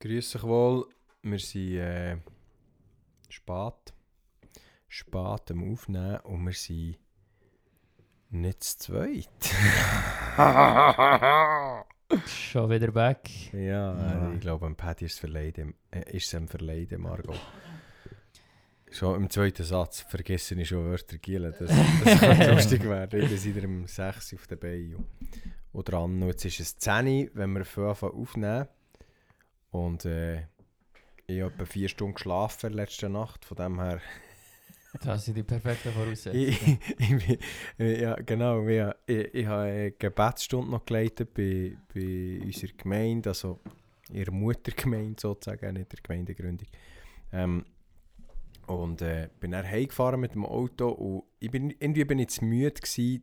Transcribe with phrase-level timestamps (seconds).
[0.00, 0.86] Grüß euch wohl.
[1.22, 2.18] Wir sind äh,
[3.28, 3.92] spät.
[4.86, 6.98] Spät am Aufnehmen und wir sind
[8.30, 9.28] nicht zu zweit.
[12.28, 13.28] Schon wieder back.
[13.52, 14.28] ja.
[14.30, 15.74] Äh, ich glaube, am Paddy ist es verleiden.
[15.90, 17.40] Äh, ist es am Verleiden, Margot.
[18.92, 21.52] Schon im zweiten Satz vergesse ich schon Wörter gielen.
[21.58, 21.72] Das,
[22.04, 23.20] das könnte lustig werden.
[23.20, 25.04] Ich bin seit dem 6 auf der Beine.
[25.72, 26.22] Und dran.
[26.22, 28.68] Und jetzt ist es 10 wenn wir von Anfang aufnehmen.
[29.70, 30.46] Und äh,
[31.26, 33.44] ich habe etwa 4 Stunden geschlafen letzte Nacht.
[33.44, 34.00] Von dem her.
[35.02, 36.78] Das sind die perfekten Voraussetzungen.
[36.98, 37.38] ich,
[37.78, 38.66] äh, ja, genau.
[38.66, 43.28] Ich, ich, ich habe eine Gebetsstunde noch geleitet bei, bei unserer Gemeinde.
[43.28, 43.60] Also
[44.10, 46.68] ihrer Muttergemeinde sozusagen, nicht der Gemeindegründung.
[47.32, 47.64] Ähm,
[48.66, 52.44] und äh, bin dann heimgefahren mit dem Auto und ich bin, irgendwie bin ich zu
[52.44, 53.22] müde gewesen,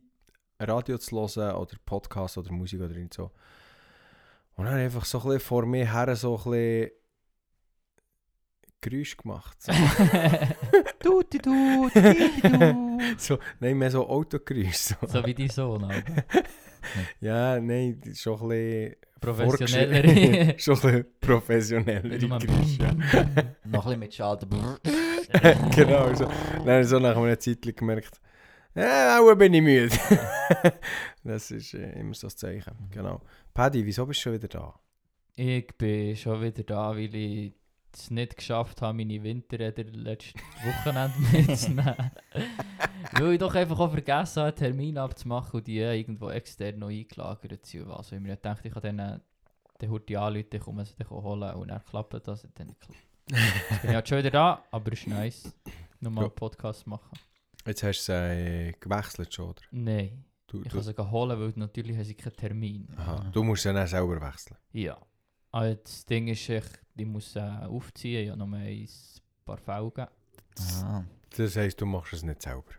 [0.58, 3.30] Radio zu hören oder Podcast oder Musik oder so.
[4.56, 6.90] Und dann einfach so ein bisschen vor mir her so ein bisschen
[8.80, 9.56] Geräusch gemacht.
[9.62, 9.72] So,
[11.00, 12.98] Tuti du, tuti du.
[13.18, 14.76] so, nein, mehr so Autogeräusch.
[14.76, 14.94] So.
[15.06, 16.02] So wie dein Sohn, aber.
[17.20, 18.96] Ja, nein, schon ein bisschen...
[19.20, 20.54] Professionellere.
[20.58, 22.78] schon ein bisschen professionellere Geräusche.
[22.78, 22.92] ja.
[23.64, 24.46] Noch ein bisschen mit Schalter.
[25.74, 26.28] genau, so.
[26.64, 28.20] Dann so nach einer Zeit gemerkt,
[28.76, 29.96] ja, auch bin ich müde.
[31.24, 32.74] das ist äh, immer so das Zeichen.
[32.90, 33.22] Genau.
[33.54, 34.74] Paddy, wieso bist du schon wieder da?
[35.34, 37.54] Ich bin schon wieder da, weil ich
[37.92, 42.10] es nicht geschafft habe, meine Winterräder letztes Wochenende mitzunehmen.
[43.12, 46.88] weil ich doch einfach auch vergessen habe, einen Termin abzumachen und die irgendwo extern noch
[46.88, 47.90] eingelagert sind.
[47.90, 49.20] Also ich mir gedacht, ich kann dann
[49.80, 52.46] den Hurti anrufen, ich komme sie dann holen und dann klappt das.
[52.54, 55.52] Dann klappt Jetzt bin ich halt schon wieder da, aber es ist nice,
[56.00, 57.10] nochmal einen Podcast machen.
[57.66, 59.62] Jetzt hast du äh, gewechselt schon, oder?
[59.70, 62.88] Nein, Du, ich du, kann sie holen, weil natürlich haben sie keinen Termin.
[62.96, 64.56] aha, du musst dann auch selber wechseln.
[64.72, 64.96] Ja.
[65.50, 68.88] Aber das Ding ist, ich, ich muss äh, aufziehen, ja noch mal ein
[69.44, 70.06] paar Felgen.
[70.82, 71.02] Ah.
[71.36, 72.72] Das heisst, du machst es nicht selber.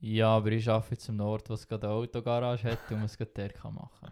[0.00, 3.30] Ja, aber ich arbeite jetzt am Ort, was gerade eine Autogarage hat und muss gerade
[3.32, 4.08] der kann machen.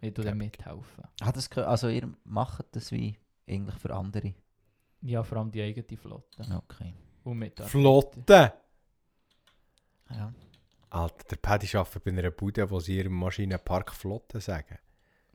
[0.00, 1.04] Ich tue dann mithelfen.
[1.20, 4.34] Hat das, also ihr macht das wie eigentlich für andere?
[5.02, 6.42] Ja, vor allem die eigene Flotte.
[6.56, 6.94] Okay.
[7.24, 8.52] Und mit Flotte!
[10.14, 10.32] Ja.
[10.90, 14.78] Alter, der Paddy arbeitet bei einer Bude, wo sie ihrem Maschinenpark Flotte sagen.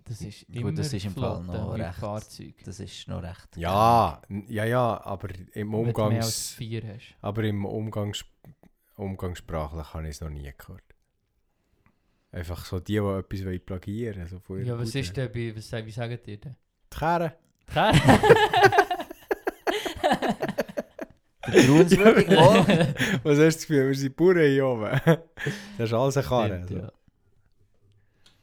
[0.04, 1.96] Das ist Gut, immer das ist im Fall noch recht.
[1.96, 2.54] Fahrzeug.
[2.64, 3.58] Das ist noch recht.
[3.58, 6.52] Ja, ja, ja, aber im Wenn du mehr als Umgangs...
[6.52, 7.16] vier hast.
[7.22, 8.24] Aber im Umgangs
[8.98, 10.84] Umgangssprachlich habe ich es noch nie gehört.
[12.32, 14.64] Einfach so die, die etwas wollen plagieren wollen.
[14.66, 15.00] So Ja, was Bude.
[15.00, 16.56] ist denn bei, was, wie sagen die denn?
[16.94, 17.34] Die Kerne.
[21.56, 22.96] Vertrauenswürdig, mal.
[23.24, 24.90] Was hast du das Gefühl, wir sind Bauern hier oben?
[25.78, 26.64] das ist alles eine Karre.
[26.66, 26.78] Stimmt, so.
[26.78, 26.92] ja.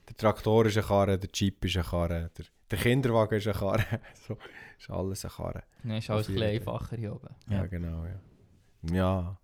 [0.09, 3.57] Der Traktor ist eine Karre, der Jeep ist eine Karre, der, der Kinderwagen ist eine
[3.59, 3.85] Karre.
[4.27, 4.37] so,
[4.79, 5.63] ist alles eine Karre.
[5.85, 7.29] Dann ist alles ein bisschen einfacher hier oben.
[7.49, 7.67] Ja, Ja.
[7.67, 8.95] genau, ja.
[8.95, 9.39] Ja.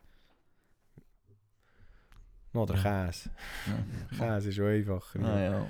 [2.53, 3.07] Noch der Ja.
[3.07, 3.31] Käse.
[4.19, 4.19] Ja.
[4.37, 5.21] Käse ist schon einfacher.
[5.25, 5.67] Ah, ja.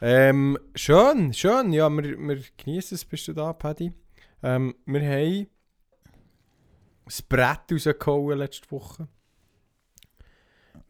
[0.00, 1.72] Ähm, schön, schön.
[1.72, 3.92] Ja, wir, wir genießen es, bist du da, Paddy.
[4.42, 5.46] Ähm, wir haben
[7.08, 9.08] das Brett rausgehauen letzte Woche.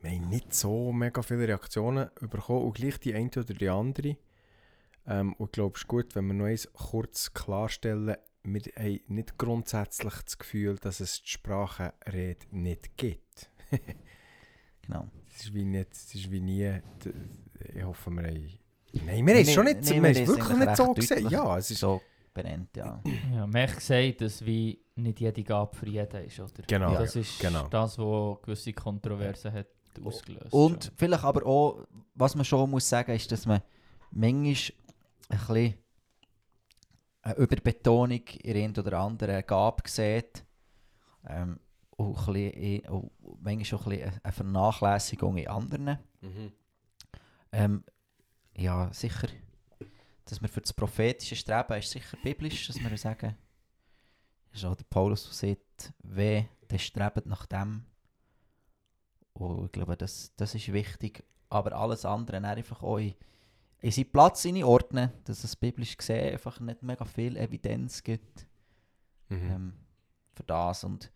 [0.00, 4.16] Wir haben nicht so mega viele Reaktionen bekommen und gleich die eine oder die andere.
[5.06, 9.00] Ähm, und ich glaube, es ist gut, wenn wir noch eins kurz klarstellen, wir haben
[9.08, 13.50] nicht grundsätzlich das Gefühl, dass es die Sprachenrede nicht gibt.
[14.88, 15.06] Genau.
[15.28, 16.80] Es ist wie, nicht, es ist wie nie.
[17.74, 18.58] Ich hoffe, wir haben.
[19.04, 20.94] Nein, wir haben es schon nicht, Nein, wir haben wir haben es wirklich nicht so
[20.94, 21.28] gesehen.
[21.28, 21.80] Ja, es ist.
[21.80, 22.00] So
[22.42, 23.00] benannt, ja.
[23.32, 26.62] Ja, man hat gesagt, dass wie nicht jede Gabe für jeden ist, oder?
[26.66, 27.68] Genau, Das ist genau.
[27.68, 29.66] das, was gewisse Kontroversen hat
[30.04, 30.52] ausgelöst.
[30.52, 30.94] Und schon.
[30.96, 33.60] vielleicht aber auch, was man schon muss sagen, ist, dass man
[34.10, 34.76] manchmal
[35.28, 35.74] ein bisschen
[37.22, 40.44] eine Überbetonung in einen oder anderen Gabe sieht.
[41.26, 41.58] Ähm,
[41.96, 43.10] und ein bisschen, und
[43.40, 45.98] manchmal auch ein bisschen eine Vernachlässigung in anderen.
[46.20, 46.52] Mhm.
[47.52, 47.84] Ähm,
[48.56, 49.28] ja, sicher,
[50.28, 53.34] dass wir für das prophetische Streben ist sicher biblisch, dass wir sagen,
[54.52, 57.84] ist auch der Paulus, der sagt, weh, der strebt nach dem.
[59.32, 61.24] Und ich glaube, das, das ist wichtig.
[61.48, 63.14] Aber alles andere einfach auch in,
[63.80, 68.46] in seinen Platz ordnen, dass es biblisch gesehen einfach nicht mega viel Evidenz gibt
[69.28, 69.50] Mhm.
[69.50, 69.72] ähm,
[70.34, 70.84] für das.
[70.84, 71.12] Und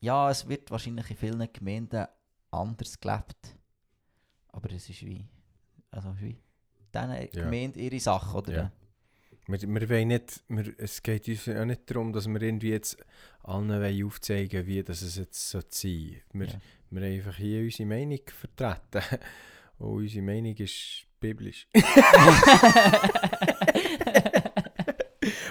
[0.00, 2.06] ja, es wird wahrscheinlich in vielen Gemeinden
[2.50, 3.56] anders gelebt.
[4.48, 5.28] Aber es ist wie,
[5.90, 6.40] also wie
[6.94, 7.44] diese Ja.
[7.44, 8.52] Gemeinde ihre Sache, oder?
[8.52, 8.72] Ja.
[9.46, 12.96] Wir, wir wollen nicht, wir, es geht uns auch nicht darum, dass wir irgendwie jetzt
[13.42, 16.22] allen aufzeigen wie das es jetzt sein sollte.
[16.32, 16.60] Wir, Ja.
[16.90, 19.02] wir haben einfach hier unsere Meinung vertreten.
[19.78, 21.66] Und unsere Meinung ist biblisch.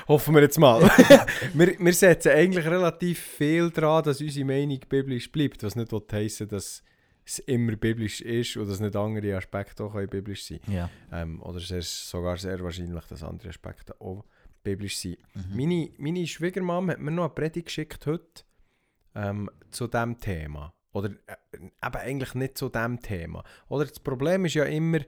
[0.08, 0.82] Hoffen wir jetzt mal.
[1.54, 6.48] wir, wir setzen eigentlich relativ viel daran, dass unsere Meinung biblisch bleibt, was nicht heissen
[6.48, 6.84] dass
[7.30, 10.90] es immer biblisch ist und dass nicht andere Aspekte auch können biblisch sein Ja.
[11.12, 14.26] ähm, Oder es ist sogar sehr wahrscheinlich, dass andere Aspekte auch
[14.64, 15.18] biblisch sind.
[15.34, 15.56] Mhm.
[15.56, 18.44] Meine, meine Schwiegermam hat mir noch eine Predigt geschickt heute
[19.16, 20.74] ähm, zu diesem Thema.
[20.92, 23.44] Oder äh, eben eigentlich nicht zu diesem Thema.
[23.68, 25.00] Oder das Problem ist ja immer,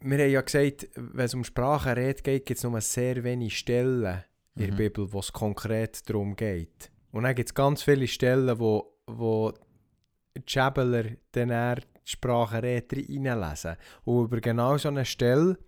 [0.00, 4.22] wir haben ja gesagt, wenn es um Sprachenrede geht, gibt es nur sehr wenige Stellen
[4.54, 4.76] in der Mhm.
[4.76, 6.90] Bibel, wo es konkret darum geht.
[7.10, 9.52] Und dann gibt es ganz viele Stellen, wo, wo
[10.46, 13.76] Schäbeler dann eher die Sprachenrede reinlesen.
[14.04, 15.58] Und über genau so eine Stelle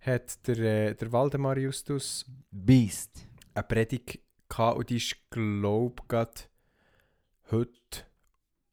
[0.00, 3.26] hat der, äh, der Waldemar Justus Beast.
[3.54, 4.18] eine Predigt
[4.48, 7.70] gehabt und die ist, glaube ich, heute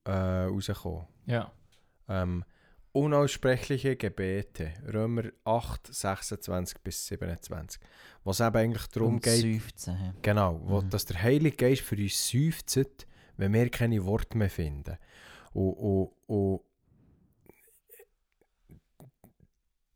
[0.06, 1.06] äh, rausgekommen.
[1.25, 1.51] Ja.
[2.07, 2.44] Ähm,
[2.91, 7.81] unaussprechliche Gebete, Römer 8, 26 bis 27.
[8.24, 10.13] Was eben eigentlich darum Und geht, Seufzen, hä?
[10.21, 10.89] genau, wo, Mhm.
[10.89, 13.06] dass der Heilige Geist für uns seufzt,
[13.39, 14.97] wenn wir keine Worte mehr finden.
[15.53, 16.62] Und, und, und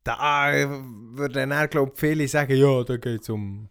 [0.03, 0.51] da
[1.15, 3.69] würden dann, glaube ich, viele sagen, ja, da geht es um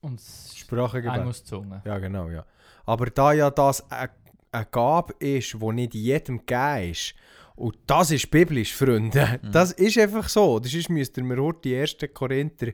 [0.00, 0.20] Und
[0.54, 1.18] Sprachengebet.
[1.20, 1.82] Engelszunge.
[1.84, 2.44] Ja, genau, ja.
[2.84, 4.10] Aber da ja das eine,
[4.52, 7.14] eine Gabe ist, die nicht jedem gegeben ist,
[7.56, 9.50] und das ist biblisch, Freunde, Mhm.
[9.52, 10.58] das ist einfach so.
[10.60, 12.68] Das ist, müsst ihr mir heute die ersten Korinther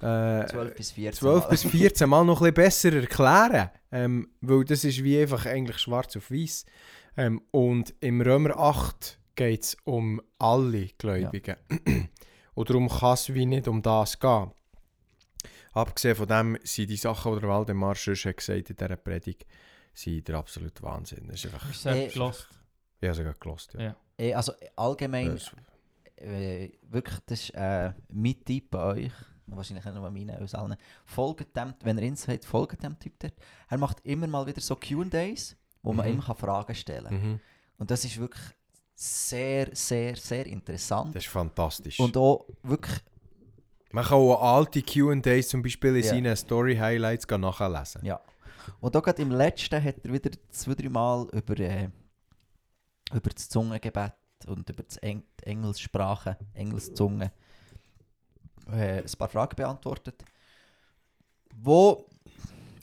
[0.00, 1.12] äh, 12 bis 14.
[1.20, 1.48] 12 Mal.
[1.50, 3.70] bis 14 Mal noch ein bisschen besser erklären.
[3.94, 6.66] Ähm, weil das ist wie einfach eigentlich schwarz auf weiß.
[7.16, 11.54] Ähm, und im Römer 8 geht es um alle Gläubigen.
[12.54, 14.50] und darum kann es wie nicht um das gehen.
[15.72, 19.46] Abgesehen von dem sind die Sachen, die der Waldemar schon hat gesagt in dieser Predigt,
[19.92, 21.28] sind der absolute Wahnsinn.
[21.28, 22.48] Das ist einfach, Äh, gelost.
[23.00, 23.74] ich habe sogar gelost.
[23.74, 23.80] Ja.
[23.82, 23.96] Ja.
[24.18, 25.38] Eh, Also allgemein,
[26.16, 29.12] äh, wirklich, das ist äh, mein Tipp bei euch.
[29.46, 30.76] Wahrscheinlich nicht nur meine, aus allen.
[31.04, 33.34] Folgt dem, wenn ihr ihn seht, folgt dem Typ dort.
[33.68, 36.14] Er macht immer mal wieder so Q&As, wo man Mhm.
[36.14, 37.30] ihm kann Fragen stellen kann.
[37.32, 37.40] Mhm.
[37.78, 38.42] Und das ist wirklich
[38.94, 41.14] sehr, sehr, sehr interessant.
[41.14, 41.98] Das ist fantastisch.
[42.00, 43.00] Und auch wirklich,
[43.92, 46.10] Man kann auch alte Q&As zum Beispiel in Ja.
[46.10, 48.04] seinen Story-Highlights nachlesen.
[48.04, 48.20] ja.
[48.80, 51.90] Und auch gerade im letzten hat er wieder zwei, drei Mal über, äh,
[53.12, 54.14] über das Zungengebet
[54.46, 57.30] und über das Eng die Engelssprache, Engelszunge
[58.72, 60.24] äh, ein paar Fragen beantwortet,
[61.56, 62.06] wo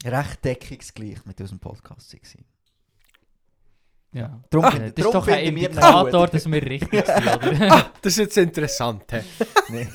[0.05, 2.45] recht deckungsgleich mit unserem Podcast waren.
[4.13, 4.41] Ja.
[4.49, 7.91] Darum, Ja, find- das ist doch ein Indikator, dass wir richtig sind, oder?
[8.01, 9.03] Das ist jetzt interessant.
[9.11, 9.21] He?
[9.69, 9.87] Nee.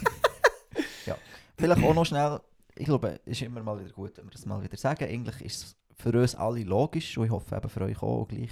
[1.05, 1.17] ja.
[1.59, 2.41] Vielleicht auch noch schnell,
[2.75, 5.05] ich glaube, es ist immer mal wieder gut, wenn wir das mal wieder sagen.
[5.05, 8.51] Eigentlich ist es für uns alle logisch und ich hoffe eben für euch auch gleich.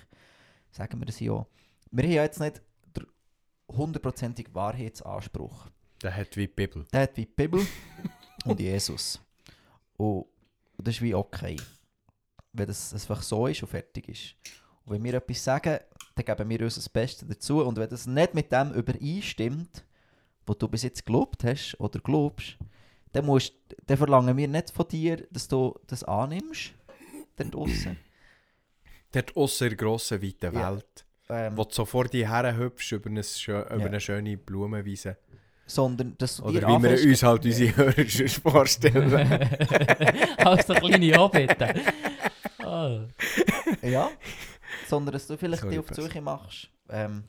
[0.71, 1.47] Sagen wir das hier auch.
[1.91, 2.61] Wir haben ja jetzt nicht
[2.97, 3.07] den
[3.75, 5.69] hundertprozentigen Wahrheitsanspruch.
[6.05, 6.85] Der hat wie die Bibel.
[6.93, 7.67] Der hat wie die Bibel
[8.45, 9.19] und Jesus.
[9.97, 10.27] Und,
[10.79, 11.56] das ist wie okay.
[12.53, 14.35] Wenn das einfach so ist und fertig ist.
[14.85, 15.79] Und wenn wir etwas sagen,
[16.15, 17.65] dann geben wir uns das Beste dazu.
[17.65, 19.85] Und wenn das nicht mit dem übereinstimmt,
[20.47, 22.59] was du bis jetzt gelobt hast oder glaubst,
[23.12, 23.55] dann, musst,
[23.87, 26.73] dann verlangen wir nicht von dir, dass du das annimmst.
[27.37, 27.97] Dort draussen.
[29.12, 30.73] Dort ausser der grossen, weiten Ja.
[30.73, 31.06] Welt.
[31.31, 33.87] Ähm, Wo du sofort die Herren hübsch über, eine, über Ja.
[33.87, 35.17] eine schöne Blumenwiese.
[35.67, 39.13] Sondern dass du Oder dir wie wir uns halt unsere Hörer schon vorstellen.
[40.39, 41.81] Als so kleine Hobbiten.
[42.65, 43.01] Oh.
[43.83, 44.11] Ja.
[44.87, 46.01] Sondern dass du vielleicht Sorry, die auf die.
[46.01, 46.69] Suche machst.
[46.89, 47.25] Ähm,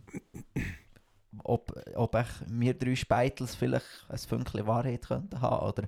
[1.43, 5.87] ob, ob ich, wir drei Speitels vielleicht ein Fünkchen Wahrheit könnten haben oder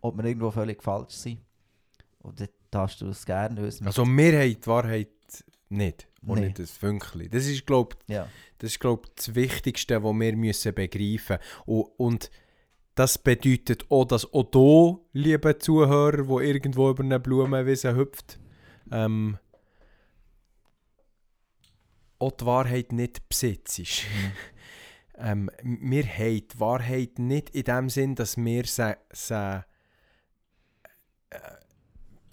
[0.00, 1.40] ob wir irgendwo völlig falsch sind.
[2.18, 5.08] Und dann darfst du es gerne Also wir haben die Wahrheit
[5.68, 6.08] nicht.
[6.26, 6.46] Und Nee.
[6.46, 7.30] nicht das Fünkchen.
[7.30, 8.28] Das ist, glaube ja.
[8.58, 11.90] das, ist, glaub, das Wichtigste, was wir müssen begreifen müssen.
[11.96, 12.30] Und
[12.94, 18.38] das bedeutet auch, dass auch du, liebe Zuhörer, der irgendwo über eine Blumenwiese hüpft,
[18.90, 19.38] ähm,
[22.18, 23.82] auch die Wahrheit nicht besitzt.
[25.18, 29.64] ähm, wir haben die Wahrheit nicht in dem Sinn, dass wir sie, sie
[31.30, 31.38] äh,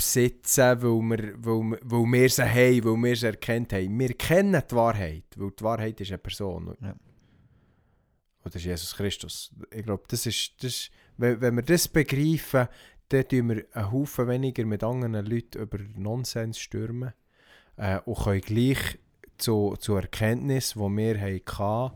[0.04, 4.00] besitzen, weil wir, weil, weil wir sie haben, weil wir sie erkannt haben.
[4.00, 6.76] Wir kennen die Wahrheit, weil die Wahrheit ist eine Person.
[6.82, 6.96] Ja.
[8.44, 9.52] Und das ist Jesus Christus.
[9.72, 12.68] Ich glaube, das ist, das wenn, wenn wir das begreifen,
[13.10, 17.14] dann tun wir einen Haufen weniger mit anderen Leuten über Nonsens stürmen
[17.78, 19.00] äh, und können gleich
[19.38, 21.96] zu, zu Erkenntnis, die wir hatten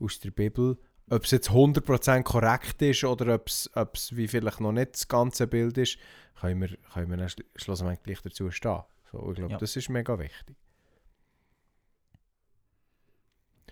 [0.00, 0.78] aus der Bibel,
[1.10, 4.94] ob es jetzt 100% korrekt ist oder ob es, ob es wie vielleicht noch nicht
[4.94, 5.98] das ganze Bild ist,
[6.40, 8.82] können wir, können wir dann schli- schlussendlich gleich dazu stehen.
[9.12, 9.58] So, ich glaube, Ja.
[9.58, 10.56] das ist mega wichtig.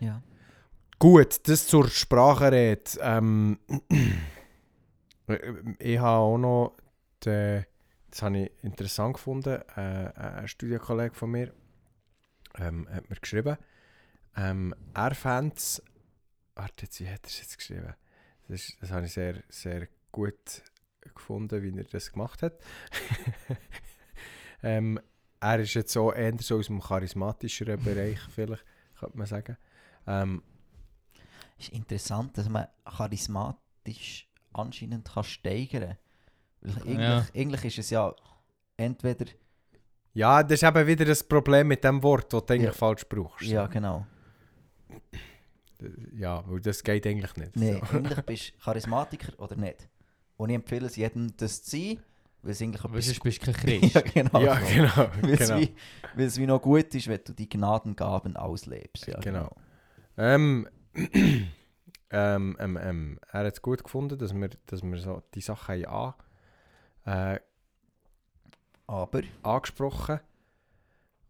[0.00, 0.22] ja.
[0.98, 2.82] Gut, das zur Sprachenrede.
[3.00, 3.58] Ähm,
[5.28, 5.38] Äh,
[5.78, 6.76] Ich habe auch noch,
[7.24, 7.66] den,
[8.10, 11.52] das habe ich interessant gefunden, äh, ein Studienkollege von mir
[12.58, 13.58] ähm, hat mir geschrieben,
[14.36, 15.82] ähm, er fände es,
[16.54, 17.94] warte, wie hat er es jetzt geschrieben?
[18.48, 20.62] Das, ist, das habe ich sehr, sehr gut
[21.14, 22.54] gefunden, wie er das gemacht hat.
[24.62, 25.00] ähm,
[25.40, 28.64] er ist jetzt so eher so aus dem charismatischeren Bereich, vielleicht,
[28.98, 29.56] könnte man sagen.
[30.06, 30.42] Ähm,
[31.58, 35.96] ist interessant, dass man charismatisch anscheinend kann steigern
[36.62, 36.82] kann.
[36.82, 37.26] Eigentlich, Ja.
[37.34, 38.14] eigentlich ist es ja
[38.76, 39.26] entweder...
[40.14, 42.72] Ja, das ist eben wieder das Problem mit dem Wort, das du eigentlich Ja.
[42.72, 43.42] falsch brauchst.
[43.46, 44.06] Ja, genau.
[46.14, 47.54] Ja, weil das geht eigentlich nicht.
[47.56, 47.96] Nee, So.
[47.96, 49.88] eigentlich bist du Charismatiker oder nicht.
[50.36, 52.00] Und ich empfehle es jedem, das zu sein,
[52.42, 53.94] weil es eigentlich Weil sonst bist du kein Christ.
[53.94, 54.40] ja, genau.
[54.40, 55.10] Ja, genau.
[55.20, 55.60] Weil es genau.
[55.60, 55.74] wie,
[56.14, 59.06] weil es wie noch gut ist, wenn du die Gnadengaben auslebst.
[59.06, 59.50] Ja, Genau.
[60.16, 60.68] Ähm,
[62.10, 65.86] ähm, ähm, ähm, er hat es gut gefunden, dass wir, dass wir so die Sachen
[65.86, 66.14] haben
[67.04, 67.40] an, äh,
[68.86, 69.22] Aber...
[69.42, 70.20] angesprochen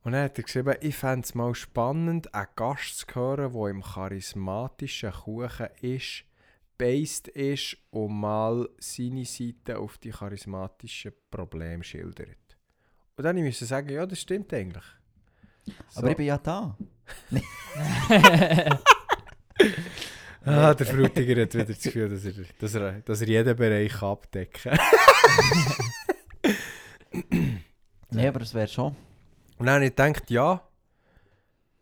[0.03, 3.67] Und dann hat er geschrieben, ich fände es mal spannend, einen Gast zu hören, der
[3.69, 6.25] im charismatischen Kuchen ist,
[6.79, 12.57] based ist und mal seine Seite auf die charismatischen Probleme schildert.
[13.17, 14.85] Und dann musste ich sagen, ja, das stimmt eigentlich.
[15.89, 16.01] So.
[16.01, 16.77] Aber ich bin ja da.
[20.49, 24.01] Ah, der Frutiger hat wieder das Gefühl, dass er, dass er, dass er jeden Bereich
[24.01, 24.79] abdecken
[28.11, 28.95] Nee, aber es wäre schon...
[29.59, 30.63] Und dann habe ich gedacht, ja.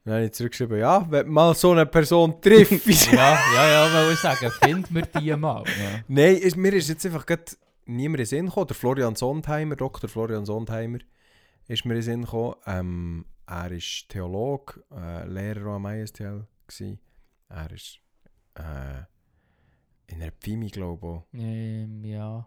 [0.04, 2.86] Dann habe ich zurückgeschrieben, ja, wenn mal so eine Person trifft.
[3.12, 5.64] ja, ja, ja, wollte ich sagen, finden wir die mal.
[5.66, 6.00] Ja.
[6.08, 7.56] Nein, ist, mir ist jetzt einfach grad
[7.86, 8.66] niemand in den Sinn gekommen.
[8.66, 10.10] Der Florian Sondheimer, Dr.
[10.10, 10.98] Florian Sondheimer,
[11.68, 12.54] ist mir in den Sinn gekommen.
[12.66, 16.46] Ähm, er ist Theologe, äh, Lehrer am ISTL.
[16.66, 16.98] Gewesen.
[17.48, 17.98] Er ist
[18.56, 19.04] äh,
[20.06, 21.40] in einer Pfimi, glaube ich.
[21.40, 22.46] Ähm, ja.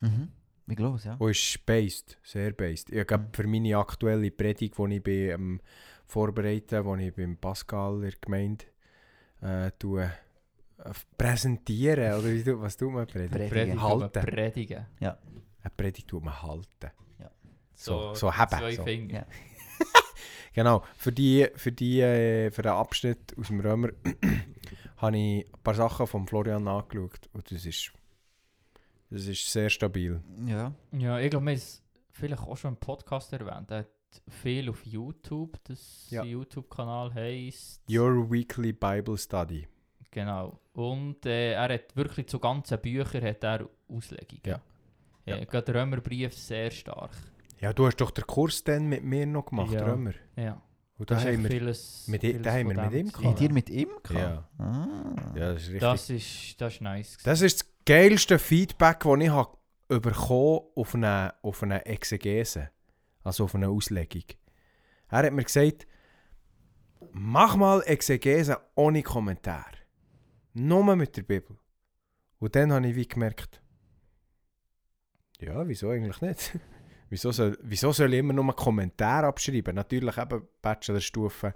[0.00, 0.28] Mhm.
[0.66, 1.14] Wie groß, ja.
[1.14, 2.90] Und ist based, sehr based.
[2.90, 5.60] Ich glaube, für meine aktuelle Predigt, die ich bin, ähm,
[6.06, 8.64] vorbereite, die ich beim Pascal in der Gemeinde
[9.42, 13.30] äh, tue, äh, präsentieren, oder wie du, was tut man predigen?
[13.48, 13.50] Predigen.
[13.50, 13.82] Predigen.
[13.82, 14.20] Halten.
[14.26, 14.86] Predigen.
[15.00, 15.18] Eine
[15.76, 16.90] Predigt tut man halten.
[17.74, 18.82] So, So- so haben, Zwei so.
[18.84, 19.14] Finger.
[19.14, 19.26] Ja.
[20.54, 23.90] Genau, für, die, für, die, äh, für den Abschnitt aus dem Römer
[24.96, 27.92] habe ich ein paar Sachen von Florian angeschaut und das ist,
[29.10, 30.18] das ist sehr stabil.
[30.46, 30.72] Ja.
[30.92, 33.70] Ja, ich glaube, wir haben es vielleicht auch schon im Podcast erwähnt.
[33.70, 33.88] Er hat
[34.28, 35.58] viel auf YouTube.
[35.64, 36.22] Das Ja.
[36.24, 37.82] YouTube-Kanal heisst.
[37.90, 39.66] Your Weekly Bible Study.
[40.10, 40.60] Genau.
[40.72, 44.42] Und äh, er hat wirklich zu ganzen Büchern hat er Auslegungen.
[44.46, 44.60] Ja.
[45.26, 45.36] Ja.
[45.36, 45.44] Ja.
[45.44, 47.10] Gerade der Römerbrief sehr stark.
[47.60, 49.84] Ja, du hast doch den Kurs dann mit mir noch gemacht, Ja.
[49.84, 50.12] Römer.
[50.36, 50.62] Ja.
[50.98, 51.50] Und da haben wir...
[51.50, 53.24] vieles, mit vieles da haben wir mit ihm gehabt.
[53.26, 54.48] Habt ihr mit ihm gehabt?
[54.58, 54.64] Ja.
[54.64, 55.32] Ah.
[55.34, 55.80] Ja, das ist richtig.
[55.80, 57.18] Das ist, das ist nice.
[57.22, 59.58] Das ist das geilste Feedback, das ich habe
[59.88, 62.70] bekommen auf eine, auf eine Exegese.
[63.26, 64.22] Also auf eine Auslegung.
[65.08, 65.86] Er hat mir gesagt,
[67.10, 69.66] mach mal Exegese ohne Kommentar.
[70.54, 71.56] Nur mit der Bibel.
[72.38, 73.60] Und dann habe ich wie gemerkt,
[75.40, 76.58] ja, wieso eigentlich nicht?
[77.10, 79.74] wieso, soll, wieso soll ich immer nur einen Kommentar abschreiben?
[79.74, 81.52] Natürlich eben Bachelorstufe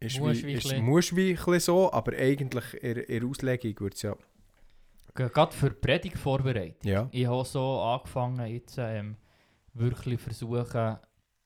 [0.00, 0.84] ist Muss wie, ist, wie ein
[1.60, 2.96] so, aber eigentlich in,
[3.28, 4.16] Auslegung wird es ja...
[5.14, 6.84] Ge- Gerade für die Predigt vorbereitet.
[6.84, 7.08] Ja.
[7.12, 9.16] Ich habe so angefangen, jetzt ähm,
[9.74, 10.98] wirklich versuchen,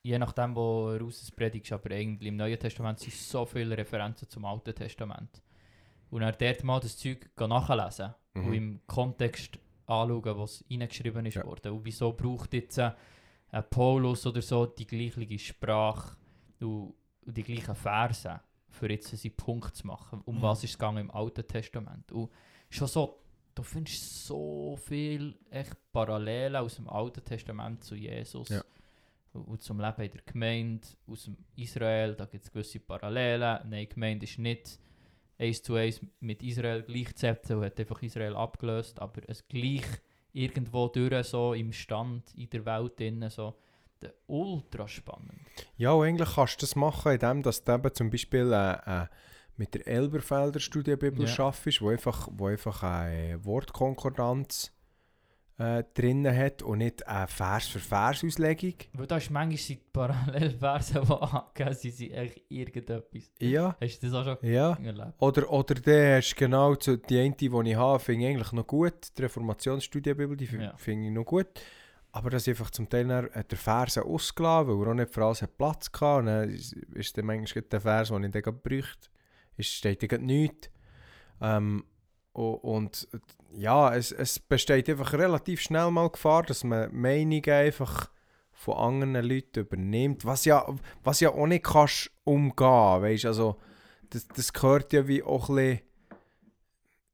[0.03, 4.29] je nachdem, wo er raus predigst, aber eigentlich im Neuen Testament sind so viele Referenzen
[4.29, 5.43] zum Alten Testament.
[6.11, 8.47] Und dann dort mal das Zeug nachlesen Mhm.
[8.47, 11.45] und im Kontext anschauen, was reingeschrieben ist Ja.
[11.47, 11.73] worden.
[11.73, 12.95] Und wieso braucht jetzt ein
[13.71, 16.17] Paulus oder so die gleiche Sprache
[16.61, 20.21] und, und die gleichen Verse, für jetzt seinen Punkt zu machen.
[20.27, 20.43] Um Mhm.
[20.43, 22.13] was ist es gegangen im Alten Testament?
[22.13, 22.31] Und
[22.69, 23.23] schon so,
[23.57, 28.51] du findest so viel echt Parallelen aus dem Alten Testament zu Jesus.
[28.51, 28.63] Ja.
[29.33, 33.59] Und, zum Leben in der Gemeinde, aus dem Israel, da gibt es gewisse Parallelen.
[33.69, 34.79] Nein, die Gemeinde ist nicht
[35.39, 39.85] eins zu eins mit Israel gleichzusetzen und hat einfach Israel abgelöst, aber es gleich
[40.33, 43.59] irgendwo durch so im Stand in der Welt drin, so
[44.27, 45.41] ultra spannend.
[45.77, 49.07] Ja, und eigentlich kannst du das machen, indem dass du eben zum Beispiel äh, äh,
[49.57, 51.27] mit der Elberfelder Studienbibel Ja.
[51.29, 54.73] schaffst, wo einfach, wo einfach eine Wortkonkordanz
[55.59, 58.75] äh, drin hat und nicht eine Vers für Vers Auslegung.
[58.93, 63.31] Weil da ist manchmal sind die Parallelverse, die angegeben sind, sind eigentlich irgendetwas.
[63.39, 64.73] Ja, Hast du das auch schon ja.
[64.83, 65.15] erlebt?
[65.19, 68.67] Oder, oder der hast genau zu, die eine, die ich habe, finde ich eigentlich noch
[68.67, 69.17] gut.
[69.17, 70.77] Die Reformationsstudienbibel, die Ja.
[70.77, 71.47] finde ich noch gut.
[72.13, 75.25] Aber das einfach zum Teil dann, hat der Vers ausgelassen, weil er auch nicht für
[75.25, 76.19] alles Platz hatte.
[76.19, 79.09] Und dann ist, ist dann manchmal der Vers, den ich dann bräuchte.
[79.57, 80.71] Ist, steht gerade nichts.
[81.41, 81.85] Ähm,
[82.33, 83.09] und
[83.53, 88.11] ja, es, es besteht einfach relativ schnell mal Gefahr, dass man Meinungen einfach
[88.53, 90.67] von anderen Leuten übernimmt, was ja,
[91.03, 93.57] was ja auch nicht kannst umgehen, weißt also
[94.11, 95.81] das, das gehört ja wie auch ein bisschen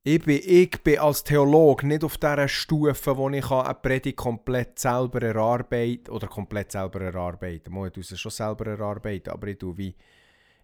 [0.04, 4.76] ich bin, ich bin als Theologe nicht auf dieser Stufe, wo ich eine Predigt komplett
[4.80, 7.72] selber erarbeiten oder komplett selber erarbeiten.
[7.86, 9.94] Ich tue es schon selber erarbeiten, aber ich tue wie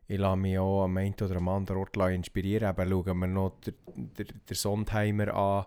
[0.08, 2.70] ich lasse mich auch am einen oder am anderen Ort inspirieren.
[2.70, 5.66] Eben schauen wir noch den, den, den Sondheimer an,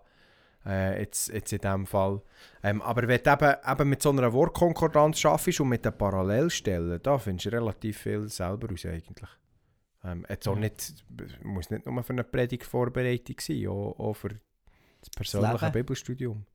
[0.66, 2.22] äh, jetzt, jetzt in diesem Fall.
[2.64, 7.00] Ähm, aber wenn du eben, eben mit so einer Wortkonkordanz schaffst und mit den Parallelstellen,
[7.02, 9.30] da findest du relativ viel selber aus eigentlich.
[10.04, 10.62] Ähm, jetzt auch Mhm.
[10.62, 11.06] nicht,
[11.44, 15.72] muss nicht nur für eine Predigtvorbereitung sein, auch, auch für das persönliche Leben.
[15.74, 16.46] Bibelstudium.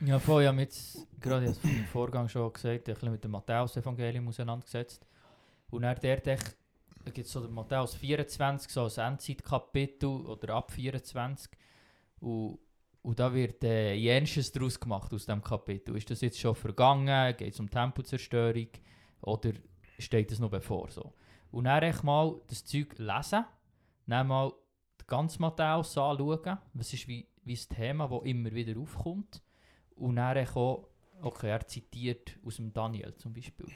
[0.00, 4.28] Ja, vorher haben wir jetzt, gerade im Vorgang schon gesagt, ein bisschen mit dem Matthäus-Evangelium
[4.28, 5.06] auseinandergesetzt.
[5.70, 6.36] Und echt, da
[7.12, 11.50] gibt es so Matthäus 24, so ein Endzeitkapitel oder ab 24.
[12.20, 12.58] Und,
[13.02, 15.96] und da wird äh, Jensches daraus gemacht aus dem Kapitel.
[15.96, 17.36] Ist das jetzt schon vergangen?
[17.36, 18.68] Geht es um Tempelzerstörung?
[19.20, 19.52] Oder
[19.98, 20.90] steht es noch bevor?
[20.90, 21.12] So.
[21.50, 23.44] Und dann echt mal das Zeug lesen,
[24.06, 24.52] dann mal
[25.06, 26.58] ganzen Matthäus anschauen.
[26.72, 29.42] Was ist wie, wie das Thema, das immer wieder aufkommt.
[29.96, 30.88] Und dann auch,
[31.22, 33.66] okay, er zitiert aus dem Daniel zum Beispiel.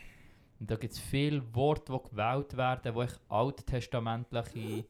[0.60, 4.84] Und da gibt es viele Worte, die gewählt werden, die alttestamentliche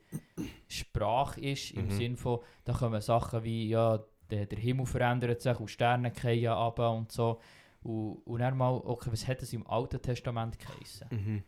[0.66, 1.90] Sprache ist, im Mhm.
[1.90, 6.46] Sinn von, da kommen Sachen wie, ja, der, der Himmel verändert sich und Sterne fallen
[6.46, 7.40] ab und so.
[7.82, 11.08] Und, und dann mal, okay, was hat es im Alten Testament geheißen?
[11.10, 11.42] Mhm.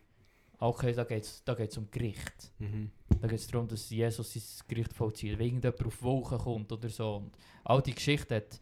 [0.59, 2.51] Okay, da geht es da geht's um Gericht.
[2.59, 2.91] Mhm.
[3.19, 6.89] Da geht es darum, dass Jesus sein Gericht vollzieht, weil irgendjemand auf Wolken kommt oder
[6.89, 7.15] so.
[7.17, 8.59] Und all die Geschichte hat,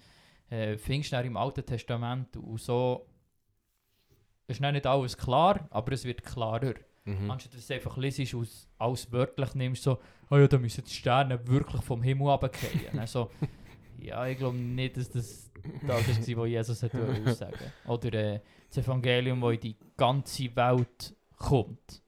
[0.50, 3.06] äh, findest du im Alten Testament und so
[4.50, 6.74] ist dann nicht alles klar, aber es wird klarer.
[7.06, 7.32] Mhm.
[7.32, 10.84] Anstatt dass du einfach liest und es alles wörtlich nimmst, so, oh ja, da müssen
[10.84, 13.00] die Sterne wirklich vom Himmel runterfallen.
[13.00, 13.32] also,
[13.98, 15.50] ja, ich glaube nicht, dass das
[15.82, 18.40] das war, was Jesus hat aussagen Oder äh,
[18.70, 22.02] das Evangelium, das in die ganze Welt kommt,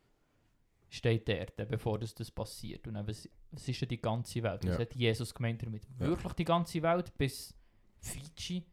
[0.90, 2.88] steht dort, äh, bevor das, das passiert.
[2.88, 3.28] Und was
[3.68, 4.64] ist denn die ganze Welt?
[4.64, 4.78] Ja.
[4.78, 5.84] hat Jesus gemeint damit?
[6.00, 6.08] Ja.
[6.08, 7.56] Wirklich die ganze Welt bis
[8.00, 8.64] Fiji?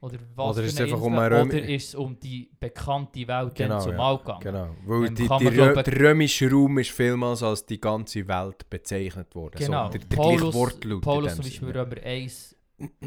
[0.00, 3.74] Oder was Oder ist eine einfach um Oder ist es um die bekannte Welt Genau,
[3.74, 4.14] dann zum ja.
[4.16, 4.40] Gegangen?
[4.40, 7.80] Genau, weil die, kann die man Rö glauben- der römische Raum ist vielmals als die
[7.80, 9.56] ganze Welt bezeichnet worden.
[9.58, 9.86] Genau.
[9.86, 11.02] So, der, der gleiche Paulus, Wortlaut.
[11.02, 11.70] Paulus zum Beispiel.
[11.70, 12.56] Römer 1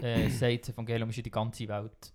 [0.01, 2.13] äh, sagt, das Evangelium ist in die ganze Welt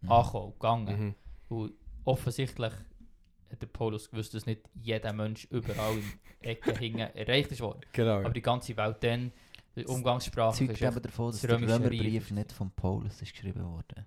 [0.00, 0.10] Mhm.
[0.10, 1.00] angekommen, gegangen.
[1.48, 1.56] Mhm.
[1.56, 1.72] Und
[2.04, 2.72] offensichtlich
[3.52, 7.82] hat der Paulus gewusst, dass nicht jeder Mensch überall in Ecken hingen erreicht ist worden.
[7.92, 8.16] Genau.
[8.18, 9.30] Aber die ganze Welt dann,
[9.76, 13.64] die Umgangssprache Zeugt ist eben davon, dass das der Römerbrief nicht von Paulus ist geschrieben
[13.64, 14.06] worden.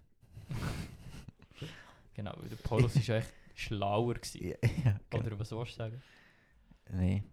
[2.16, 4.42] Genau, weil der Paulus ist echt schlauer gewesen.
[4.42, 5.26] Ja, ja, genau.
[5.26, 6.02] Oder was willst du sagen?
[6.90, 7.26] Nein.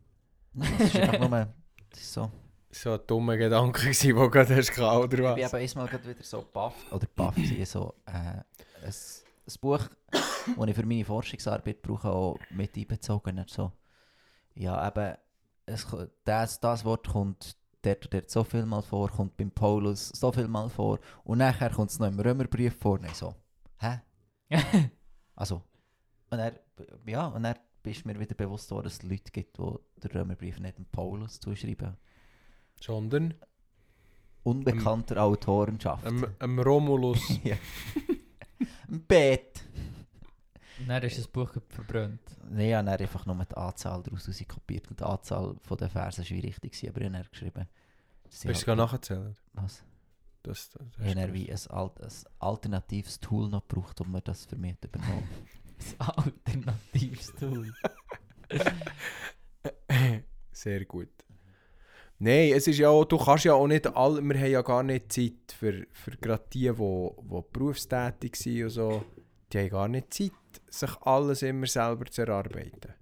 [0.53, 1.55] Nein, es ist einfach nur...
[1.88, 2.31] Das ist so...
[2.68, 5.53] So ein dummer Gedanke, gewesen, den du gerade hast gehabt, oder Ich was?
[5.53, 8.45] bin eben einmal gerade wieder so baff, oder baff so äh, ein,
[8.83, 13.45] ein Buch, das ich für meine Forschungsarbeit brauche, auch mit einbezogen.
[13.47, 13.71] So,
[14.55, 15.16] ja, eben,
[15.66, 15.87] es,
[16.25, 20.33] das, das Wort kommt dort und dort so viel mal vor, kommt beim Paulus so
[20.33, 22.99] viel mal vor und nachher kommt es noch im Römerbrief vor.
[22.99, 23.35] Und ich so,
[23.79, 24.01] hä?
[25.35, 25.62] Also,
[26.31, 26.53] und er,
[27.07, 30.79] ja, und dann bist mir wieder bewusst dass es Leute gibt, die den Römerbrief nicht
[30.79, 31.97] dem Paulus zuschreiben.
[32.81, 33.35] Sondern
[34.45, 36.07] Unbekannter Autorenschaft.
[36.07, 37.21] einem, einem Romulus.
[37.45, 37.57] Ja.
[38.88, 39.62] Ein Bett.
[40.87, 42.21] Dann ist das Buch verbrannt.
[42.51, 44.88] Nein, ich habe dann einfach nur die Anzahl daraus kopiert.
[44.90, 47.68] Und die Anzahl von den Versen war richtig, aber ich habe dann geschrieben.
[48.27, 49.37] Hast du es halt- gerade nachgezählt?
[49.55, 49.85] Was?
[50.42, 52.09] Das, das, Ich habe wie ein, alt, ein
[52.40, 55.29] alternatives Tool noch gebraucht, um mir das für mich zu übernehmen.
[55.99, 57.73] Das alternatives Tool.
[60.53, 61.09] Sehr gut.
[62.18, 64.83] Nein, es ist ja auch, du kannst ja auch nicht all, wir haben ja gar
[64.85, 69.05] nicht Zeit für, für gerade die, die, die berufstätig sind und so,
[69.53, 70.33] die haben gar nicht Zeit,
[70.71, 72.95] sich alles immer selber zu erarbeiten.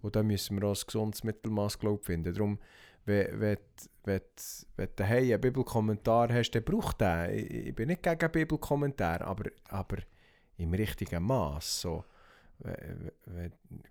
[0.00, 2.32] Und da müssen wir auch ein gesundes Mittelmaß glaub, finden.
[2.32, 2.58] Darum,
[3.04, 3.58] wenn,
[4.04, 7.30] du einen Bibelkommentar hast, dann braucht den.
[7.30, 9.96] Ich, ich bin nicht gegen Bibelkommentar, aber, aber
[10.56, 11.80] im richtigen Maß.
[11.80, 12.04] So,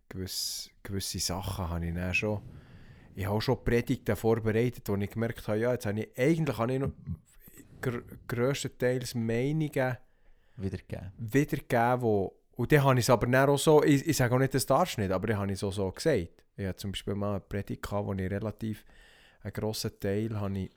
[0.09, 2.41] gewisse, gewisse Sachen habe ich dann schon
[3.17, 6.73] ich habe schon Predigten vorbereitet, wo ich gemerkt habe, ja, jetzt habe ich, eigentlich habe
[6.73, 6.91] ich noch
[7.81, 9.97] gr grösstenteils Meinungen
[10.57, 11.11] Wiedergeben.
[11.17, 14.39] wiedergegeben, wo, und dann habe ich es aber dann auch so, ich, ich sage auch
[14.39, 16.43] nicht, das darfst nicht, aber dann habe ich es auch so gesagt.
[16.55, 18.83] Ich hatte zum Beispiel mal eine Predigt, gehabt, wo ich relativ
[19.43, 20.71] einen grossen Teil habe ich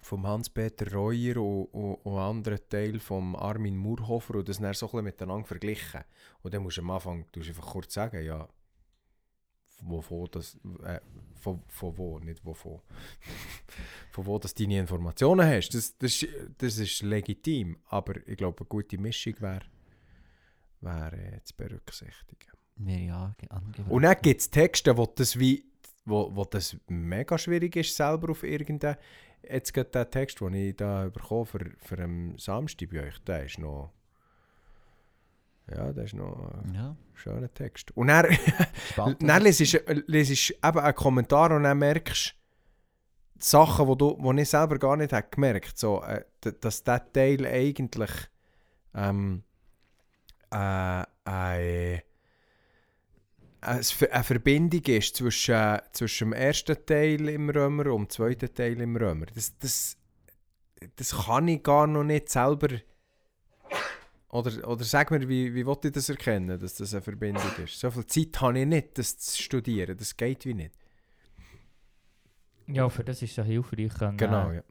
[0.00, 4.86] vom Hans-Peter Reuer und, und, und anderen Teil vom Armin Murhofer und das dann so
[4.86, 6.02] ein bisschen miteinander verglichen.
[6.42, 8.48] Und dann musst du am Anfang du einfach kurz sagen, ja,
[9.82, 11.00] wovon das, äh,
[11.40, 12.80] von, von wo, nicht wovon,
[14.10, 15.70] von wo das deine Informationen hast.
[15.70, 19.60] Das, das, ist- das ist legitim, aber ich glaube, eine gute Mischung wäre
[20.80, 22.50] wär, äh, zu berücksichtigen.
[22.76, 23.34] Mir ja.
[23.88, 25.64] Und dann gibt es Texte, wo das wie
[26.08, 28.96] wo, wo das mega schwierig ist, selber auf irgendeinen
[29.42, 33.44] jetzt gerade der Text, den ich da bekomme für, für am Samstag bei euch, der
[33.46, 33.92] ist noch
[35.68, 37.90] ja, der ist noch ein Ja, schöner Text.
[37.96, 38.26] Und dann,
[39.18, 44.48] dann lesest du eben einen Kommentar und dann merkst du Sachen, die du, wo ich
[44.48, 46.24] selber gar nicht habe gemerkt so, äh,
[46.60, 48.10] dass der Teil eigentlich
[48.94, 49.42] ähm,
[50.52, 52.02] äh, äh, eine
[53.60, 58.96] eine Verbindung ist zwischen, zwischen dem ersten Teil im Römer und dem zweiten Teil im
[58.96, 59.26] Römer.
[59.34, 59.96] Das, das,
[60.94, 62.68] das kann ich gar noch nicht selber.
[64.28, 67.78] Oder, oder sag mir, wie, wie will ich das erkennen, dass das eine Verbindung ist?
[67.78, 69.96] So viel Zeit habe ich nicht, das zu studieren.
[69.96, 70.74] Das geht wie nicht.
[72.66, 74.62] Ja, für das ist es ja hilfreich, können, Genau, äh, ja.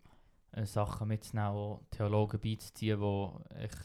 [0.61, 3.77] äh, Sachen mitzunehmen, auch Theologen beizuziehen, die echt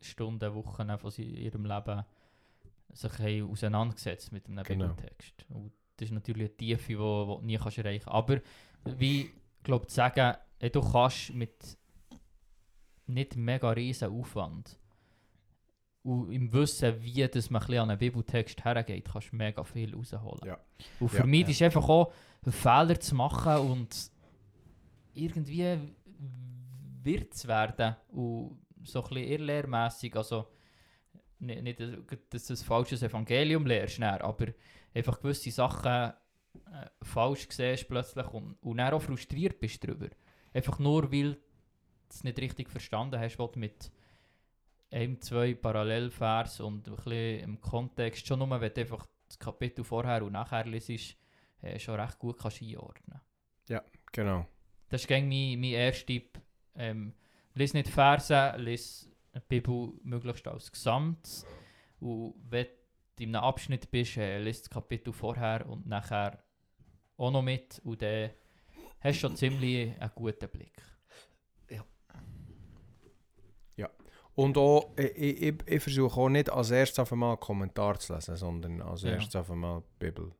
[0.00, 2.04] Stunden, Wochen von ihrem Leben
[2.92, 4.88] sich haben auseinandergesetzt mit einem Genau.
[4.88, 5.44] Bibeltext.
[5.48, 8.14] Und das ist natürlich eine Tiefe, die du nie kannst erreichen kannst.
[8.84, 9.30] Aber wie,
[9.64, 11.76] glaube zu sagen, du kannst mit
[13.06, 14.78] nicht mega riesen Aufwand
[16.02, 19.94] und im Wissen, wie das man ein an einen Bibeltext hergeht, kannst du mega viel
[19.94, 20.40] rausholen.
[20.44, 20.58] Ja.
[20.98, 21.26] Und für Ja.
[21.26, 22.12] mich ist einfach auch,
[22.52, 24.10] Fehler zu machen und
[25.14, 25.78] irgendwie
[27.02, 30.46] wird zu werden und so ein bisschen irrlehrmässig, also
[31.38, 31.80] nicht, nicht,
[32.30, 34.46] dass du ein falsches Evangelium lehrst, dann, aber
[34.94, 36.12] einfach gewisse Sachen äh,
[37.02, 40.08] falsch siehst plötzlich und, und dann auch frustriert bist darüber.
[40.52, 41.38] Einfach nur, weil du
[42.10, 43.90] es nicht richtig verstanden hast, was du mit
[44.92, 49.84] einem, zwei Parallelvers und ein bisschen im Kontext, schon nur wenn du einfach das Kapitel
[49.84, 51.16] vorher und nachher liest,
[51.62, 53.20] äh, schon recht gut kannst einordnen
[54.12, 54.46] Genau.
[54.88, 56.38] Das ist mein, mein erster Tipp.
[56.74, 57.14] Ähm,
[57.54, 61.46] lies nicht Verse, lies die Bibel möglichst als Gesamt.
[62.00, 62.66] Und wenn
[63.16, 66.42] du in einem Abschnitt bist, äh, lies das Kapitel vorher und nachher
[67.16, 67.80] auch noch mit.
[67.84, 68.30] Und dann
[69.00, 70.82] hast du schon ziemlich einen guten Blick.
[74.34, 77.98] Und auch, ich, ich, ich, ich versuche auch nicht als erstes auf einmal einen Kommentar
[77.98, 79.10] zu lesen, sondern als Ja.
[79.10, 80.32] erstes auf einmal die Bibel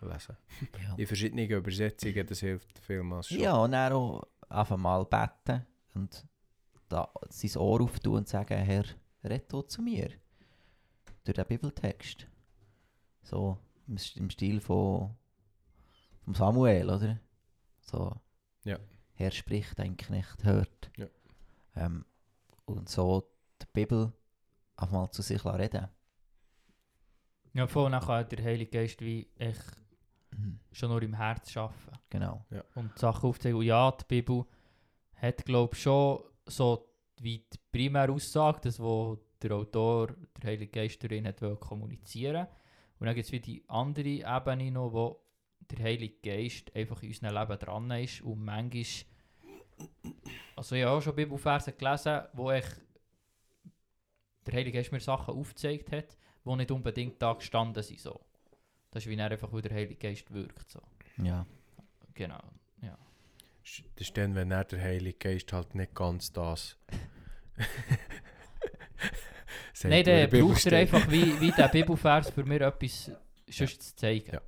[0.00, 0.36] lesen.
[0.82, 0.94] ja.
[0.96, 3.38] In verschiedenen Übersetzungen, das hilft vielmals schon.
[3.38, 5.64] ja, und dann auch einfach mal beten
[5.94, 6.26] und
[6.88, 8.84] da sein Ohr auftun und sagen, Herr,
[9.48, 10.10] du zu mir.
[11.24, 12.26] Durch den Bibeltext.
[13.22, 15.14] So im Stil von,
[16.24, 17.20] von Samuel, oder?
[17.82, 18.12] So.
[18.64, 18.78] Ja.
[19.14, 20.90] Herr spricht, dein Knecht hört.
[20.96, 21.06] Ja.
[21.76, 22.04] Ähm,
[22.76, 23.30] und so
[23.60, 24.12] die Bibel
[24.76, 25.88] einfach mal zu sich reden.
[27.52, 29.80] Ja, vorher kann der Heilige Geist wie echt
[30.36, 30.60] Mhm.
[30.72, 31.98] schon nur im Herz arbeiten.
[32.08, 32.44] Genau.
[32.74, 33.58] und die Sachen aufzeigen.
[33.58, 34.44] Und ja, die Bibel
[35.16, 36.88] hat, glaube ich, schon so
[37.20, 42.46] wie die primäre Aussage, das, wo der Autor, der Heilige Geist darin hat kommunizieren.
[42.98, 45.20] Und dann gibt es wie die andere Ebene noch, wo
[45.70, 48.84] der Heilige Geist einfach in unserem Leben dran ist und manchmal,
[50.56, 52.64] also ich habe auch schon Bibelverse gelesen, wo ich
[54.46, 58.00] der Heilige Geist mir Sachen aufgezeigt hat, die nicht unbedingt da gestanden sind.
[58.00, 58.20] So.
[58.90, 60.70] Das ist wie dann einfach, wie der Heilige Geist wirkt.
[60.70, 60.80] So.
[61.22, 61.46] Ja.
[62.14, 62.40] Genau.
[63.64, 66.76] Das ist dann, wenn er der Heilige Geist halt nicht ganz das.
[69.84, 73.10] Nein, Bibel braucht er einfach wie, wie der Bibelvers für mir etwas
[73.48, 74.32] sonst zu zeigen.
[74.32, 74.40] Ja.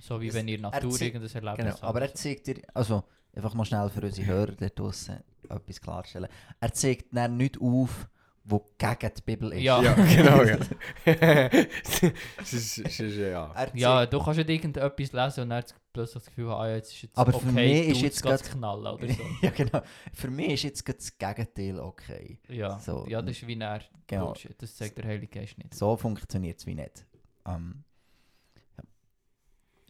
[0.00, 1.84] So wie wenn ihr Natur ze- irgendein Erlebnis Genau, habt.
[1.84, 6.28] aber er zeigt dir, also einfach mal schnell für unsere Hörer da draussen etwas klarstellen.
[6.60, 8.08] Er zeigt dann nicht auf,
[8.44, 9.62] wo gegen die Bibel ist.
[9.62, 9.82] Ja.
[9.82, 10.56] Ja, genau, ja.
[11.56, 13.54] das ist, das ist, ja.
[13.74, 17.18] Ja, du kannst nicht irgendetwas lesen und dann plötzlich das Gefühl ah, jetzt ist jetzt
[17.18, 19.22] Aber okay, für mich ist jetzt grad- knallen oder so.
[19.42, 19.82] ja, genau.
[20.14, 22.38] Für mich ist jetzt gerade das Gegenteil okay.
[22.48, 22.78] ja.
[22.78, 24.26] So, ja, das ist wie er Genau.
[24.28, 24.60] Bullshit.
[24.62, 25.74] Das zeigt der Heilige Geist nicht.
[25.74, 27.04] So funktioniert es wie nicht.
[27.46, 27.84] Ähm,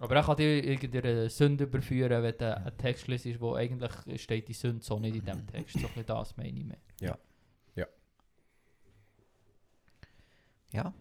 [0.00, 4.48] Aber er kann dir irgendeine Sünde überführen, wenn du einen Text liest, wo eigentlich steht
[4.48, 5.74] die Sünde so nicht in dem Text.
[5.74, 6.78] So ein bisschen das meine ich mehr.
[10.72, 10.94] ja.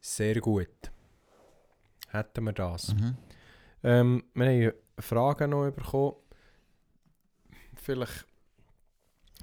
[0.00, 0.92] Sehr gut.
[2.08, 2.94] Hätten wir das.
[2.94, 3.16] Mhm.
[3.82, 6.16] Ähm, wir haben Fragen noch bekommen.
[7.76, 8.26] Vielleicht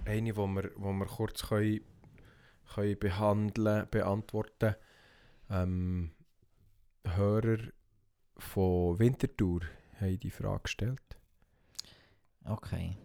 [0.06, 1.82] eine, die wir, wo wir kurz können,
[2.74, 4.76] können behandeln, beantworten.
[5.50, 6.12] Ähm,
[7.04, 7.58] Hörer
[8.42, 9.62] von Winterthur
[10.00, 11.18] haben die Frage gestellt.
[12.46, 12.98] Okay.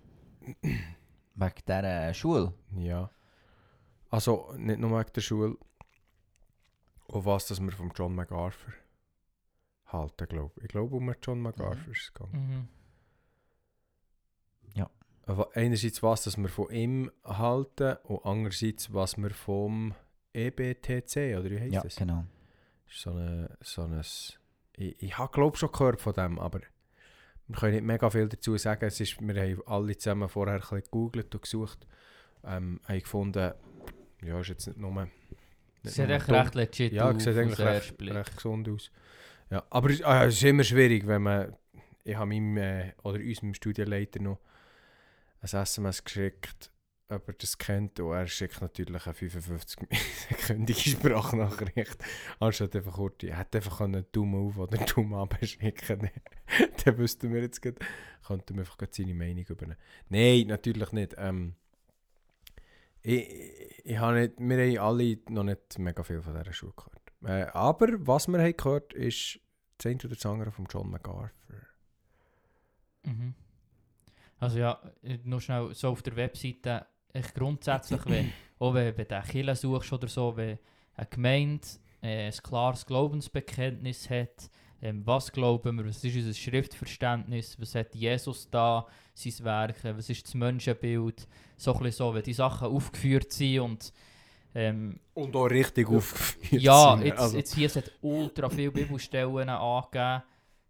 [0.63, 2.55] Wegen dieser Schule?
[2.77, 3.11] Ja.
[4.11, 5.57] Also nicht nur wegen der Schule,
[7.09, 8.73] auf was dass wir von John MacArthur
[9.87, 10.65] halten, glaube ich.
[10.65, 12.49] Ich glaube, um John MacArthur ist es gegangen.
[12.49, 12.69] Mhm.
[15.29, 19.93] Aber Einerseits was, dass wir von ihm halten und andererseits was wir vom
[20.33, 21.97] EBTC, oder wie heisst Ja, das?
[21.97, 22.25] genau.
[22.89, 24.01] ist so eine, so ein,
[24.77, 26.61] ich, ich habe glaube schon gehört von dem, aber
[27.49, 28.85] wir können nicht mega viel dazu sagen.
[28.85, 31.87] Es ist, wir haben alle zusammen vorher ein bisschen gegoogelt und gesucht.
[32.45, 33.53] Ähm, haben gefunden,
[34.23, 34.93] ja, ist jetzt nicht nur...
[34.93, 38.91] Nicht Sieht nur echt recht legit Ja, auf, sieht eigentlich recht, recht gesund aus.
[39.51, 41.57] Ja, aber es, es ist immer schwierig, wenn man...
[42.05, 44.39] Ich habe meinem, äh, oder unserem Studienleiter noch
[45.41, 46.71] ein SMS geschickt,
[47.09, 48.01] ob er das kennt.
[48.01, 51.97] Und er schickt natürlich eine 55-sekündige Sprachnachricht.
[52.41, 56.11] Anstatt einfach kurz, er hätte einfach einen Daumen auf oder einen Daumen ab schicken
[56.85, 57.79] Dann wüssten wir jetzt gerade,
[58.27, 59.79] könnten wir einfach seine Meinung übernehmen.
[60.09, 61.15] Nein, natürlich nicht.
[61.19, 61.55] Ähm,
[63.03, 63.29] ich,
[63.85, 67.03] ich, habe nicht, wir haben alle noch nicht mega viel von dieser Schule gehört.
[67.25, 69.41] Äh, aber was wir haben gehört, ist
[69.79, 71.31] das eine oder das von John MacArthur.
[73.05, 73.35] Mhm.
[74.39, 74.81] Also ja,
[75.25, 76.87] nur schnell so auf der Webseite,
[77.19, 80.59] ich grundsätzlich, wenn, auch wenn, du eine Kirche suchst oder so, wenn
[80.95, 81.67] eine Gemeinde
[82.03, 84.51] äh, ein klares Glaubensbekenntnis hat,
[84.83, 89.97] ähm, was glauben wir, was ist unser Schriftverständnis, was hat Jesus da, sein Werk, äh,
[89.97, 91.27] was ist das Menschenbild,
[91.57, 93.93] so ein so, wenn die Sachen aufgeführt sind und
[94.55, 96.63] ähm, Und auch richtig aufgeführt.
[96.63, 97.07] ja, sind.
[97.07, 100.23] jetzt, Also, jetzt hier es hat ultra viele Bibelstellen angegeben.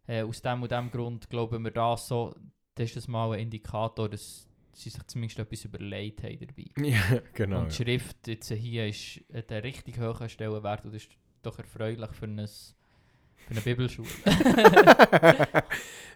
[0.09, 2.35] Äh, aus dem und dem Grund glauben wir das so.
[2.75, 4.46] Das ist das mal ein Indikator, dass
[4.77, 6.65] sie sich zumindest etwas überlegt haben dabei.
[6.89, 7.61] ja, genau.
[7.61, 7.85] und die ja.
[7.85, 11.11] Schrift jetzt hier ist hat einen richtig hohen Stellenwert und das ist
[11.43, 14.09] doch erfreulich für, ein, für eine Bibelschule.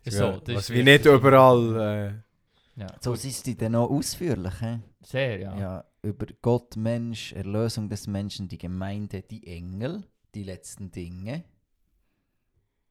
[0.05, 2.25] so, das was ist wie nicht überall...
[2.77, 4.79] Ja, So sind die dann auch ausführlich, hä?
[5.03, 5.59] sehr, ja.
[5.59, 5.85] Ja.
[6.03, 11.45] über Gott, Mensch, Erlösung des Menschen, die Gemeinde, die Engel, die letzten Dinge.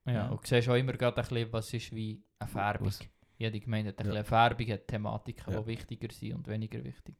[0.05, 0.27] Ja, Ja.
[0.29, 2.88] und du siehst auch immer gerade ein bisschen, was ist wie eine Färbung.
[2.88, 2.99] Was?
[3.39, 4.23] Jede Gemeinde hat ein Ja.
[4.23, 5.62] Färbung, hat Thematiken, Ja.
[5.62, 7.15] die wichtiger sind und weniger wichtig.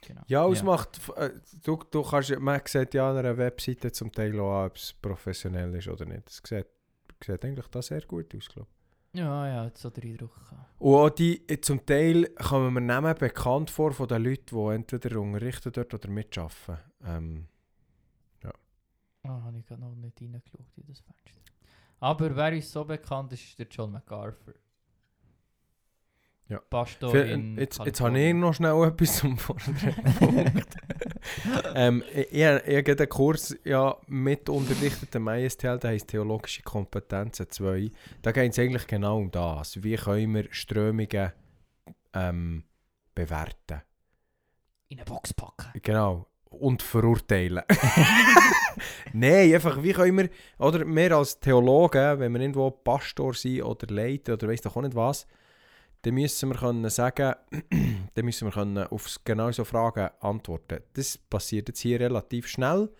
[0.00, 0.22] Genau.
[0.28, 0.98] Ja, es macht...
[1.16, 1.30] Äh,
[1.62, 5.74] du, du kannst, man sieht ja an einer Webseite zum Teil auch, ob es professionell
[5.74, 6.26] ist oder nicht.
[6.30, 6.66] Es sieht,
[7.22, 8.68] sieht eigentlich da sehr gut aus, glaube
[9.12, 9.18] ich.
[9.20, 10.38] Ja, ja, hat so den Eindruck.
[10.78, 14.74] Und auch die, äh, zum Teil kommen mir Namen bekannt vor von den Leuten, die
[14.74, 16.78] entweder unterrichten dort oder mitarbeiten.
[17.04, 17.46] Ähm,
[19.22, 21.32] Ah, habe ich gerade noch nicht reingeschaut in das Fenster.
[21.98, 24.54] Aber wer uns so bekannt ist, ist der John MacArthur.
[26.50, 26.60] Ja.
[26.68, 30.76] Pastor Für- in jetzt, jetzt habe ich noch schnell etwas zum vorderen Punkt.
[31.76, 36.62] ähm, ich ich, ich habe den Kurs ja mit unterrichtet am ISTL, der heisst Theologische
[36.62, 37.90] Kompetenzen 2.
[38.20, 39.80] Da geht es eigentlich genau um das.
[39.82, 41.32] Wie können wir Strömungen
[42.14, 42.64] ähm,
[43.14, 43.82] bewerten?
[44.88, 45.70] In eine Box packen.
[45.80, 46.26] Genau.
[46.46, 47.62] Und verurteilen.
[49.12, 53.86] Nein, einfach, wie können wir, oder wir als Theologen, wenn wir irgendwo Pastor sind oder
[53.94, 55.28] Leiter oder weiss doch auch nicht was,
[56.02, 57.34] dann müssen wir können sagen,
[58.14, 60.80] dann müssen wir können auf genau so Fragen antworten.
[60.94, 62.90] Das passiert jetzt hier relativ schnell.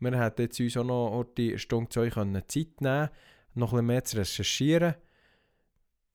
[0.00, 3.08] Wir hätten jetzt uns auch noch die Stunde zwei können Zeit nehmen,
[3.54, 4.94] noch ein bisschen mehr zu recherchieren.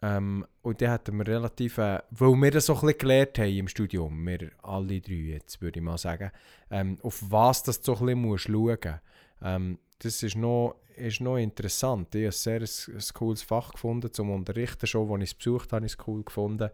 [0.01, 3.57] Ähm, und dann hätten wir relativ, äh, weil wir das so ein bisschen gelernt haben
[3.57, 6.31] im Studium, wir alle drei jetzt, würde ich mal sagen,
[6.69, 8.99] ähm, auf was das so ein bisschen musst schauen
[9.41, 12.13] ähm, das ist noch, ist noch interessant.
[12.15, 12.27] Ich habe
[12.59, 14.87] ein sehr ein, cooles Fach gefunden zum Unterrichten.
[14.87, 16.69] Schon, als ich es besucht habe, habe ich es cool gefunden.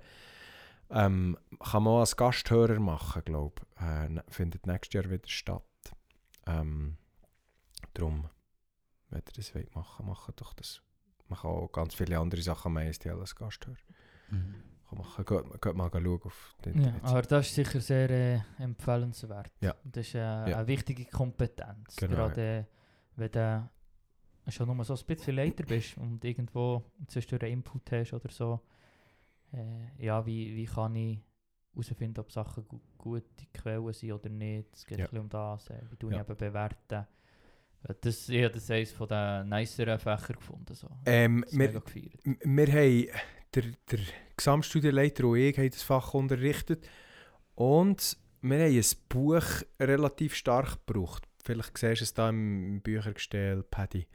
[0.91, 3.82] Ähm, kann man auch als Gasthörer machen, glaube ich.
[3.86, 5.63] Äh, ne- findet nächstes Jahr wieder statt.
[6.47, 6.97] Ähm,
[7.93, 8.27] darum,
[9.10, 10.82] wenn ihr das wollt machen macht doch das.
[11.27, 13.75] Man kann auch ganz viele andere Sachen ISTL als Gasthörer
[14.32, 14.55] Mhm.
[14.89, 15.25] kann machen.
[15.25, 17.03] Geht, geht mal schauen auf die Ja, Internet.
[17.03, 19.51] aber das ist sicher sehr äh, empfehlenswert.
[19.62, 19.75] Ja.
[19.84, 20.43] Das ist äh, Ja.
[20.58, 21.95] eine wichtige Kompetenz.
[21.97, 22.63] Genau, Gerade äh,
[23.19, 23.69] wenn du
[24.51, 28.60] schon nur so ein bisschen Leiter bist und irgendwo zwischendurch einen Input hast oder so.
[29.53, 31.19] Äh, ja, wie, wie kann ich
[31.73, 34.69] herausfinden, ob Sachen gu gute Quellen sind oder nicht.
[34.75, 35.19] Es geht Ja.
[35.19, 36.21] um das, äh, wie du Ja.
[36.21, 37.05] eben bewerten.
[37.84, 40.73] Äh, Das, ich habe das eines den niceren Fächern gefunden.
[40.73, 40.89] So.
[41.05, 41.73] Ähm, wir,
[42.43, 43.08] Wir haben,
[43.53, 43.99] der, der
[44.36, 46.88] Gesamtstudienleiter und ich haben das Fach unterrichtet
[47.55, 49.43] und wir haben ein Buch
[49.79, 51.28] relativ stark gebraucht.
[51.49, 54.05] Vielleicht siehst du es da im Büchergestell, Paddy.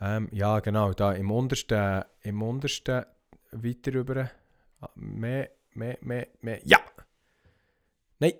[0.00, 3.04] Ähm, ja, genau, da im untersten, im untersten
[3.52, 4.30] weiter rüber.
[4.80, 6.60] Ah, Mehr, mehr, mehr, mehr.
[6.64, 6.80] Ja!
[8.18, 8.32] Nein!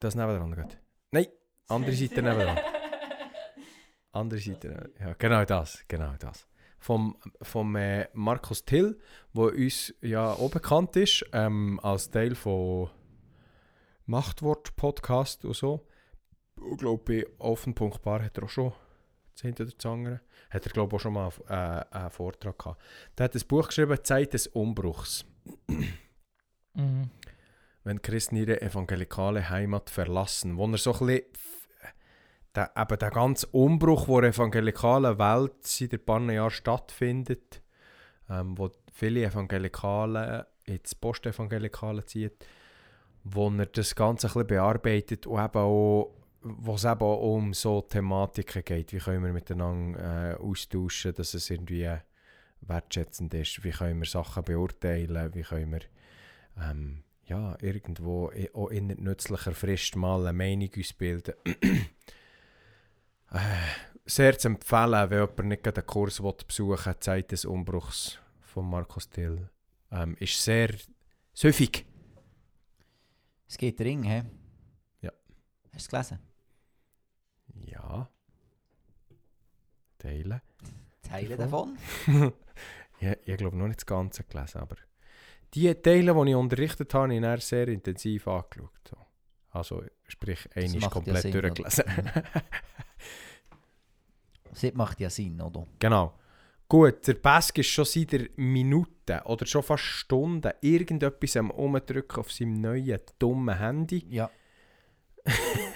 [0.00, 0.78] Das nebenan geht.
[1.12, 1.28] Nein!
[1.68, 2.58] Andere Seite nebenan.
[4.12, 4.92] Andere Seite.
[5.00, 6.46] Ja, genau das, genau das
[6.78, 9.00] vom, vom äh, Markus Till,
[9.32, 12.90] der uns ja auch bekannt ist, ähm, als Teil von
[14.04, 15.86] Machtwort-Podcast und so.
[16.70, 18.72] Ich glaube, bei Offen.bar hat er auch schon
[19.34, 20.20] das eine oder das andere.
[20.50, 22.82] Hat er, glaube ich, auch schon mal äh, einen Vortrag gehabt.
[23.16, 25.24] Der hat ein Buch geschrieben, Zeit des Umbruchs.
[26.78, 27.08] Mhm.
[27.84, 30.58] Wenn Christen ihre evangelikale Heimat verlassen.
[30.58, 31.22] Wo er so ein bisschen
[32.56, 37.62] der, eben der ganze Umbruch, der in der evangelikalen Welt seit ein paar Jahren stattfindet,
[38.28, 42.44] ähm, wo viele Evangelikale ins Postevangelikale zieht,
[43.24, 46.14] wo er das Ganze ein bisschen bearbeitet und eben auch,
[46.58, 51.34] wo es eben auch um so Thematiken geht, wie können wir miteinander äh, austauschen, dass
[51.34, 51.88] es irgendwie
[52.60, 55.80] wertschätzend ist, wie können wir Sachen beurteilen, wie können wir
[56.58, 61.34] ähm, ja, irgendwo auch in nützlicher Frist mal eine Meinung uns bilden.
[63.32, 63.38] äh,
[64.04, 69.10] sehr zu empfehlen, wenn jemand nicht einen Kurs besuchen will, Zeit des Umbruchs von Markus
[69.10, 69.50] Till.
[69.90, 70.70] Ähm, ist sehr
[71.32, 71.84] süffig.
[73.48, 74.24] Es geht Ring, hä?
[75.00, 75.12] Ja.
[75.72, 76.35] Hast du es gelesen?
[77.64, 78.08] Ja.
[79.98, 80.40] Teilen.
[81.02, 81.76] Teile Davon?
[82.98, 84.76] Ja, ich glaube noch nicht das Ganze gelesen, aber
[85.52, 88.70] die Teile, die ich unterrichtet habe, habe ich dann sehr intensiv angeschaut.
[88.88, 88.96] So.
[89.50, 91.84] Also, sprich, eine ist macht ja komplett Sinn, durchgelesen.
[94.50, 95.66] Das macht ja Sinn, oder?
[95.78, 96.18] Genau.
[96.66, 102.32] Gut, der Pesk ist schon seit Minuten oder schon fast Stunden irgendetwas am Umdrücken auf
[102.32, 104.06] seinem neuen, dummen Handy.
[104.08, 104.30] Ja.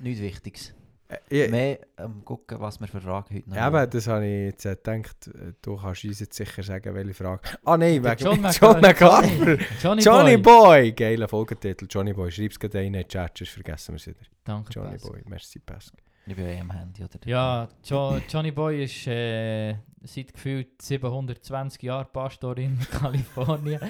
[0.00, 0.74] Nichts Wichtiges.
[1.08, 4.44] Äh, ich, Mehr ähm, gucken, was wir für Fragen heute noch Eben, das habe ich
[4.46, 5.30] jetzt äh, gedacht.
[5.60, 7.42] Du kannst uns jetzt sicher sagen, welche Frage.
[7.64, 8.42] Ah nein, Der wegen John
[8.98, 9.62] John.
[9.82, 10.42] Johnny, Johnny Boy.
[10.42, 10.92] Boy!
[10.92, 11.86] Geiler Folgetitel.
[11.90, 12.30] Johnny Boy.
[12.30, 14.20] Schreib es gerade in den Chat, sonst vergessen wir es wieder.
[14.44, 14.98] Danke, Johnny.
[14.98, 15.22] Boy.
[15.26, 15.94] Merci, Pesk.
[16.26, 17.18] Ich bin ja am Handy, oder?
[17.24, 23.80] Ja, jo Johnny Boy ist äh, seit gefühlt 720 Jahren Pastor in Kalifornien.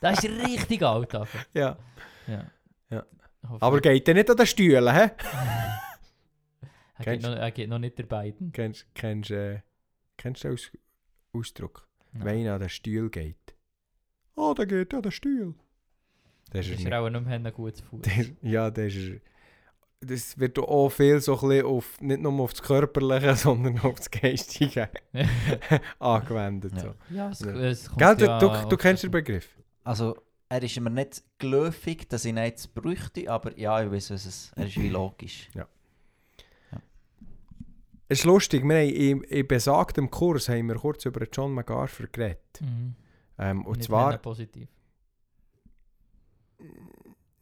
[0.00, 1.14] das ist richtig alt.
[1.14, 1.28] Aber.
[1.52, 1.76] Ja.
[2.26, 2.44] Ja.
[2.88, 3.04] Ja.
[3.42, 5.10] Aber geht er nicht an den Stühlen, hä?
[6.98, 8.52] er, geht noch, er geht noch nicht der beiden.
[8.52, 9.60] Kennst, kennst, äh,
[10.16, 10.70] kennst du den Aus
[11.32, 11.88] Ausdruck?
[12.14, 12.24] Ja.
[12.24, 13.36] Wenn einer an den Stuhl geht.
[14.36, 15.54] Oh, der geht an den Stuhl.
[16.50, 18.02] Das ist, er auch nicht mehr ein gutes Fuß.
[18.42, 19.20] ja, das ist...
[20.04, 24.10] Das wird auch viel so ein auf, nicht nur auf das Körperliche, sondern auf das
[24.10, 24.88] Geistige
[26.00, 26.72] angewendet.
[26.78, 26.94] So.
[27.10, 27.52] ja, es, Ja.
[27.52, 29.12] es kommt Gell, du, ja du, du kennst den.
[29.12, 29.48] Begriff?
[29.84, 30.20] Also,
[30.52, 34.26] er ist mir nicht geläufig, dass ich ihn jetzt bräuchte, aber ja, ich weiß, was
[34.26, 35.48] es Er ist wie logisch.
[38.08, 42.06] Es ist lustig, wir haben in, in besagtem Kurs haben wir kurz über John MacArthur
[42.08, 42.60] geredet.
[42.60, 42.94] Mhm.
[43.38, 44.68] Ähm, und Nicht zwar, positiv.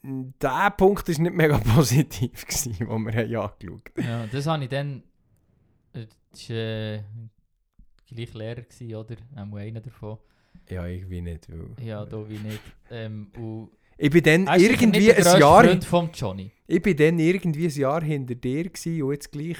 [0.05, 4.71] der Punkt war nicht mega positiv, gewesen, den wir haben angeschaut Ja, das habe ich
[4.71, 5.03] dann.
[5.93, 7.03] Das war äh,
[8.07, 9.17] gleich Lehrer, gewesen, oder?
[9.35, 10.19] Einer davon.
[10.69, 11.49] Ja, irgendwie nicht.
[11.51, 12.61] Weil Ja, da wie nicht.
[12.91, 16.53] Ähm, und ich bin dann sicher irgendwie ein Jahr, Freund vom Johnny.
[16.67, 19.59] ich bin dann irgendwie ein Jahr hinter dir gewesen und jetzt gleich.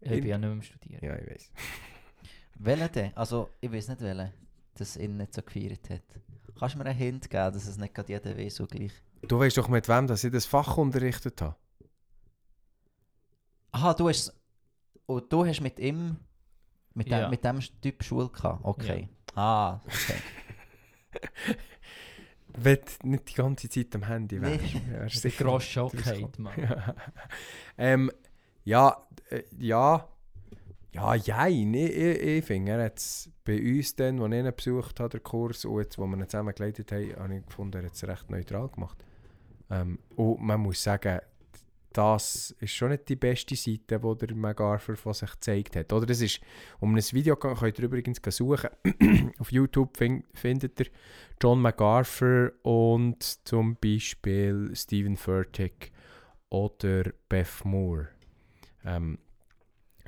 [0.00, 1.04] Ich bin ja nicht mehr am Studieren.
[1.04, 1.50] Ja, ich weiß.
[2.60, 3.16] Welcher denn?
[3.16, 4.32] Also, ich weiß nicht welcher,
[4.74, 6.02] das ihn nicht so gefeiert hat.
[6.58, 8.92] Kannst du mir einen Hint geben, dass es nicht gerade jeder weiß so gleich?
[9.22, 11.56] Du weißt doch mit wem, dass ich das Fach unterrichtet habe.
[13.72, 14.32] Aha, du hast
[15.06, 16.16] und du hast mit ihm
[16.94, 17.22] mit, Ja.
[17.22, 18.64] dem, mit dem Typ Schule gehabt.
[18.64, 19.08] Okay.
[19.34, 20.18] Ah, okay.
[22.56, 24.58] Wenn du nicht die ganze Zeit am Handy Nee.
[24.60, 24.90] wärst.
[24.90, 26.32] wärst Der sicher Schockheit, gekommen.
[26.38, 26.54] Mann.
[26.60, 26.94] Ja.
[27.78, 28.10] ähm,
[28.64, 28.96] ja,
[29.30, 30.08] äh, ja.
[30.92, 31.74] Ja, jein.
[31.74, 35.08] Ich, ich, ich finde, er hat es bei uns dann, als ich ihn besucht habe,
[35.08, 37.94] den Kurs, und jetzt, wo wir ihn zusammen geleitet haben, habe ich gefunden, er hat
[37.94, 39.04] es recht neutral gemacht.
[39.70, 41.18] Ähm, und man muss sagen,
[41.94, 45.92] das ist schon nicht die beste Seite, die der MacArthur von sich gezeigt hat.
[45.92, 46.40] Oder es ist
[46.80, 48.70] um ein Video, könnt ihr übrigens suchen.
[49.38, 50.86] Auf YouTube fin findet ihr
[51.40, 55.92] John MacArthur und zum Beispiel Stephen Furtick
[56.50, 58.08] oder Beth Moore.
[58.84, 59.18] Ähm,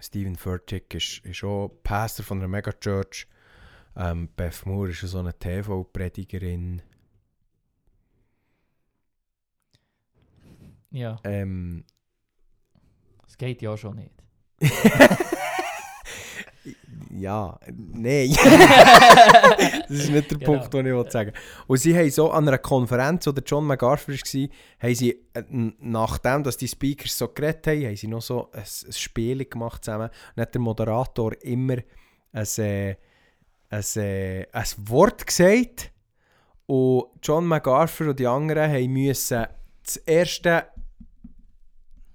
[0.01, 3.29] Stephen Furtick ist, ist auch Pastor von einer Megachurch.
[3.97, 6.83] Ähm, Beth Moore ist so eine TV-Predigerin.
[10.91, 11.85] Ja, Ähm,
[13.27, 14.13] es geht ja schon nicht.
[17.11, 18.31] ja, nein.
[19.89, 20.53] das ist nicht der Genau.
[20.53, 21.33] Punkt, den ich sagen
[21.67, 24.49] Und sie haben so an einer Konferenz, wo der John MacArthur war,
[24.81, 28.61] haben sie, äh, nachdem dass die Speakers so geredet haben, haben sie noch so ein,
[28.61, 30.11] ein Spiel gemacht zusammen.
[30.35, 31.77] Und hat der Moderator immer
[32.33, 32.97] ein, äh,
[33.71, 35.91] ein, äh, ein Wort gesagt.
[36.67, 39.47] Und John MacArthur und die anderen haben müssen
[39.85, 40.65] das erste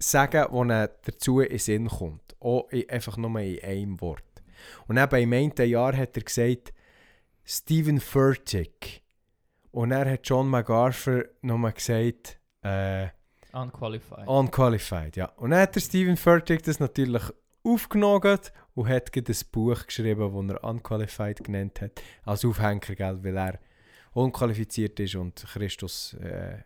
[0.02, 2.36] sagen, was ihnen dazu in den Sinn kommt.
[2.40, 4.24] Auch in, einfach nur in einem Wort.
[4.86, 6.72] Und dann im einen Jahr hat er gesagt,
[7.44, 9.02] Stephen Furtick.
[9.70, 13.08] Und dann hat John MacArthur nochmal gesagt, äh,
[13.52, 14.26] Unqualified.
[14.26, 15.26] unqualified, ja.
[15.36, 17.22] Und dann hat der Stephen Furtick das natürlich
[17.62, 18.38] aufgenommen
[18.74, 23.58] und hat ein Buch geschrieben, das er Unqualified genannt hat, als Aufhänger, gell, weil er
[24.12, 26.58] unqualifiziert ist und Christus, äh,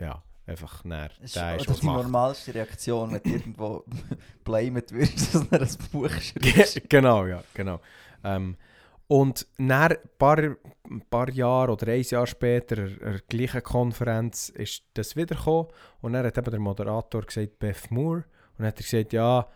[0.00, 3.84] ja, einfach näher Das ist, die normalste Reaktion, wenn du irgendwo
[4.44, 6.74] blamed wirst, dass er ein Buch schreibst.
[6.74, 7.80] Ge- genau, ja, genau.
[8.24, 8.56] Ähm,
[9.06, 14.50] und nach ein paar, ein paar Jahre oder ein Jahr später, an der gleichen Konferenz,
[14.50, 15.68] ist das wiedergekommen.
[16.02, 18.24] Und dann hat eben der Moderator gesagt, Beth Moore, und
[18.58, 19.48] dann hat er gesagt, ja,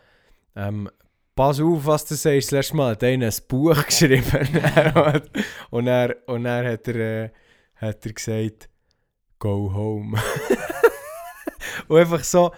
[0.56, 0.88] ähm,
[1.34, 2.46] pass auf, was du sagst.
[2.48, 4.24] Das letzte Mal hat einer ein Buch geschrieben.
[5.70, 7.30] und, er, und dann hat er, äh,
[7.76, 8.68] hat er gesagt,
[9.42, 10.16] go home.
[11.88, 12.52] und einfach so,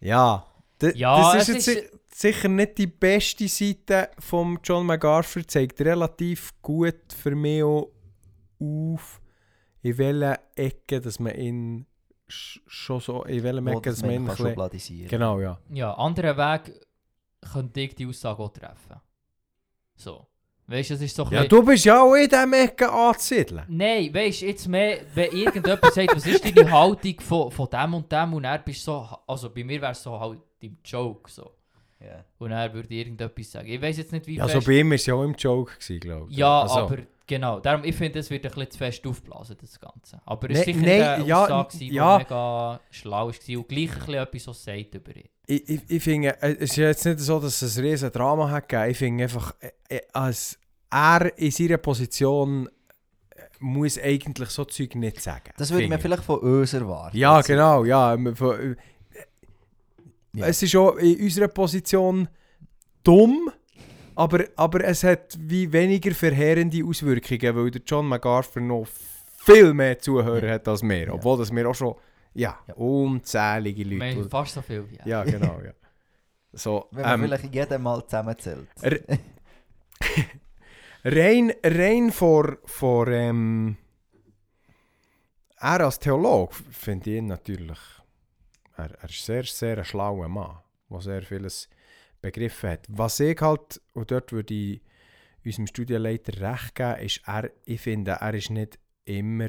[0.00, 0.46] ja,
[0.94, 1.98] Ja, das ist jetzt ist- si-
[2.32, 7.90] sicher nicht die beste Seite von John MacArthur, zeigt relativ gut für mich auch
[8.60, 9.20] auf,
[9.82, 11.86] in welcher Ecke, dass man ihn
[12.28, 14.36] sch- schon so, in welchem Wo Ecke, das dass man ihn kann
[15.08, 15.58] Genau, ja.
[15.70, 16.80] Ja, anderer Weg
[17.52, 19.00] könnte ich die Aussage auch treffen.
[19.96, 20.26] So.
[20.70, 23.64] Weißt du, das ist so ein Ja, du bist ja auch in diesem Ecke anzusiedeln.
[23.68, 27.94] Nein, weißt du, jetzt mehr, wenn irgendjemand sagt, was ist deine Haltung von, von dem
[27.94, 31.30] und dem und er bist so, also bei mir wäre es so halt im Joke
[31.30, 31.50] so.
[32.00, 32.22] Ja.
[32.38, 33.68] Und er würde irgendetwas sagen.
[33.68, 34.66] Ich weiß jetzt nicht, wie Ja, so fest.
[34.66, 36.36] bei ihm war es ja auch im Joke, glaube ich.
[36.36, 36.98] ja, Also, aber
[37.28, 37.60] genau.
[37.60, 40.20] Darum, ich finde, es wird ein bisschen zu fest aufgeblasen, das Ganze.
[40.26, 42.18] Aber es Nee, war sicher nee, eine ja, Aussage, die ja.
[42.18, 45.28] mega schlau war und gleich ein bisschen etwas so sagt über ihn.
[45.46, 48.50] Ich, ich, ich finde, äh, es ist jetzt nicht so, dass es ein riesen Drama
[48.50, 48.90] hat gegeben.
[48.90, 50.58] Ich finde einfach, äh, äh, als
[50.90, 52.68] er in seiner Position
[53.60, 55.50] muss eigentlich so Zeug nicht sagen.
[55.56, 56.02] Das würde man ich.
[56.02, 57.16] vielleicht von uns erwarten.
[57.16, 58.16] Ja, genau, ja.
[58.34, 58.76] von-
[60.34, 60.46] Ja.
[60.46, 62.28] Es ist auch in unserer Position
[63.02, 63.50] dumm,
[64.18, 68.88] aber, aber es hat wie weniger verheerende Auswirkungen, weil der John MacArthur noch
[69.44, 71.06] viel mehr Zuhörer hat als wir.
[71.06, 71.12] Ja.
[71.12, 71.94] Obwohl das wir auch schon
[72.34, 72.74] ja, Ja.
[72.74, 74.28] unzählige Wir haben Leute...
[74.28, 75.06] fast so viel wie er.
[75.06, 75.72] Ja, genau, ja.
[76.52, 78.68] So, Wenn man ähm, vielleicht jedem mal zusammenzählt.
[81.04, 83.76] Rein, rein vor, vor ähm,
[85.60, 87.78] er als Theolog finde ich ihn natürlich,
[88.76, 90.58] er, er ist sehr, sehr ein schlauer Mann,
[90.90, 91.68] der sehr vieles
[92.20, 92.86] begriffen hat.
[92.88, 94.82] Was ich halt, und dort würde ich
[95.44, 99.48] unserem Studienleiter recht geben, ist, er, ich finde, er ist nicht immer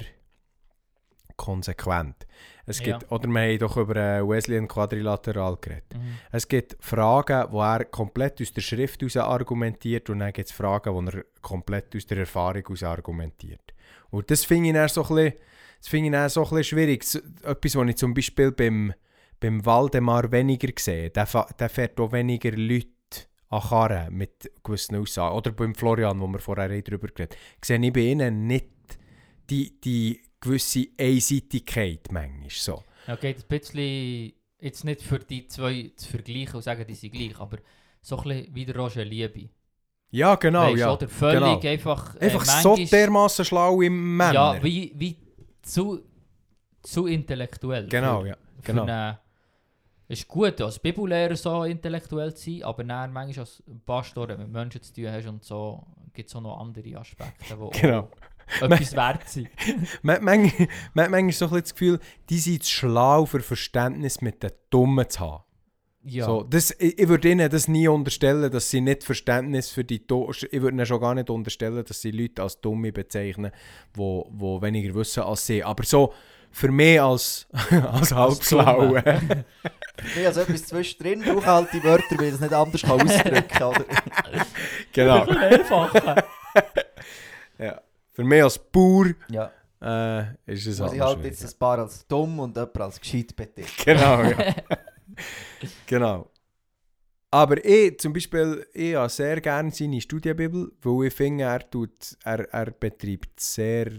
[1.36, 2.28] konsequent.
[2.66, 2.98] Es Ja.
[2.98, 5.94] gibt, oder wir haben doch über äh, Wesleyan Quadrilateral geredet.
[5.96, 6.18] Mhm.
[6.32, 10.56] Es gibt Fragen, wo er komplett aus der Schrift heraus argumentiert und dann gibt es
[10.56, 13.74] Fragen, wo er komplett aus der Erfahrung heraus argumentiert.
[14.10, 15.34] Und das finde ich dann so ein bisschen,
[15.80, 17.06] das finde ich dann so ein bisschen schwierig.
[17.44, 18.94] Etwas, was ich zum Beispiel beim,
[19.40, 21.10] beim Waldemar weniger sehe.
[21.10, 21.28] Der,
[21.60, 22.88] der fährt auch weniger Leute
[23.50, 25.36] an Karren mit gewissen Aussagen.
[25.36, 27.40] Oder beim Florian, wo wir vorher darüber geredet haben.
[27.64, 28.68] Sehe ich bei ihnen nicht
[29.50, 32.84] die, die gewisse Einseitigkeit manchmal so.
[33.08, 37.14] Ja, geht ein bisschen, jetzt nicht für die zwei zu vergleichen und sagen, die sind
[37.14, 37.58] gleich, aber
[38.02, 39.50] so ein bisschen wie der Roger Liebe.
[40.12, 40.94] Ja, genau, Weisst, ja.
[40.94, 41.60] Oder völlig genau.
[41.74, 42.16] einfach.
[42.16, 44.34] äh, Einfach so dermaßen schlau im Männer.
[44.34, 45.18] Ja, wie, wie
[45.62, 46.02] zu,
[46.82, 47.88] zu intellektuell.
[47.88, 48.38] Genau, für, ja.
[48.62, 48.84] Für Genau.
[48.84, 49.29] eine, es
[50.10, 54.44] ist gut, als Bibellehrer so intellektuell zu sein, aber dann manchmal als Pastor, wenn du
[54.44, 58.10] mit Menschen zu tun hast und so, gibt es auch noch andere Aspekte, die Genau.
[58.60, 59.50] etwas wert sind.
[60.02, 60.52] Man, man,
[60.96, 62.00] man manchmal so ein bisschen das Gefühl,
[62.30, 65.44] die sind zu schlau für Verständnis mit den Dummen zu haben.
[66.02, 69.84] Ja, So, das, ich, ich würde ihnen das nie unterstellen, dass sie nicht Verständnis für
[69.84, 70.34] die Dummen...
[70.50, 73.52] Ich würde ihnen schon gar nicht unterstellen, dass sie Leute als Dumme bezeichnen,
[73.96, 75.64] die wo weniger wissen als sie.
[75.64, 76.14] Aber so,
[76.52, 77.48] für mich als,
[77.92, 78.88] als halbschlau.
[79.02, 79.46] Dumme.
[80.18, 83.48] Ich also etwas zwischendrin, brauche halt die Wörter, weil ich es nicht anders kann ausdrücken
[83.48, 83.86] kann.
[84.94, 85.26] Genau.
[85.26, 85.62] Ein.
[87.58, 87.82] Ja.
[88.14, 91.40] Für mich als Bauer Ja, äh, ist es muss ich halt schwierig.
[91.40, 93.68] jetzt ein paar als dumm und jemand als gescheit betiteln.
[93.84, 94.56] Genau, ja.
[95.86, 96.32] genau.
[97.32, 102.18] Aber ich zum Beispiel, ich habe sehr gerne seine Studienbibel, weil ich finde, er, tut,
[102.24, 103.92] er, er betreibt sehr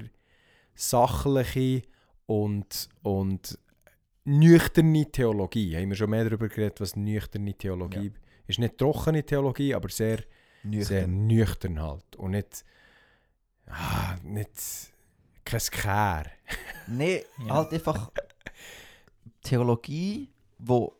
[0.74, 1.82] sachliche
[2.30, 3.58] und, und
[4.24, 5.76] nüchterne Theologie.
[5.76, 8.12] Haben wir schon mehr darüber geredet, was nüchterne Theologie
[8.46, 8.60] ist.
[8.60, 10.18] Nicht trockene Theologie, aber sehr,
[10.62, 11.26] sehr Nüchtern.
[11.26, 12.14] nüchtern halt.
[12.16, 12.64] Und nicht,
[13.66, 14.50] ah, nicht
[15.44, 16.30] kein Care.
[16.86, 17.54] Nee, Ja.
[17.54, 18.10] halt einfach
[19.42, 20.28] Theologie,
[20.58, 20.92] wo,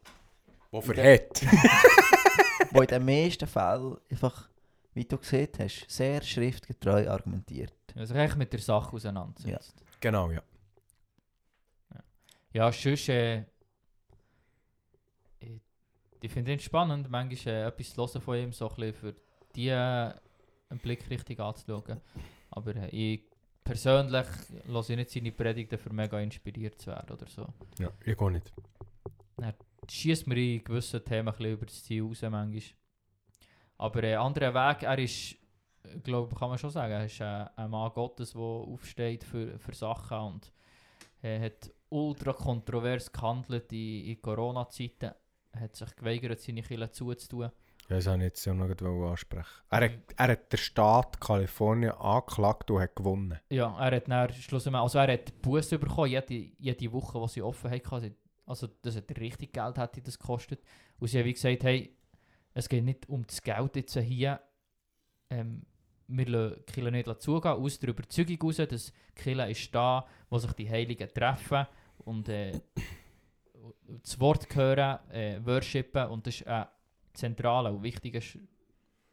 [0.72, 1.42] Wo verhält.
[2.72, 4.48] wo in den meisten Fällen einfach,
[4.94, 7.72] wie du gesehen hast, sehr schriftgetreu argumentiert.
[7.94, 9.74] Also eigentlich mit der Sache auseinandersetzt.
[10.00, 10.42] Genau, ja.
[12.52, 13.44] Ja, sonst, äh,
[15.38, 15.60] ich,
[16.20, 19.14] ich finde ihn spannend, manchmal äh, etwas zu hören von ihm, so ein bisschen für
[19.54, 20.12] die äh,
[20.70, 22.00] einen Blick richtig anzuschauen.
[22.50, 23.22] Aber äh, ich
[23.62, 24.26] persönlich
[24.66, 27.46] ich nicht seine Predigten, für mega inspiriert zu werden oder so.
[27.78, 28.52] ja ich gehe nicht.
[29.88, 32.62] Schießt mir in gewissen Themen ein bisschen über das Ziel raus manchmal.
[33.78, 35.36] Aber ein anderer Weg, er ist,
[36.04, 39.74] glaube kann man schon sagen, er ist äh, ein Mann Gottes, der aufsteht für, für
[39.74, 40.52] Sachen und
[41.22, 45.12] er hat ultra kontrovers gehandelt in, in Corona-Zeiten.
[45.52, 47.50] Er hat sich geweigert, seine Kirche zuzutun.
[47.88, 49.62] Ja, das wollte ich jetzt ja noch gerade ansprechen.
[49.68, 53.40] Er hat, er hat den Staat Kalifornien angeklagt und hat gewonnen.
[53.50, 57.42] Ja, er hat dann schlussendlich, also er hat Buße bekommen, jede, jede Woche, die sie
[57.42, 58.14] offen hatten.
[58.46, 60.62] Also das hat richtig Geld hätte das gekostet.
[61.00, 61.96] Und sie haben wie gesagt, hey,
[62.54, 64.40] es geht nicht um das Geld jetzt hier.
[65.30, 65.62] Ähm,
[66.06, 70.06] wir lassen die Kirche nicht zugehen, aus der Überzeugung heraus, dass die Kirche ist da,
[70.28, 71.66] wo sich die Heiligen treffen
[72.04, 72.60] und äh,
[74.02, 76.66] das Wort hören, äh, worshipen und das ist ein
[77.12, 78.38] zentrales und wichtiges,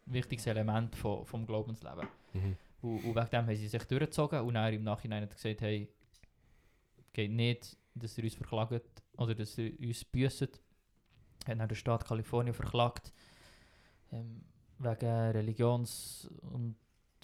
[0.05, 2.07] wichtiges Element von, vom Glaubensleben.
[2.33, 2.57] Mhm.
[2.81, 5.89] Und, und wegen dem haben sie sich durchgezogen und dann im Nachhinein hat gesagt, hey,
[7.13, 10.61] geht nicht, dass ihr uns verklagt oder dass ihr uns büsset.
[11.47, 13.11] Hat dann der Staat Kalifornien verklagt
[14.11, 14.43] ähm,
[14.77, 16.75] wegen Religions- und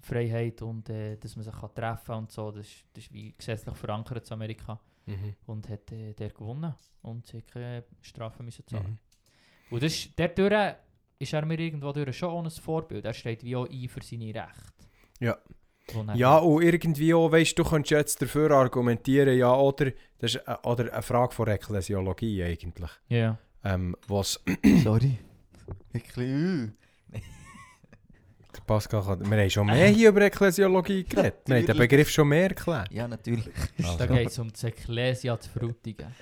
[0.02, 2.52] Freiheit und äh, dass man sich kann treffen und so.
[2.52, 4.80] Das ist, das ist wie gesetzlich verankert in Amerika.
[5.06, 5.36] Mhm.
[5.48, 9.00] Und hat äh, der gewonnen und sie keine Strafe müssen zahlen.
[9.70, 9.76] Mhm.
[9.76, 10.76] Und das, ist- dadurch
[11.20, 13.06] ist er mir irgendwo durch schon ein Vorbild.
[13.06, 14.74] Er steht wie auch ein für seine Rechte.
[15.20, 15.38] Ja.
[16.16, 20.56] Ja, und irgendwie auch, weißt du, könntest jetzt dafür argumentieren, ja, oder, das ist, äh,
[20.64, 22.90] oder eine Frage von Ekklesiologie eigentlich.
[23.10, 23.38] Ja.
[23.66, 24.42] Ähm, was
[24.84, 25.20] Sorry.
[25.92, 26.72] Wirklich.
[28.56, 31.36] Der Pascal kann, wir haben schon mehr hier über Ekklesiologie geredet.
[31.46, 31.78] Wir haben den.
[31.78, 32.92] Begriff schon mehr erklärt.
[32.92, 33.50] Ja, natürlich.
[33.78, 33.98] Also.
[33.98, 36.08] Da geht es um das Ecclesia zu Frutigen.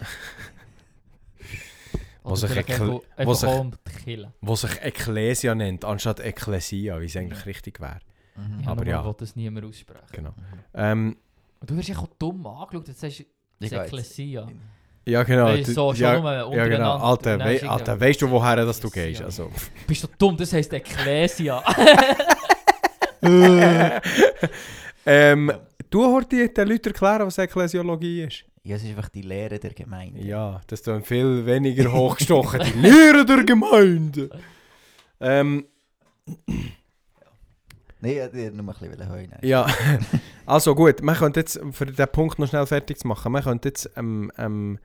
[2.23, 4.27] Was sich Ekle- was sich-.
[4.41, 7.99] Was sich Ecclesia nennt, anstatt Ecclesia, wie es eigentlich richtig wäre.
[8.35, 8.61] Mhm.
[8.63, 9.03] Ja, Aber ja.
[9.03, 10.05] will das niemand aussprechen.
[10.11, 10.33] Genau.
[10.75, 11.17] Ähm,
[11.59, 13.23] Und du wirst ja auch dumm angeschaut, jetzt sagst du
[13.59, 13.71] Ich.
[13.71, 14.47] Ecclesia.
[15.05, 15.55] Ja, genau.
[15.55, 16.97] Du- so, schon ja, nur ja, genau.
[16.97, 19.21] Alter, ist Alter weißt du, woher das du gehst?
[19.21, 19.51] Also.
[19.87, 20.37] Bist du dumm?
[20.37, 21.63] Das heisst Ecclesia.
[25.05, 25.51] ähm,
[25.89, 28.45] du heute den Leuten erklären, was Ekklesiologie ist.
[28.63, 30.21] Ja, es ist einfach die Lehre der Gemeinde.
[30.21, 32.61] Ja, das ist dann viel weniger hochgestochen.
[32.61, 34.29] Die Lehre der Gemeinde.
[35.19, 35.65] Ähm,
[38.03, 39.35] Nein, ich wollte nur ein bisschen heulen.
[39.43, 39.67] ja,
[40.45, 43.69] also gut, man könnte jetzt, für den Punkt noch schnell fertig zu machen, man könnte
[43.69, 44.79] jetzt ähm, ähm,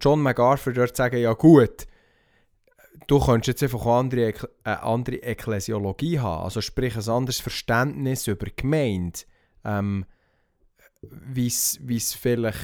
[0.00, 1.86] John MacArthur dort sagen, ja gut,
[3.06, 7.40] du könntest jetzt einfach eine andere, Ekk- eine andere Ekklesiologie haben, also sprich ein anderes
[7.40, 9.20] Verständnis über Gemeinde,
[9.64, 10.04] ähm,
[11.02, 12.58] wie es vielleicht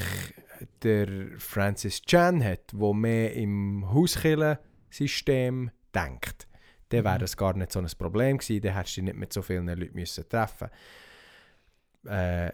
[0.82, 1.08] der
[1.38, 6.46] Francis Chan hat, wo mehr im Hauskirchensystem denkt.
[6.90, 7.24] Dann wäre Mhm.
[7.24, 9.66] es gar nicht so ein Problem gewesen, dann hättest du dich nicht mit so vielen
[9.66, 10.68] Leuten müssen treffen
[12.06, 12.50] äh,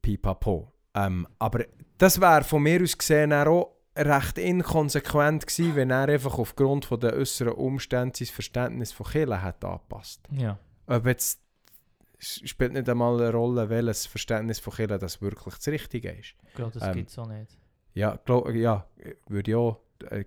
[0.00, 0.72] Pipapo.
[0.94, 1.64] Ähm, aber
[1.98, 3.76] das wäre von mir aus gesehen auch
[4.06, 9.42] recht inkonsequent gewesen, wenn er einfach aufgrund von der äußeren Umstände sein Verständnis von Kirche
[9.42, 10.20] hat angepasst.
[10.32, 10.58] ja.
[10.86, 11.40] Ob jetzt
[12.18, 16.34] spielt nicht einmal eine Rolle, welches Verständnis von Kirche das wirklich das Richtige ist.
[16.48, 17.56] Ich glaube, das Ähm, gibt es auch nicht.
[17.94, 18.86] Ja, glaub, ja
[19.28, 19.80] würde ich auch
[20.10, 20.24] äh,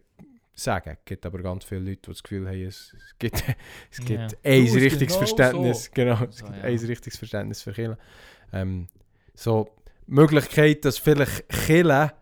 [0.55, 0.91] sagen.
[0.99, 3.43] Es gibt aber ganz viele Leute, die das Gefühl haben, es, es gibt,
[3.91, 4.27] es gibt Ja.
[4.43, 5.83] ein Du, richtiges genau Verständnis.
[5.85, 5.91] so.
[5.93, 6.63] Genau, es So, gibt ja.
[6.63, 7.97] ein richtiges Verständnis für Kirche.
[8.51, 8.87] Ähm,
[9.35, 9.69] so,
[10.07, 12.13] die Möglichkeit, dass vielleicht Kirche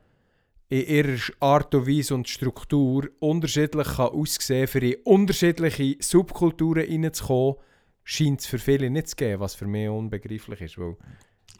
[0.72, 7.56] in ihrer Art und Weise und Struktur unterschiedlich kann aussehen für in unterschiedliche Subkulturen reinzukommen,
[8.04, 10.78] scheint es für viele nicht zu geben, was für mich unbegreiflich ist.
[10.78, 10.96] Weil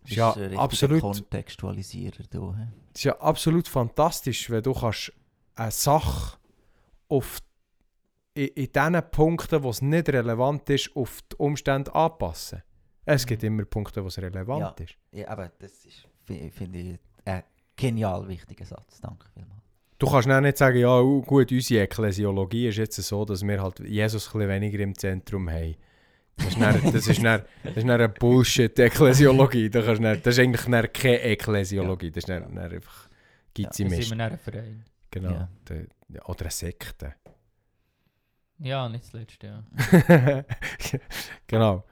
[0.06, 2.20] ist ja absolut Kontextualisierer.
[2.94, 5.12] Es ist ja absolut fantastisch, wenn du kannst
[5.56, 6.38] eine Sache
[7.10, 7.40] auf
[8.34, 12.64] in, in den Punkten, wo es nicht relevant ist, auf die Umstände anpassen.
[13.04, 13.48] Es gibt Mhm.
[13.48, 14.96] immer Punkte, wo es relevant ist.
[15.12, 17.44] Ja, aber das ist, fi- finde ich, ein
[17.82, 19.02] genial wichtiger Satz.
[19.02, 19.62] Danke vielmals.
[19.98, 23.62] Du kannst dann nicht sagen, ja uh, gut, unsere Ekklesiologie ist jetzt so, dass wir
[23.62, 25.76] halt Jesus ein bisschen weniger im Zentrum haben.
[26.38, 29.70] Das ist dann, das ist dann, das ist dann eine Bullshit-Ekklesiologie.
[29.70, 32.10] Das ist eigentlich dann keine Ekklesiologie.
[32.10, 33.10] Das ist dann, dann einfach
[33.54, 34.08] Gizimisch.
[34.08, 34.86] sind wir dann ein Verein.
[35.12, 35.32] Genau.
[35.32, 35.50] Ja.
[35.68, 37.14] Der- Oder eine Sekte.
[38.60, 39.64] Ja, nicht zuletzt, ja.
[41.48, 41.84] genau.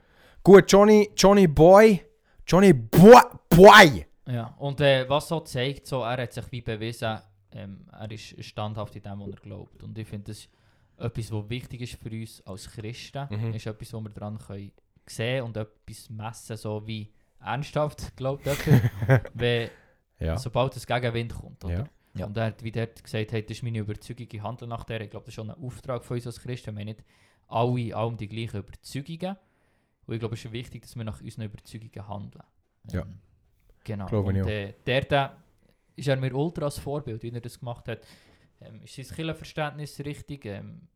[0.42, 2.00] Gut, Johnny, Johnny Boy.
[2.46, 3.22] Johnny Boy.
[3.48, 4.06] Boy.
[4.30, 7.18] Ja, und äh, was so zeigt, so, er hat sich wie bewiesen,
[7.52, 9.82] ähm, er ist standhaft in dem, was er glaubt.
[9.82, 10.48] Und ich finde, das ist
[10.96, 13.26] etwas, was wichtig ist für uns als Christen.
[13.30, 13.54] Mhm.
[13.54, 14.72] Ist etwas, wo wir dran können
[15.06, 19.70] sehen und etwas messen, so wie ernsthaft glaubt jemand, wenn,
[20.20, 20.36] Ja.
[20.36, 21.64] sobald es Gegenwind kommt.
[21.64, 21.74] Oder?
[21.74, 21.84] Ja.
[22.14, 22.26] Ja.
[22.26, 25.00] Und er hat wie dort gesagt, hey, das ist meine Überzeugung, ich handle nach der.
[25.00, 26.74] Ich glaube, das ist schon ein Auftrag von uns als Christen.
[26.74, 27.04] Wir haben nicht
[27.48, 29.36] alle allem die gleichen Überzeugungen.
[30.06, 32.44] Und ich glaube, es ist wichtig, dass wir nach unseren Überzeugungen handeln.
[32.90, 33.02] Ja.
[33.02, 33.18] Ähm,
[33.84, 34.06] Genau.
[34.06, 35.36] Glaube und äh, der, der
[35.96, 38.06] ist er mir ultra als Vorbild, wie er das gemacht hat.
[38.60, 40.44] Ähm, ist sein Kirchenverständnis richtig?
[40.46, 40.88] Ähm,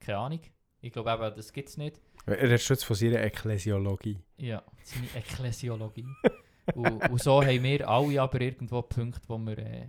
[0.00, 0.40] keine Ahnung.
[0.80, 2.00] Ich glaube eben, das gibt es nicht.
[2.26, 4.18] Er schon jetzt von seiner Ekklesiologie.
[4.36, 6.06] Ja, seine Ekklesiologie.
[6.74, 9.88] und, und so haben wir alle aber irgendwo Punkte, wo man äh,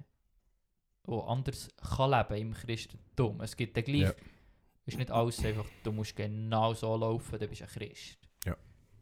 [1.08, 3.42] wo anders kann leben im Christentum.
[3.42, 4.14] Es gibt den gleich, Ja.
[4.86, 8.18] ist nicht alles einfach, du musst genau so laufen, dann bist du ein Christ.
[8.46, 8.56] Ja.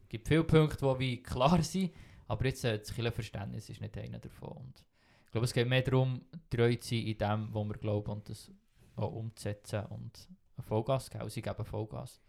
[0.03, 1.91] Es gibt viele Punkte, die wie klar sind,
[2.27, 4.57] aber jetzt äh, das Kirchenverständnis ist nicht einer davon.
[4.57, 4.85] Und
[5.25, 8.29] ich glaube, es geht mehr darum, treu zu sein in dem, was wir glauben und
[8.29, 8.51] das
[8.95, 11.29] auch umzusetzen und ein Vollgas geben.
[11.29, 12.21] Sie geben Vollgas.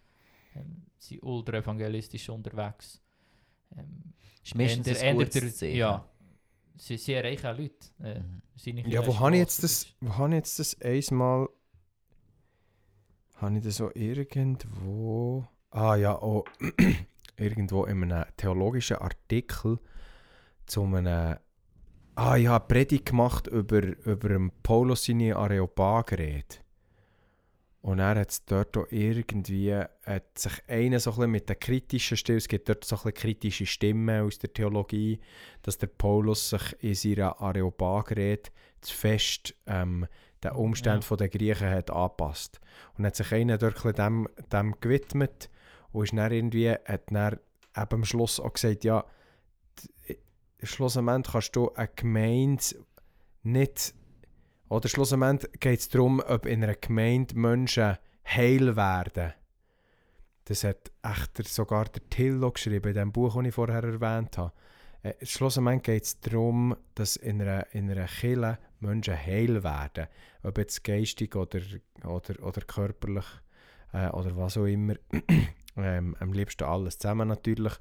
[0.57, 3.01] Ähm, sie sind ultra evangelistisch unterwegs.
[3.77, 5.75] Ähm, Ist meistens änder- gutes der-.
[5.75, 6.09] Ja,
[6.77, 7.75] sie, sie erreichen auch Leute.
[8.03, 8.43] Äh, Mhm.
[8.91, 11.49] Ja, wo habe ich jetzt das, wo habe ich jetzt das einmal,
[13.37, 16.45] habe ich das so irgendwo, ah ja, oh,
[17.37, 19.79] irgendwo in einem theologischen Artikel
[20.67, 21.37] zu einem,
[22.15, 26.57] ah ja, eine Predigt gemacht über, über einen Paulus seine Areopag-Rede.
[27.87, 32.39] Und er hat dort auch irgendwie, hat sich einer so ein mit den kritischen Stimmen,
[32.39, 35.21] es gibt dort so ein kritische Stimmen aus der Theologie,
[35.63, 40.09] dass der Paulus sich in seiner Areopag-Rede zu fest ähm,
[40.43, 41.17] den Umständen Ja.
[41.17, 42.61] der Griechen hat angepasst.
[42.99, 45.49] Und hat sich einer dort dem, dem gewidmet
[45.97, 47.41] und ist dann irgendwie, hat dann eben
[47.75, 49.05] am Schluss auch gesagt, ja,
[50.09, 50.19] d-
[50.63, 52.65] schlussendlich kannst du eine Gemeinde
[53.43, 53.95] nicht,
[54.69, 59.33] oder schlussendlich geht es darum, ob in einer Gemeinde Menschen heil werden.
[60.45, 64.53] Das hat echt sogar der Tillo geschrieben, in dem Buch, das ich vorher erwähnt habe.
[65.03, 70.09] Äh, schlussendlich geht es darum, dass in einer, in einer Kirche Menschen heil werden.
[70.43, 71.61] Ob jetzt geistig oder,
[72.05, 73.27] oder, oder körperlich
[73.93, 74.95] äh, oder was auch immer.
[75.77, 77.73] Ähm, am liebsten alles zusammen natürlich.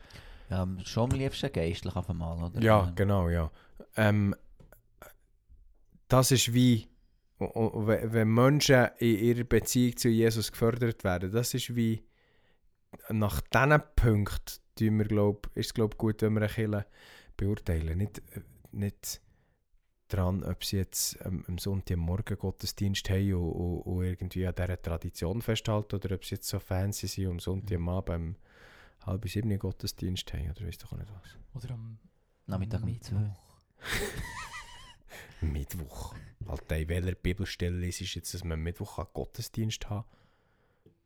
[0.49, 2.61] Ja, schon am liebsten geistlich auf einmal, oder?
[2.61, 3.51] Ja, genau, ja.
[3.95, 4.35] Ähm,
[6.07, 6.87] das ist wie,
[7.39, 12.03] wenn Menschen in ihrer Beziehung zu Jesus gefördert werden, das ist wie,
[13.09, 16.85] nach diesen Punkten tun wir, glaub, ist es glaub, gut, wenn wir eine Kirche
[17.37, 17.97] beurteilen.
[17.97, 18.41] Nicht, äh,
[18.71, 19.21] nicht
[20.07, 24.81] dran, ob sie jetzt ähm, am Sonntagmorgen Gottesdienst haben und, und, und irgendwie an dieser
[24.81, 28.35] Tradition festhalten oder ob sie jetzt so fancy sind und am Sonntagabend beim
[29.05, 31.63] halb sieben Gottesdienst haben oder weiss doch auch nicht was.
[31.63, 31.97] Oder am
[32.47, 33.19] Nachmittag Mittwoch.
[35.41, 36.15] Mittwoch.
[36.47, 40.05] Alter, in welcher Bibelstelle ist es jetzt, dass man Mittwoch einen Gottesdienst haben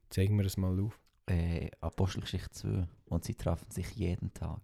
[0.09, 0.99] Zeigen wir das mal auf.
[1.27, 2.87] Äh, Apostelgeschichte 2.
[3.09, 4.59] Und sie trafen sich jeden Tag.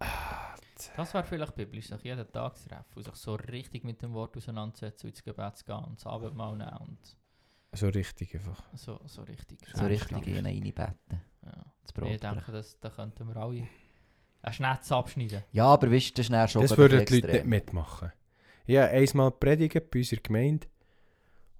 [0.96, 4.12] Das wäre vielleicht biblisch, sich jeden Tag zu treffen und sich so richtig mit dem
[4.12, 7.16] Wort auseinandersetzen und ins Gebet zu gehen und das Abendmahl nehmen und
[7.72, 8.62] So richtig einfach.
[8.74, 9.58] so, so richtig.
[9.72, 11.20] So richtig in ihn reinbeten.
[11.44, 11.64] Ja.
[11.82, 13.68] Das Brot Ich denke, das, da könnten wir alle
[14.42, 15.42] einen Schnetz abschneiden.
[15.52, 18.12] Ja, aber weißt du, das ist schon Das würden ein die Leute nicht mitmachen.
[18.66, 20.66] Ja, einmal predigen bei unserer Gemeinde.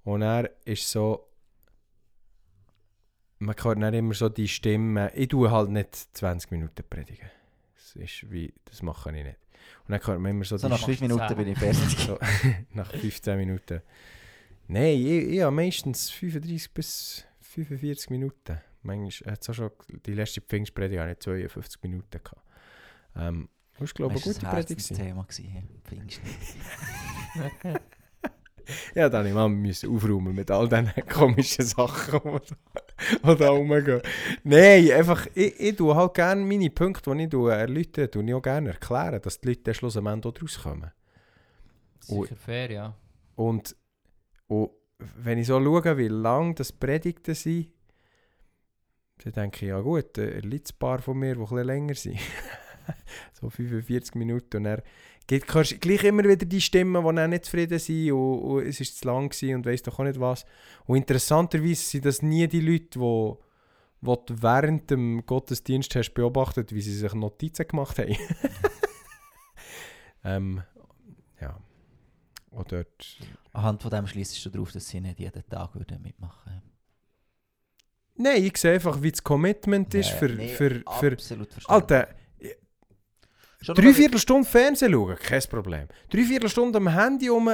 [0.04, 1.28] Und er ist so.
[3.38, 5.12] Man hört dann immer so die Stimme.
[5.14, 7.28] Ich tue halt nicht 20 Minuten predigen.
[7.95, 8.53] Das ist wie.
[8.64, 9.37] Das mache ich nicht.
[9.87, 11.97] Und dann hört man immer so So nach 5 machst du Minuten bin ich fertig.
[12.07, 12.18] So,
[12.74, 13.82] nach 15 Minuten.
[14.68, 18.59] Nein, ich, ich habe meistens 35 bis 45 Minuten.
[18.82, 19.70] Manchmal es auch schon
[20.05, 22.43] die letzte Pfingstpredigt habe ich 52 Minuten gehabt.
[23.16, 24.89] Ähm, das war, glaube ich, eine Das gute war ein Predigt.
[24.89, 24.97] gewesen.
[25.07, 25.24] Thema.
[25.24, 26.30] gewesen, Pfingsten.
[28.94, 32.40] Ja, dann mal müssen aufräumen mit all diesen komischen Sachen,
[33.24, 34.02] die da, rumgehen.
[34.44, 38.42] Nein, einfach, ich, ich tue halt gerne meine Punkte, die ich erläutere, tue ich auch
[38.42, 40.90] gerne erklären, dass die Leute schlussendlich auch daraus kommen.
[42.08, 42.26] Ui.
[42.26, 42.96] Sicher fair, ja.
[43.34, 43.76] Und,
[44.46, 47.68] und wenn ich so schaue, wie lang das Predigten sind,
[49.24, 52.18] dann denke ich, ja gut, äh, ein Paar von mir, die bisschen länger sind.
[53.32, 54.58] so 45 Minuten.
[54.58, 54.82] Und er
[55.27, 58.81] geht, hörst gleich immer wieder die Stimmen, die dann nicht zufrieden sind und, und es
[58.81, 60.45] ist zu lang gewesen und weiss doch auch nicht was.
[60.87, 63.33] Und interessanterweise sind das nie die Leute, die,
[64.01, 68.16] die du während dem Gottesdienst hast beobachtet, wie sie sich Notizen gemacht haben.
[70.24, 70.62] ähm,
[71.41, 71.59] ja.
[72.51, 73.18] Und dort...
[73.53, 76.62] Anhand von dem schließt du darauf, dass sie nicht jeden Tag würden mitmachen
[78.18, 81.12] Nein, ich sehe einfach, wie das Commitment ist Ja, für, nee, für, für...
[81.12, 81.68] Absolut verständlich.
[81.68, 82.09] Alter,
[83.66, 85.88] Schon drei noch- Viertelstunden Fernsehen schauen, kein Problem.
[86.10, 87.46] Drei Viertelstunden am Handy um,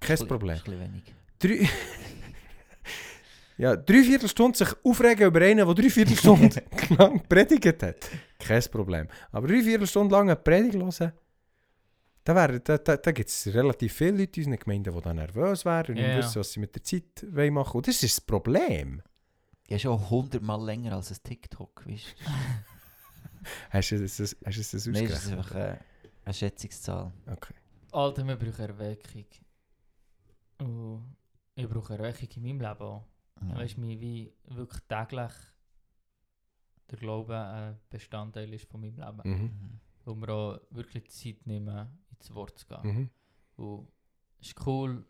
[0.00, 0.58] kein ein Problem.
[0.58, 1.02] bisschen wenig.
[1.38, 1.68] Drei...
[3.58, 6.50] ja, drei Viertelstunden sich aufregen über einen, der drei Viertelstunden
[6.98, 8.08] lang predigt hat,
[8.38, 9.08] kein Problem.
[9.30, 11.12] Aber drei Viertelstunden lang eine Predigt hören,
[12.24, 15.16] da, wär- da, da, da gibt es relativ viele Leute in unseren Gemeinden, die dann
[15.16, 16.08] nervös werden und Ja.
[16.16, 19.02] nicht wissen, was sie mit der Zeit wollen machen Und das ist das Problem.
[19.68, 22.30] Ja, schon hundertmal länger als ein TikTok, weißt du?
[23.70, 25.38] Hast du das, hast du das Nein, das ist ausgerechnet?
[25.38, 25.78] einfach äh,
[26.24, 27.12] eine Schätzungszahl.
[27.26, 27.54] Okay.
[27.92, 29.24] Alter, wir brauchen Erweckung.
[30.58, 31.16] Und
[31.54, 33.04] ich brauche Erweckung in meinem Leben auch.
[33.40, 33.56] Ja.
[33.56, 35.32] Weißt du, wie wirklich täglich
[36.90, 39.20] der Glaube ein Bestandteil ist von meinem Leben.
[39.24, 39.42] Mhm.
[39.42, 39.80] Mhm.
[40.04, 42.82] Wo wir auch wirklich Zeit nehmen, ins Wort zu gehen.
[42.82, 43.10] Mhm.
[43.56, 43.88] Und
[44.40, 45.04] es ist cool,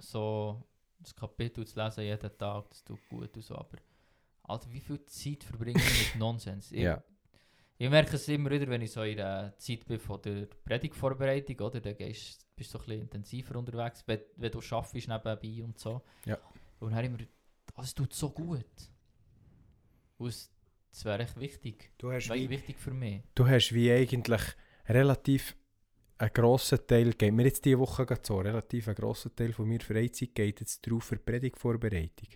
[0.00, 0.62] so
[1.00, 3.78] das Kapitel zu lesen jeden Tag, das tut gut und so, aber
[4.48, 6.72] Alter, wie viel Zeit verbringe ich mit Nonsens?
[6.72, 7.02] Ich, Ja.
[7.76, 11.58] ich merke es immer wieder, wenn ich so in der Zeit bin von der Predigtvorbereitung,
[11.60, 11.80] oder?
[11.80, 15.78] Dann gehst, bist du so ein bisschen intensiver unterwegs, wenn, wenn du arbeitest nebenbei und
[15.78, 16.02] so.
[16.24, 16.38] Ja.
[16.80, 17.18] Und dann immer,
[17.82, 18.64] es tut so gut.
[20.16, 20.50] Und es,
[20.90, 21.92] das wäre echt wichtig.
[21.98, 23.22] Du hast Das wäre wichtig für mich.
[23.34, 24.42] du hast wie eigentlich
[24.88, 25.54] relativ
[26.16, 29.80] einen grossen Teil, geht mir jetzt diese Woche so, relativ einen grossen Teil von mir
[29.80, 32.28] Freizeit geht jetzt drauf für die Predigtvorbereitung.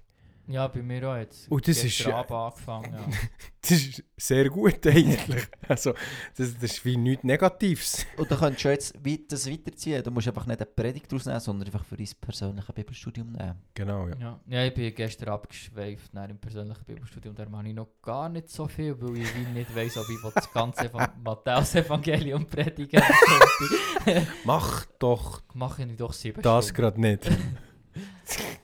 [0.53, 1.51] Ja, bei mir auch jetzt.
[1.51, 3.07] Und das ist, äh, angefangen, ja.
[3.63, 5.47] Das ist sehr gut eigentlich.
[5.69, 5.93] also,
[6.37, 8.05] das, das ist wie nichts Negatives.
[8.17, 10.03] Und dann könntest du jetzt das weiterziehen.
[10.03, 13.55] Du musst einfach nicht eine Predigt daraus nehmen, sondern einfach für dein persönliches Bibelstudium nehmen.
[13.73, 14.17] Genau, ja.
[14.19, 14.41] Ja.
[14.49, 17.37] ja, ich bin gestern abgeschweift nach im persönlichen Bibelstudium.
[17.37, 20.19] Da habe ich noch gar nicht so viel, weil ich wie nicht weiss, ob ich
[20.35, 23.01] das ganze Eva- Matthäus-Evangelium predigen.
[24.45, 27.31] Mach doch Mache ich doch sieben das gerade nicht.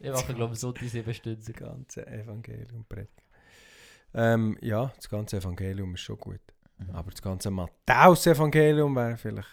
[0.01, 1.53] Ich mache, glaube ich, so die sieben Das Stunden.
[1.53, 3.24] ganze Evangelium predigen.
[4.14, 6.40] Ähm, ja, das ganze Evangelium ist schon gut.
[6.78, 6.90] Mhm.
[6.94, 9.49] Aber das ganze Matthäus-Evangelium wäre vielleicht,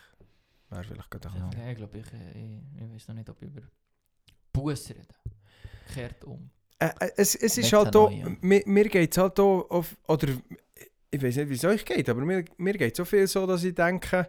[0.69, 1.69] wäre vielleicht gerade ein Ja.
[1.71, 3.61] ich glaube, ich, ich, ich weiß noch nicht, ob ich über
[4.53, 5.07] Buß reden.
[5.93, 6.49] Kehrt um.
[6.79, 10.27] Äh, äh, es, es ist halt auch, mir, mir geht es halt auch auf, oder
[11.11, 13.45] ich weiß nicht, wie es euch geht, aber mir, mir geht es so viel so,
[13.47, 14.27] dass ich denke,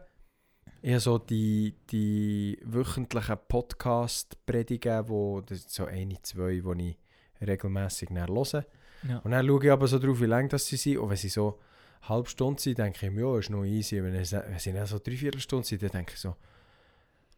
[0.87, 6.97] ich habe so die, die wöchentlichen Podcast-Predigen, wo, das sind so eine, zwei, die
[7.41, 8.65] ich regelmässig höre.
[9.09, 9.19] Ja.
[9.25, 10.99] Und dann schaue ich aber so drauf, wie lang das sie sind.
[10.99, 11.59] Und wenn sie so
[12.03, 14.01] eine halbe Stunde sind, denke ich mir, ja, ist noch easy.
[14.01, 16.37] Wenn, es, wenn sie dann so drei, vier Stunden sind, dann denke ich so,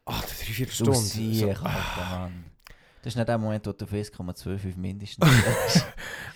[0.04, 2.44] ach, drei, vier Du siehst, So, Alter, Mann.
[3.02, 5.24] Das ist nicht der Moment, wo du auf 1,25 mindestens
[5.64, 5.86] hast.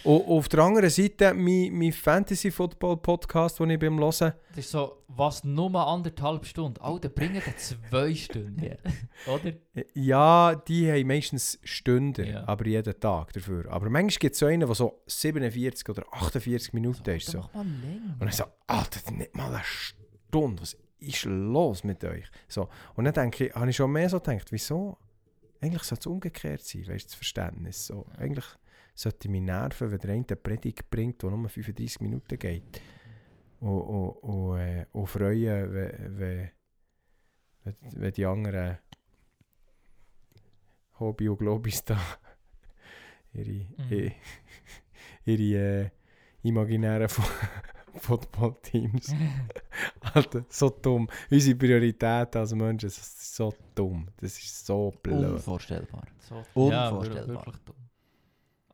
[0.04, 5.02] Und auf der anderen Seite, mein, mein Fantasy-Football-Podcast, den ich beim Hören Das ist so,
[5.08, 6.80] was nur anderthalb Stunden.
[6.80, 8.76] Alter, bringen dann zwei Stunden.
[9.26, 9.52] Oder?
[9.94, 12.46] Ja, die haben meistens Stunden, Ja.
[12.46, 13.70] aber jeden Tag dafür.
[13.70, 17.28] Aber manchmal gibt es so einen, der so 47 oder 48 Minuten ist.
[17.28, 17.38] So.
[17.52, 18.12] Mal länger.
[18.14, 22.26] Und dann so, Alter, nicht mal eine Stunde, was ist los mit euch?
[22.48, 22.68] So.
[22.94, 24.96] Und dann denke ich, habe ich schon mehr so gedacht, wieso?
[25.62, 27.86] Eigentlich sollte es umgekehrt sein, weißt du, das Verständnis.
[27.86, 28.04] So.
[28.18, 28.44] Eigentlich
[28.94, 32.82] sollte ich mich nerven, wenn der eine Predigt bringt, die nur 35 Minuten geht.
[33.60, 36.50] Und, und, und, äh, und freuen, wenn, wenn,
[37.92, 38.78] wenn, die anderen
[40.98, 41.96] Hobby und Globis da
[43.32, 44.12] ihre, Mhm.
[45.24, 45.90] ihre äh,
[46.42, 47.08] imaginären
[47.98, 49.14] Footballteams.
[50.14, 51.08] Alter, so dumm.
[51.30, 54.08] Unsere Priorität als Menschen, das ist so dumm.
[54.18, 55.30] Das ist so blöd.
[55.32, 56.02] Unvorstellbar.
[56.28, 57.22] So, Unvorstellbar.
[57.22, 57.76] Ja, wir- wirklich dumm.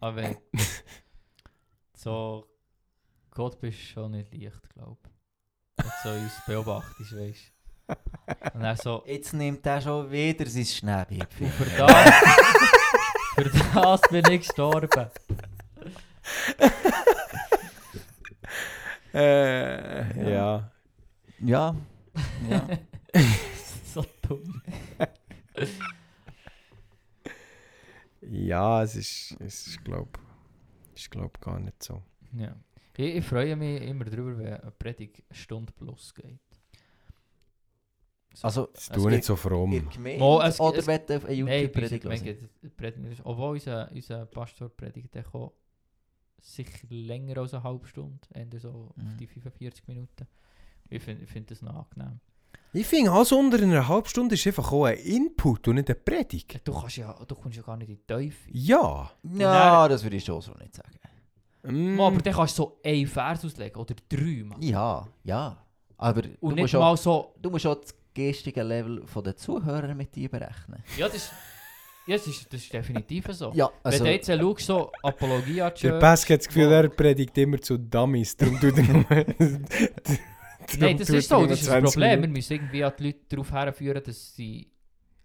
[0.01, 0.37] Aber wenn
[1.95, 2.47] so
[3.31, 5.85] Gott bist schon nicht leicht, glaube ich.
[5.85, 7.53] Wenn du so uns beobachtest, weißt
[7.89, 8.55] du.
[8.55, 11.49] Und dann so, Jetzt nimmt er schon wieder sein Schneebäpfchen.
[11.51, 12.15] für das,
[13.35, 13.51] für
[13.81, 14.89] das bin ich gestorben.
[19.19, 20.71] Äh, ja.
[21.41, 21.77] Ja.
[22.49, 22.69] ja.
[23.85, 24.63] so dumm.
[28.21, 30.11] Ja, es ist, es ist glaube
[30.95, 32.03] ich, glaub, gar nicht so.
[32.37, 32.55] Ja.
[32.97, 36.39] Ich, ich freue mich immer darüber, wenn eine Predigt eine Stunde plus geht.
[38.35, 38.45] So.
[38.47, 39.89] Also, Das Es tue gibt- nicht so fromm.
[40.19, 45.53] Mo, es- oder wenn du eine YouTube-Predigt Obwohl unser, unser Pastor predigt, der kommt
[46.41, 49.17] sicher länger als eine halbe Stunde, eher so auf Mhm.
[49.19, 50.27] die 45 Minuten.
[50.89, 52.21] Ich finde ich find das noch angenehm.
[52.73, 55.95] Ich finde, alles unter einer halben Stunde ist einfach auch ein Input und nicht eine
[55.97, 56.61] Predigt.
[56.65, 58.51] Du, kannst ja, du kommst ja gar nicht in die Teufel.
[58.57, 59.11] Ja.
[59.37, 60.99] Ja, das würde ich schon so nicht sagen.
[61.63, 62.01] Mm.
[62.01, 64.43] Aber dann kannst du so einen Vers auslegen oder drei.
[64.45, 64.61] Mann.
[64.63, 65.57] Ja, ja.
[65.97, 67.35] Aber du Und musst, nicht auch, mal so...
[67.41, 70.83] du musst auch das geistige Level der Zuhörer mit einberechnen.
[70.97, 71.31] Ja, das,
[72.09, 73.53] ja, das, ist, das ist definitiv so.
[73.55, 73.99] Ja, also...
[73.99, 76.01] Wenn du jetzt schaust, so Apologia Der Church...
[76.01, 78.37] Pask hat das Gefühl, er predigt immer zu Dummies.
[78.37, 79.05] Darum tut er nur...
[80.79, 82.23] Nein, das ist so, das ist das 20 Problem.
[82.23, 84.71] Wir müssen irgendwie die Leute darauf herführen, dass sie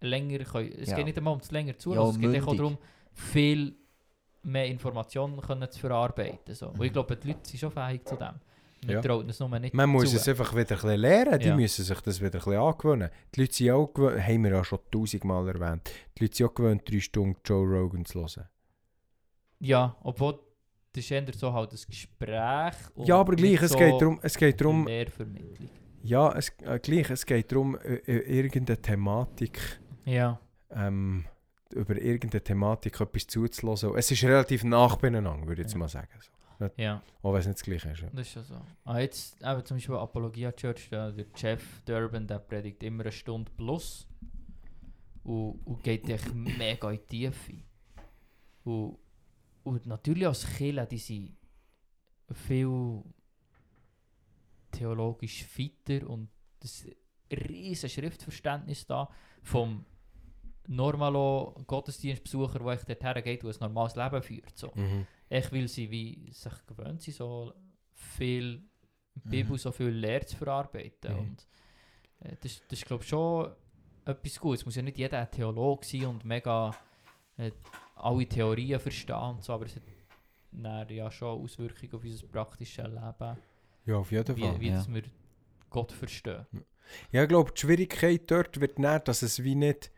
[0.01, 0.73] länger können.
[0.77, 0.97] Es Ja.
[0.97, 2.77] geht nicht einmal um das länger zu, Ja, es geht auch darum,
[3.13, 3.75] viel
[4.43, 6.53] mehr Informationen können zu verarbeiten.
[6.53, 6.69] So.
[6.69, 8.35] Und ich glaube, die Leute sind schon fähig zu dem.
[8.85, 9.01] Man Ja.
[9.01, 10.17] traut es nur nicht Man muss zu.
[10.17, 11.39] es einfach wieder ein bisschen lernen.
[11.39, 11.55] Die Ja.
[11.55, 13.09] müssen sich das wieder ein bisschen angewöhnen.
[13.33, 16.53] Die Leute sind auch gewöhnt, haben wir ja schon tausendmal erwähnt, die Leute sind auch
[16.55, 18.47] gewöhnt, drei Stunden Joe Rogan zu hören.
[19.59, 20.39] Ja, obwohl
[20.93, 24.37] das ist eher so halt ein Gespräch ja, aber gleich, es so geht darum, es
[24.37, 24.87] geht darum,
[26.03, 29.59] ja, es, äh, gleich, es geht darum, äh, äh, irgendeine Thematik,
[30.05, 30.39] Ja.
[30.69, 31.25] ähm,
[31.73, 33.95] über irgendeine Thematik etwas zuzulassen.
[33.95, 35.79] Es ist relativ nah beieinander, würde ich jetzt Ja.
[35.79, 36.09] mal sagen.
[36.19, 36.29] So.
[36.77, 38.01] Ja, Auch wenn es nicht das Gleiche ist.
[38.01, 38.09] Ja.
[38.11, 38.61] das ist ja so.
[38.85, 43.11] Ah, jetzt eben zum Beispiel Apologia Church, da, der Jeff Durbin, der predigt immer eine
[43.11, 44.07] Stunde plus
[45.23, 47.63] und, und geht echt mega in die Tiefe.
[48.63, 48.97] Und,
[49.63, 51.37] und natürlich als Kirche, die sind
[52.31, 53.03] viel
[54.71, 56.29] theologisch fitter und
[56.59, 56.85] das
[57.31, 59.09] riesen Schriftverständnis da
[59.41, 59.85] vom
[60.67, 64.57] normalo Gottesdienstbesucher, der echt dorthin geht und ein normales Leben führt.
[64.57, 64.71] So.
[64.75, 65.05] Mhm.
[65.29, 67.53] Ich will sie wie sich gewöhnt sind, so
[67.93, 68.63] viel
[69.15, 69.57] Bibel, Mhm.
[69.57, 71.13] so viel Lehre zu verarbeiten.
[71.13, 71.19] Mhm.
[71.19, 71.47] Und
[72.21, 73.51] äh, das, das ist glaube ich schon
[74.05, 74.61] etwas Gutes.
[74.61, 76.75] Es muss ja nicht jeder Theologe sein und mega
[77.37, 77.51] äh,
[77.95, 79.83] alle Theorien verstehen und so, aber es hat
[80.51, 83.37] dann ja schon Auswirkungen auf unser praktisches Leben,
[83.85, 84.55] Ja, auf jeden Fall.
[84.55, 84.85] wie, wie ja.
[84.87, 85.03] wir
[85.69, 86.45] Gott verstehen.
[87.11, 89.91] Ja, ich glaube, die Schwierigkeit dort wird nicht, dass es wie nicht.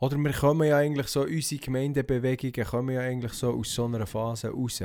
[0.00, 4.06] Oder wir kommen ja eigentlich so, unsere Gemeindebewegungen kommen ja eigentlich so aus so einer
[4.06, 4.82] Phase raus,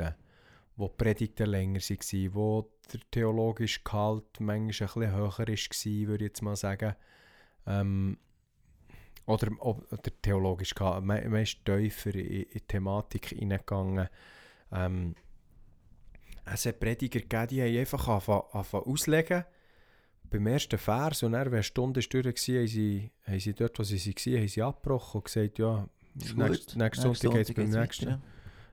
[0.76, 6.24] wo die Predigten länger waren, wo der theologische Gehalt manchmal ein bisschen höher war, würde
[6.24, 6.94] ich jetzt mal sagen.
[7.66, 8.18] Ähm,
[9.26, 9.50] oder
[9.90, 14.08] der theologische Gehalt, me meist tiefer in, in die Thematik hineingegangen.
[14.72, 15.14] Ähm,
[16.44, 19.44] es hat Prediger gegeben, die haben einfach angefangen auslegen
[20.30, 23.78] beim ersten Vers und dann, wenn eine Stunde durch war, haben sie, haben sie dort,
[23.78, 28.06] wo sie waren, haben sie abgebrochen und gesagt, ja, nächst, Sonntag geht es beim nächsten,
[28.06, 28.22] weiter,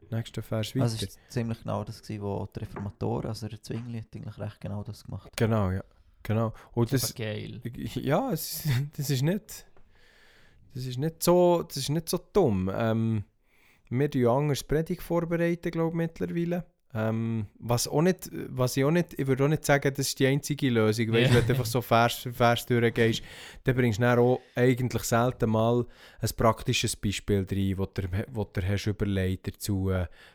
[0.09, 0.75] nächsten Vers ja.
[0.75, 0.83] weiter.
[0.83, 4.37] Also es war ziemlich genau das, gewesen, wo die Reformatoren, also der Zwingli, hat eigentlich
[4.37, 5.31] recht genau das gemacht.
[5.35, 5.83] genau, ja.
[6.23, 6.53] Genau.
[6.73, 7.61] Und Das das, ist geil.
[7.95, 9.65] ja, es, das ist nicht,
[10.73, 12.71] das ist nicht so, das ist nicht so dumm.
[12.73, 13.23] Ähm,
[13.89, 16.65] wir tun anders Predigt vorbereiten, glaube ich, mittlerweile.
[16.93, 20.19] Ähm, was, auch nicht, was ich auch nicht, ich würde auch nicht sagen, das ist
[20.19, 21.13] die einzige Lösung.
[21.13, 21.37] Weißt, Ja.
[21.37, 23.23] Wenn du einfach so Vers für Vers durchgehst,
[23.63, 25.85] dann bringst du dann auch eigentlich selten mal
[26.19, 29.91] ein praktisches Beispiel rein, das du, wo du hast überlegt dazu.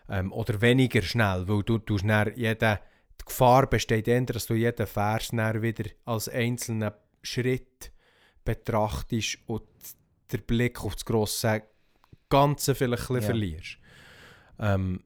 [0.09, 2.79] Ähm, oder weniger schnell, weil du tust dann jeden,
[3.21, 6.93] die Gefahr besteht eher, dass du jeden Vers dann wieder als einzelnen
[7.23, 7.93] Schritt
[8.45, 9.63] betrachtest und
[10.33, 11.63] den Blick auf das grosse
[12.31, 13.27] Ganze vielleicht ein bisschen Ja.
[13.27, 13.79] verlierst.
[14.59, 15.01] Ähm,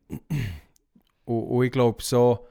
[1.25, 2.47] und, und ich glaube so,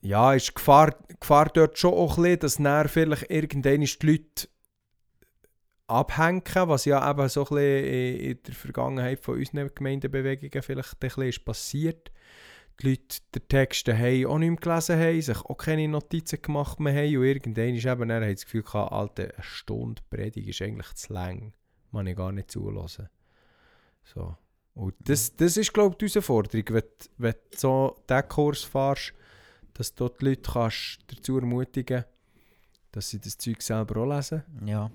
[0.00, 4.06] ja, ist die Gefahr, Gefahr dort schon auch ein bisschen, dass dann vielleicht irgendwann die
[4.06, 4.48] Leute
[5.88, 10.98] abhängen, was ja eben so ein bisschen in, der Vergangenheit von unseren Gemeindebewegungen vielleicht ein
[10.98, 12.10] bisschen passiert.
[12.80, 16.78] Die Leute den Text haben auch nicht mehr gelesen haben, sich auch keine Notizen gemacht
[16.78, 20.62] mehr haben und irgendwann ist eben, haben sie das Gefühl gehabt, eine Stunde Predigt ist
[20.62, 21.54] eigentlich zu lang.
[21.90, 23.08] Man ich gar nicht zulassen.
[24.04, 24.36] So.
[24.76, 28.62] Und das, das ist, glaube ich, die Herausforderung, wenn, du- wenn du so diesen Kurs
[28.62, 29.12] fährst,
[29.74, 32.04] dass du die Leute kannst dazu ermutigen
[32.92, 34.86] dass sie das Zeug selber auch lesen, Ja.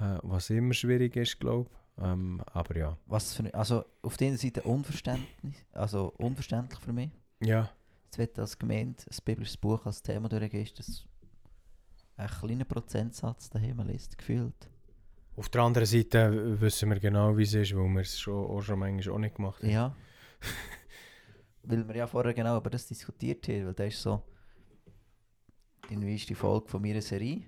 [0.00, 2.02] äh, was immer schwierig ist, glaube ich.
[2.04, 2.98] Ähm, aber ja.
[3.06, 7.10] Was für, also auf der einen Seite Unverständnis, also unverständlich für mich.
[7.40, 7.70] Ja,
[8.06, 11.04] Jetzt wird als Gemeinde ein biblisches Buch als Thema durchgehst, das
[12.16, 14.68] ein kleiner Prozentsatz daheim liest, gefühlt.
[15.36, 18.62] Auf der anderen Seite wissen wir genau, wie es ist, weil wir es schon, auch
[18.62, 19.70] schon manchmal auch nicht gemacht haben.
[19.70, 19.96] Ja.
[21.64, 24.22] weil wir ja vorher genau über das diskutiert haben, weil das ist so
[25.90, 27.42] die neueste Folge von meiner Serie.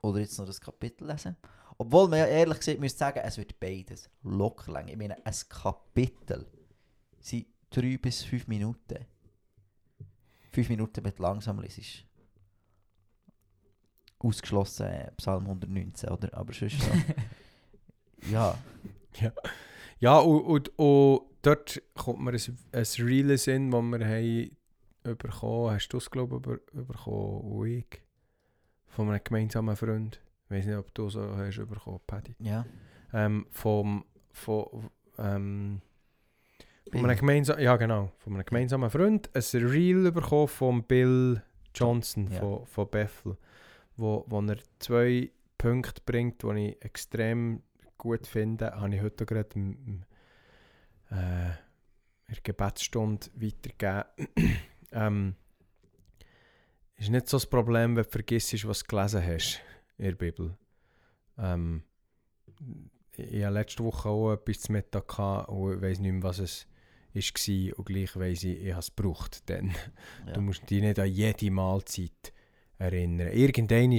[0.00, 1.36] Oder jetzt noch das Kapitel lesen.
[1.76, 4.88] Obwohl man ja ehrlich gesagt müsste sagen, es wird beides locker lang.
[4.88, 6.46] Ich meine, ein Kapitel
[7.20, 9.06] sind drei bis fünf Minuten.
[10.50, 12.04] Fünf Minuten, wenn du langsam liest.
[14.20, 16.28] Ausgeschlossen äh, Psalm 119, oder?
[16.36, 16.90] Aber sonst so.
[18.32, 18.56] ja,
[20.00, 22.84] Ja, und, und, und dort kommt mir ein, ein
[23.28, 24.56] den Sinn, das wir haben
[25.18, 27.66] bekommen Hast du es, glaube ich, bekommen?
[27.66, 28.02] Ich.
[28.88, 30.20] Von einem gemeinsamen Freund.
[30.46, 32.34] Ich weiß nicht, ob du so hast bekommen, Paddy.
[32.40, 32.64] ja.
[33.12, 35.80] Ähm, vom, von, ähm,
[36.90, 41.42] von einem gemeinsamen, ja genau, von einem gemeinsamen Freund ein Reel bekommen von Bill
[41.74, 42.40] Johnson Ja.
[42.40, 43.38] von, von Bethel,
[43.98, 47.62] wo, wo er zwei Punkte bringt, die ich extrem
[47.98, 50.04] gut finde, habe ich heute gerade im, im,
[51.10, 54.56] äh, in der Gebetsstunde weitergegeben.
[54.92, 55.34] ähm,
[56.96, 59.60] ist nicht so das Problem, wenn du vergisst, was du gelesen hast
[59.98, 60.56] in der Bibel.
[61.36, 61.82] Ähm,
[63.16, 66.38] ich hatte letzte Woche auch etwas zu Mittag gehabt und ich weiss nicht mehr, was
[66.38, 66.66] es
[67.14, 69.48] war und gleich weiss ich, ich habe es gebraucht.
[69.48, 69.74] Denn
[70.26, 70.32] ja.
[70.34, 72.32] du musst dich nicht an jede Mahlzeit
[72.78, 73.32] erinnern.
[73.32, 73.98] Irgendwann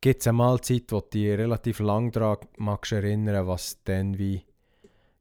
[0.00, 4.18] gibt es eine Mahlzeit, wo du dich relativ lang daran magst erinnern, was du dann
[4.18, 4.42] wie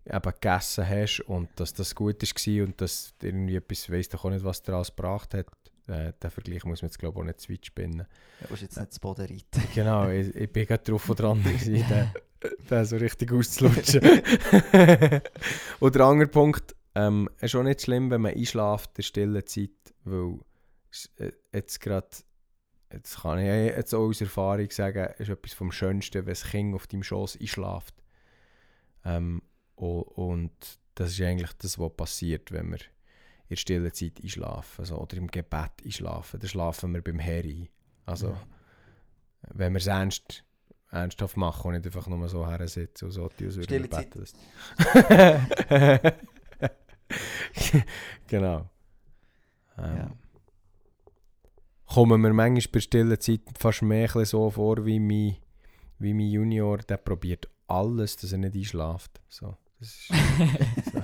[0.06, 4.30] eben gegessen hast und dass das gut war und dass irgendwie etwas weiss doch auch
[4.30, 5.48] nicht, was dir alles gebracht hat.
[5.88, 8.06] Äh, den Vergleich muss man jetzt glaube ich auch nicht zu weit spinnen.
[8.42, 9.68] Du musst jetzt nicht das Boden reiten.
[9.74, 12.12] Genau, ich, ich bin gerade drauf und dran, gewesen, den,
[12.70, 14.02] den so richtig auszulutschen.
[15.80, 19.04] und der andere Punkt, Ähm, es ist auch nicht schlimm, wenn man einschläft in der
[19.04, 19.70] stillen Zeit,
[20.04, 20.40] weil
[21.18, 22.08] äh, jetzt gerade,
[22.94, 26.76] jetzt kann ich jetzt auch aus Erfahrung sagen, ist etwas vom Schönsten, wenn das Kind
[26.76, 27.96] auf deinem Schoß einschläft.
[29.06, 29.42] Ähm,
[29.76, 30.52] und,
[30.96, 35.18] das ist eigentlich das, was passiert, wenn wir in der stillen Zeit einschlafen also, oder
[35.18, 36.40] im Gebet einschlafen.
[36.40, 37.68] Dann schlafen wir beim Herr ein.
[38.06, 38.38] Also, Ja.
[39.54, 40.44] wenn wir es ernst,
[40.92, 44.16] ernsthaft machen und nicht einfach nur so her sitzen und so als würden Stille Zeit.
[48.28, 48.70] genau.
[49.78, 50.12] Ähm, Ja.
[51.94, 55.36] Kommen mir manchmal bei stiller Zeit fast mehr so vor wie mein,
[56.00, 59.22] wie mein Junior, der probiert alles, dass er nicht einschläft.
[59.30, 60.08] So, das ist,
[60.92, 61.04] so.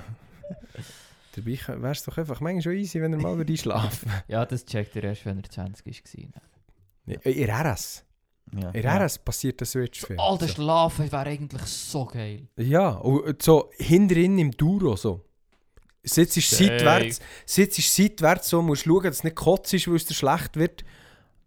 [1.36, 4.64] Dabei wäre es doch einfach manchmal schon easy, wenn er mal würde einschlafen Ja, das
[4.64, 6.02] checkt er erst, wenn er 20
[6.34, 6.42] war.
[7.06, 7.20] würde.
[7.22, 8.04] In RS.
[8.60, 8.70] Ja.
[8.70, 10.18] In RS passiert der Switch viel.
[10.18, 10.54] Alter, so.
[10.54, 12.48] Schlafen wäre eigentlich so geil.
[12.56, 15.24] Ja, und so hinterin im Duro so.
[16.02, 19.96] Sitzt ist seitwärts, sitzt ist seitwärts so, musst schauen, dass es nicht kotzt ist, weil
[19.96, 20.84] es dir schlecht wird.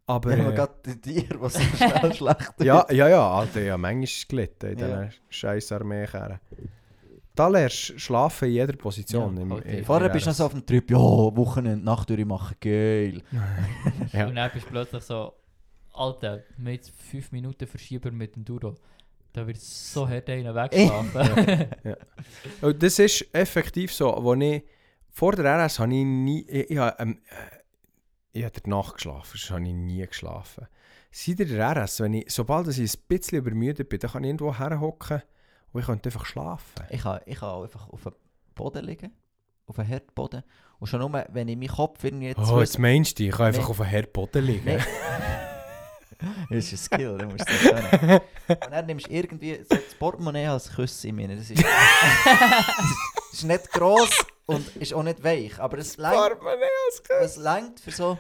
[0.06, 4.08] Aber Ja, äh, gerade Tiere, was so schnell schlecht ja, ja, ja, Alter, ja, manchmal
[4.28, 5.04] gelitten in Ja.
[5.06, 6.40] diesen scheiß Armeekehren.
[7.36, 9.36] Da lernst du schlafen in jeder Position.
[9.38, 12.10] Ja, im, halt im, Vorher bist du noch so auf dem Trip, ja, Wochenende, Nacht
[12.12, 13.24] machen, geil.
[14.14, 14.28] Ja.
[14.28, 15.34] Und dann bist du plötzlich so,
[15.94, 18.76] Alter, wir jetzt 5 Minuten verschieben mit dem Duro.
[19.34, 21.68] Da wird so hart einer wegschlafen.
[22.62, 24.64] Und das ist effektiv so, wo ich
[25.10, 29.52] vor der RS habe ich nie, ich, ich, ähm, äh, ich habe Nacht geschlafen, sonst
[29.52, 30.68] habe ich nie geschlafen.
[31.12, 34.58] Seit der RS, wenn ich, sobald ich ein bisschen übermüdet bin, dann kann ich irgendwo
[34.58, 35.22] herhocken
[35.72, 36.84] und ich könnte einfach schlafen.
[36.90, 38.14] Ich kann, ich kann einfach auf dem
[38.56, 39.12] Boden liegen,
[39.68, 40.44] auf dem Herdboden.
[40.80, 42.40] Und schon nur, wenn ich meinen Kopf irgendwie jetzt...
[42.40, 44.84] Oh, jetzt meinst du, ich kann einfach auf einem Herdboden liegen.
[46.50, 48.20] Das ist ein Skill, du musst es nicht können.
[48.48, 51.28] Und dann nimmst du irgendwie so das Portemonnaie als Küsse in mir.
[51.30, 54.10] Das ist, das ist nicht gross
[54.46, 57.20] und ist auch nicht weich, aber es längt, Portemonnaie als Küsse.
[57.24, 58.18] es längt für so...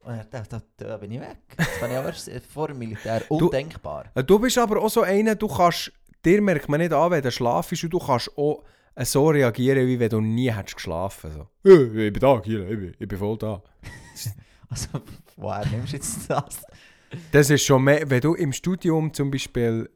[0.00, 1.38] Und dann, da, da, bin ich weg.
[1.56, 2.12] Das fand ich aber
[2.52, 4.04] vor dem Militär undenkbar.
[4.14, 5.92] Äh, Du bist aber auch so einer, du kannst,
[6.22, 8.62] dir merkt man nicht an, wenn du schlafst und du kannst auch
[8.96, 11.32] äh, so reagieren, wie wenn du nie hättest geschlafen.
[11.32, 11.70] So.
[11.70, 13.62] «Äh, Ich bin da, hier, ich bin, ich bin voll da.
[14.70, 14.88] Also,
[15.36, 16.62] woher nimmst du jetzt das?
[17.32, 19.88] Das ist schon mehr, wenn du im Studium zum Beispiel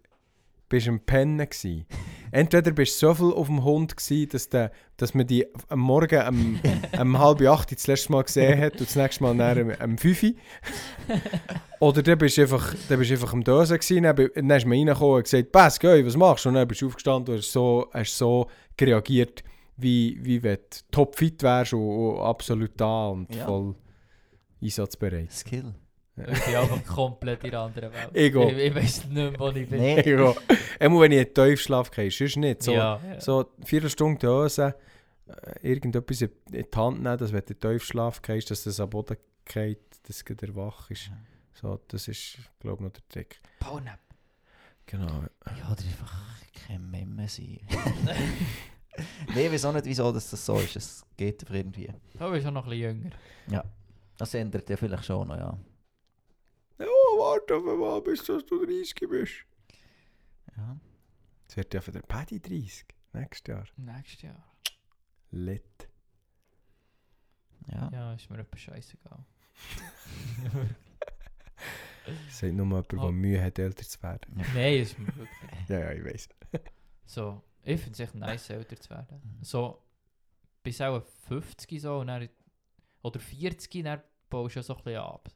[0.68, 1.86] bist am Pennen gsi.
[2.30, 5.78] Entweder bist du so viel auf dem Hund gsi, dass, der, dass man die am
[5.80, 6.60] Morgen um,
[7.00, 9.96] um halb acht das letzte Mal gesehen hat und das nächste Mal nach um, um
[9.96, 10.24] fünf.
[11.80, 14.66] Oder dann bist du einfach, dann bist du einfach am Dösen gsi, dann, dann ist
[14.66, 17.40] man reingekommen und gesagt, «Pass, geh, was machst du?» Und dann bist du aufgestanden und
[17.40, 18.46] hast so, hast so
[18.78, 19.42] reagiert,
[19.76, 23.46] wie, wie wenn du topfit wärst und, und absolut da und Ja.
[23.46, 23.74] voll
[24.60, 25.32] einsatzbereit.
[25.32, 25.74] Skill.
[26.20, 28.10] Ich bin einfach komplett in einer anderen Welt.
[28.12, 28.50] Ich auch.
[28.50, 29.80] Ich, ich weiß nicht mehr, wo ich bin.
[29.80, 30.34] Nee, Ja.
[30.80, 32.62] Einmal wenn ich in den Tiefschlaf gehe, sonst nicht.
[32.62, 33.20] So, ja, ja.
[33.20, 34.74] so eine Viertelstunde Dose,
[35.26, 38.80] äh, irgendetwas in die Hand nehmen, dass wenn du in den Tiefschlaf gehst, dass das
[38.80, 41.10] am Boden geht, dass du wieder wach ist.
[41.54, 43.40] So, das ist, glaube ich, noch der Trick.
[43.58, 43.98] Powernap.
[44.86, 45.06] Genau.
[45.06, 46.14] Ja, oder einfach
[46.66, 47.58] kein Memme sein.
[49.34, 50.76] nee, ich weiß auch nicht, wieso das, das so ist.
[50.76, 51.90] Es geht einfach irgendwie.
[52.18, 53.12] Du bist auch noch ein bisschen
[53.48, 53.64] jünger.
[54.16, 55.56] Das ändert ja vielleicht schon noch, ja.
[57.18, 59.32] Ja, warte auf mal, bis du 30 bist.
[60.56, 60.78] ja.
[61.42, 62.86] Jetzt wird ja für den Paddy 30.
[63.14, 63.64] Nächstes Jahr.
[63.76, 64.54] Nächstes Jahr.
[65.30, 65.88] Lit.
[67.66, 67.90] Ja.
[67.92, 69.24] Ja, ist mir etwas scheißegal.
[72.30, 73.10] Sagt nur jemand, der Oh.
[73.12, 74.36] Mühe hat, älter zu werden.
[74.54, 75.28] Nein, ist mir wirklich.
[75.68, 76.28] Ja, ja, ich weiß.
[77.04, 79.38] So, ich finde es echt nice, älter zu werden.
[79.42, 79.82] So,
[80.62, 82.28] bis auch 50 so und dann,
[83.02, 85.28] oder 40, dann baust du ja so ein bisschen ab.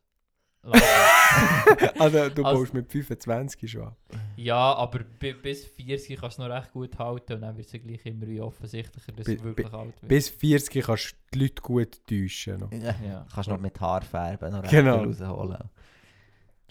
[1.99, 3.97] Also, du Also- baust mit 25 schon ab.
[4.37, 7.73] ja, aber bi bis 40 kannst du noch recht gut halten und dann wird es
[7.73, 10.09] ja gleich immer wie offensichtlicher, dass du wirklich alt wirst.
[10.09, 12.61] Bis 40 kannst du die Leute gut täuschen.
[12.61, 12.73] Noch.
[12.73, 12.95] ja.
[13.05, 13.27] Ja.
[13.35, 15.03] Kannst noch mit Haar färben, noch Genau.
[15.05, 15.59] Rausholen.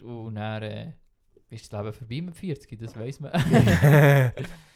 [0.03, 0.93] Und dann äh,
[1.49, 3.31] ist das Leben vorbei mit 40, das weiß man.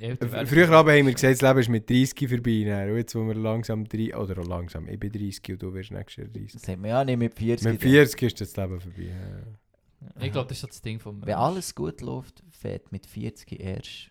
[0.00, 2.64] Älter Früher aber haben wir gesagt, das Leben ist mit 30 vorbei.
[2.66, 2.90] Dann.
[2.90, 5.92] Und jetzt, wo wir langsam 30, oder auch langsam, ich bin 30 und du wirst
[5.92, 6.52] nächstes Jahr 30.
[6.52, 7.66] Das sagt man ja nicht mit 40.
[7.66, 9.02] Mit 40 ist das Leben vorbei.
[9.02, 10.22] Ja.
[10.22, 14.10] Ich glaube, das ist das Ding vom Wenn alles gut läuft, fährt mit 40 erst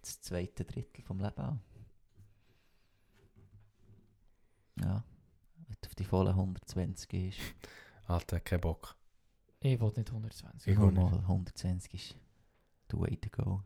[0.00, 1.60] das zweite Drittel vom Leben an.
[4.80, 5.04] Ja.
[5.66, 7.38] Wenn du auf die vollen 120 gehst.
[8.06, 8.96] Alter, kein Bock.
[9.60, 10.72] Ich wollte nicht 120.
[10.72, 10.94] Ich nicht.
[10.94, 12.16] mal 120 ist
[12.90, 13.62] the way to go.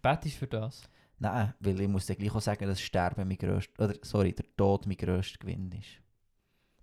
[0.00, 0.82] Bett ist für das.
[1.18, 4.46] Nein, weil ich muss dir gleich auch sagen, dass Sterben mein grösster, oder sorry, der
[4.56, 6.00] Tod mein grösster Gewinn ist.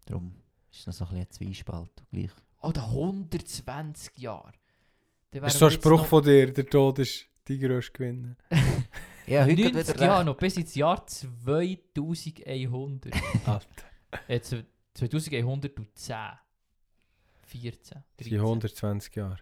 [0.06, 0.34] Darum
[0.72, 1.92] ist es noch so ein bisschen ein Zwiespalt.
[2.12, 2.32] Gleich.
[2.62, 4.52] Oder 120 Jahre.
[5.32, 8.36] Dann Ist so ein jetzt Spruch noch- von dir, der Tod ist die grösste Gewinner.
[9.28, 13.14] Ja, heute geht 90 wieder Jahre noch, bis ins Jahr 2100.
[13.46, 13.68] Alter.
[14.28, 16.16] zw- 2110.
[17.46, 18.04] 14.
[18.18, 19.38] Das sind 120 Jahre.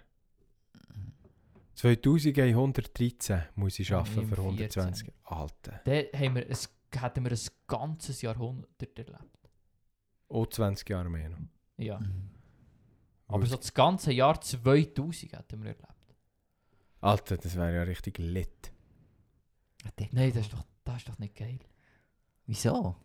[1.78, 5.80] 2113 muss ich arbeiten für 120 Alter.
[5.86, 6.58] Dann haben wir ein,
[7.00, 9.50] hätten wir ein ganzes Jahrhundert erlebt.
[10.28, 11.38] Auch 20 Jahre mehr noch.
[11.78, 12.00] Ja.
[12.00, 12.32] Mhm.
[13.28, 16.16] Aber so das ganze Jahr 2000 hätten wir erlebt.
[17.00, 18.72] Alter, das wäre ja richtig lit.
[20.12, 21.60] Nein, das ist doch, das ist doch nicht geil.
[22.48, 22.96] Wieso?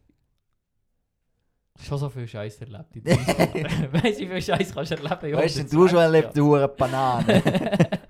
[1.79, 3.93] Schon so viel Scheiß erlebt in 30 Jahren.
[3.93, 5.37] Weißt du, wie viel Scheiß kannst du erleben?
[5.37, 6.69] Weißt du, du schon 120 erlebt, du hure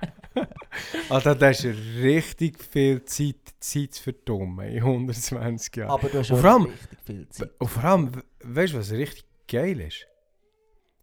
[1.12, 1.30] Banane.
[1.30, 5.90] Alter, das ist richtig viel Zeit, Zeit zu verdummen in 120 Jahren.
[5.90, 7.50] Aber du hast vor allem- richtig viel Zeit.
[7.58, 10.06] Und vor allem, we- weißt du, was richtig geil ist?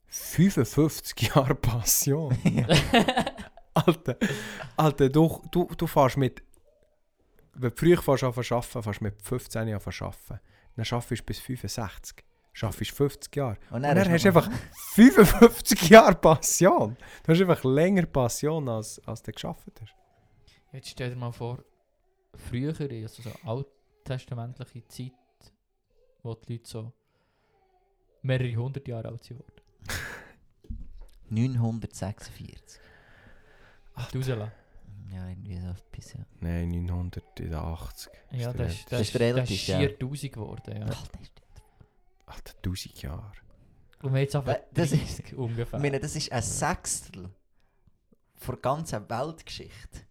[0.07, 2.35] 55 Jahre Passion.
[3.73, 4.17] Alter,
[4.75, 6.41] Alter du, du, du fährst mit.
[7.53, 10.39] Wenn du früher fährst an arbeiten, fährst du mit 15 Jahren arbeiten.
[10.75, 12.23] Dann arbeitest du bis 65.
[12.61, 13.57] Arbeitest 50 Jahre.
[13.69, 14.49] Und Und dann hast du einfach
[14.95, 16.97] 55 Jahre Passion.
[17.23, 19.93] Du hast einfach länger Passion, als, als du geschafft hast.
[20.71, 21.63] Jetzt stell dir mal vor,
[22.35, 25.11] früher, also so alttestamentliche Zeit,
[26.21, 26.93] wo die Leute so
[28.21, 29.61] mehrere hundert Jahre alt sind worden.
[31.29, 32.79] 946.
[33.95, 34.51] Rauslassen.
[35.11, 36.19] Ja, irgendwie so etwas, ja.
[36.39, 38.11] Nein, 980.
[38.31, 39.79] Ja, das ist, Das das ist das ist ja.
[39.79, 40.77] 4000 geworden.
[40.77, 40.85] Ja.
[40.85, 41.31] Alter, ist
[42.27, 43.31] Alter, 1000 Jahre.
[44.01, 45.79] Und wir haben jetzt einfach Äh, das ist- 30 ungefähr.
[45.79, 47.29] Ich meine, das ist ein Sechstel
[48.35, 50.01] von der ganzen Weltgeschichte.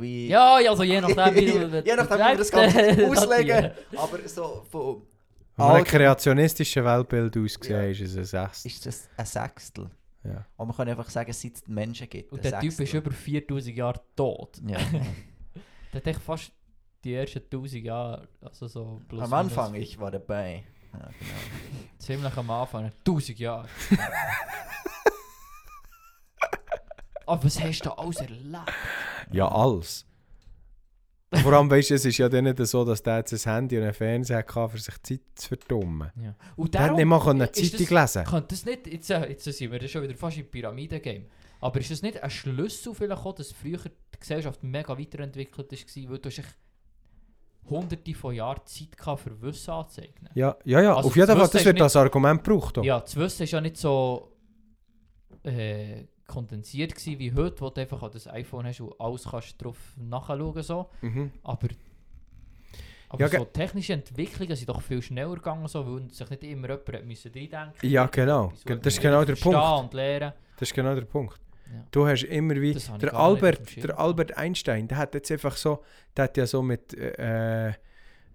[0.00, 0.28] Wie.
[0.28, 3.70] ja, ja, also je nachdem, wie du Je nachdem, wie wir das Ganze auslegen.
[3.96, 5.02] Aber so von.
[5.56, 7.88] Wenn man ein kreationistisches Weltbild ausgesehen Ja.
[7.90, 8.64] ist es ein Sechs.
[8.64, 9.90] Ist das ein Sechstel?
[10.24, 10.44] Ja.
[10.56, 12.30] Und man kann einfach sagen, seit es Menschen gibt.
[12.32, 12.98] Und der Typ ist Sechstel.
[12.98, 14.60] über 4000 Jahre tot.
[14.66, 14.78] Ja.
[15.92, 16.52] Der hat echt fast
[17.02, 20.64] die ersten 1000 Jahre, also so plus Am Anfang, ich war dabei.
[20.92, 21.40] Ja, genau.
[21.98, 23.68] Ziemlich am Anfang, 1000 Jahre.
[27.28, 28.72] Aber was hast du alles erlebt?
[29.32, 30.04] ja, alles.
[31.42, 33.76] Vor allem, weißt du, es ist ja dann nicht so, dass der jetzt ein Handy
[33.76, 36.10] und einen Fernseher hatte, für sich Zeit zu verdummen.
[36.16, 36.34] Ja.
[36.56, 38.24] Und Der hat nicht mal eine ist Zeitung das- lesen.
[38.30, 41.26] Könnte das nicht, jetzt, äh, jetzt sind wir schon wieder fast im Pyramidengame,
[41.60, 46.10] aber ist das nicht ein Schlüssel vielleicht auch, dass früher die Gesellschaft mega weiterentwickelt war,
[46.10, 46.42] weil du hast
[47.68, 50.30] hunderte von Jahren Zeit gehabt, für Wissen anzueignen?
[50.34, 50.96] Ja, ja, ja.
[50.96, 52.78] Also auf jeden das Fall, das ist wird als Argument gebraucht.
[52.78, 52.84] auch.
[52.84, 54.32] Ja, das Wissen war ja nicht so
[55.44, 59.60] äh, kondensiert gewesen wie heute, wo du einfach an das iPhone hast und alles kannst
[59.62, 60.88] drauf nachschauen so.
[61.00, 61.32] Mhm.
[61.42, 61.68] Aber,
[63.08, 66.68] aber Ja, so technische Entwicklungen sind doch viel schneller gegangen, so, weil sich nicht immer
[66.68, 68.52] jemand müssen reindenken Ja, genau.
[68.52, 69.94] Was Das ist genau der Punkt.
[70.58, 71.40] Das ist genau der Punkt.
[71.66, 71.84] Ja.
[71.90, 72.74] Du hast immer wie...
[73.00, 75.82] Der Albert, der Albert Einstein, der hat jetzt einfach so...
[76.16, 76.94] Der hat ja so mit...
[76.94, 77.70] Äh,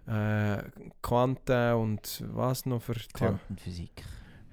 [0.06, 0.64] äh,
[1.02, 2.96] Quanten und was noch für...
[3.14, 4.04] Quantenphysik.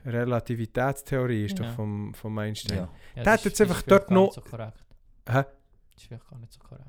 [0.06, 1.66] Relativitätstheorie ist Ja.
[1.66, 2.78] doch vom, vom Einstein.
[2.78, 2.88] Ja.
[3.16, 4.84] Ja, der hat jetzt das einfach dort gar noch- nicht So korrekt.
[5.28, 5.32] Hä?
[5.42, 5.46] Das
[5.96, 6.86] ist vielleicht gar nicht so korrekt.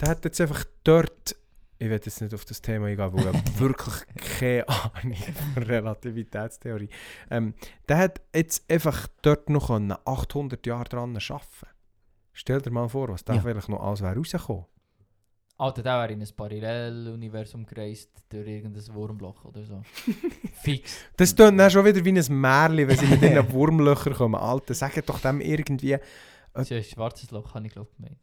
[0.00, 1.36] Der hat jetzt einfach dort,
[1.78, 3.94] ich will jetzt nicht auf das Thema eingehen, weil ich wirklich
[4.40, 5.16] keine Ahnung
[5.54, 6.88] von Relativitätstheorie.
[7.30, 7.54] Ähm,
[7.88, 11.46] der hat jetzt einfach dort noch können 800 Jahre dran arbeiten.
[12.32, 13.42] Stell dir mal vor, was da Ja.
[13.42, 14.64] vielleicht noch alles wäre rausgekommen.
[15.62, 19.82] Alter, der wäre in ein Paralleluniversum gereist durch irgendein Wurmloch oder so.
[20.62, 20.96] Fix.
[21.16, 24.34] Das tönt dann schon wieder wie ein Märchen, wenn sie mit diesen Wurmlöchern kommen.
[24.34, 25.98] Alter, sag doch dem irgendwie...
[26.52, 28.18] Das ist ein schwarzes Loch, habe ich glaube gemeint.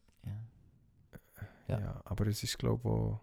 [1.69, 2.01] Ja, Ja.
[2.03, 3.21] aber es ist glaube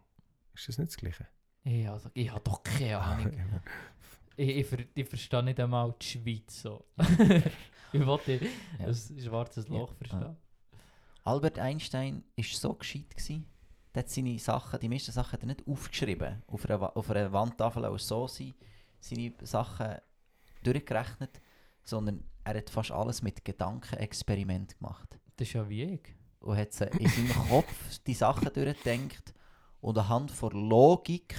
[0.55, 0.61] ich...
[0.61, 1.27] Ist das nicht das Gleiche?
[1.65, 3.33] Ich, also, ich habe doch keine Ahnung.
[4.37, 6.87] Ich, ich, ver, ich verstehe nicht einmal die Schweiz so.
[7.93, 8.41] ich wollte
[8.79, 8.87] Ja.
[8.87, 9.75] ein schwarzes Ja.
[9.75, 10.37] Loch verstehen.
[11.25, 13.11] Albert Einstein war so gescheit.
[13.11, 13.45] Gewesen,
[13.97, 16.43] der hat seine Sachen, die meisten Sachen hat er nicht aufgeschrieben.
[16.49, 18.53] Auf einer, auf einer Wandtafel auch so sein,
[19.01, 19.97] seine Sachen
[20.63, 21.41] durchgerechnet,
[21.83, 25.19] sondern er hat fast alles mit Gedankenexperiment gemacht.
[25.37, 26.15] Das ist ja wie ich.
[26.41, 29.33] Und hat in seinem Kopf die Sachen durchgedacht
[29.81, 31.35] und anhand von Logik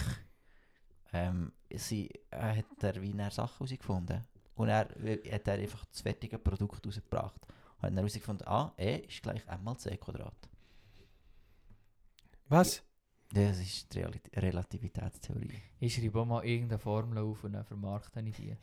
[1.14, 4.26] ähm, sie, äh, hat er wie er Sachen herausgefunden.
[4.56, 7.40] Und er äh, hat er einfach das fertige Produkt rausgebracht.
[7.46, 10.50] Und hat dann herausgefunden, A, E ist gleich M mal C Quadrat.
[12.50, 12.84] Was?
[13.34, 14.06] Das ist die
[14.36, 15.62] Relativitätstheorie.
[15.80, 18.56] Ich schreibe auch mal irgendeine Formel auf und dann vermarkte ich die.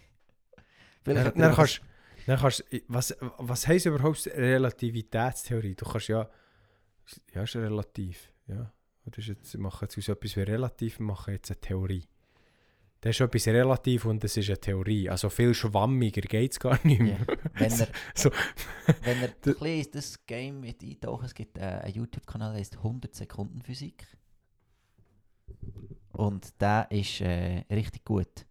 [1.04, 1.82] Dann, er dann einfach- kannst,
[2.26, 5.74] dann kannst, was, was heisst überhaupt Relativitätstheorie?
[5.74, 6.28] Du kannst ja,
[7.34, 8.72] ja, ist relativ, ja.
[9.04, 12.04] Das ist jetzt, machen jetzt aus etwas wie relativ, machen jetzt eine Theorie.
[13.04, 15.10] Das ist etwas relativ und das ist eine Theorie.
[15.10, 17.18] Also viel schwammiger geht es gar nicht mehr.
[17.18, 17.36] Ja.
[17.52, 18.30] Wenn er, So.
[19.02, 22.78] wenn er ein bisschen das Game mit eintauchen, es gibt äh, einen YouTube-Kanal, der heißt
[22.78, 24.06] 100 Sekunden Physik.
[26.12, 28.46] Und der ist äh, richtig gut.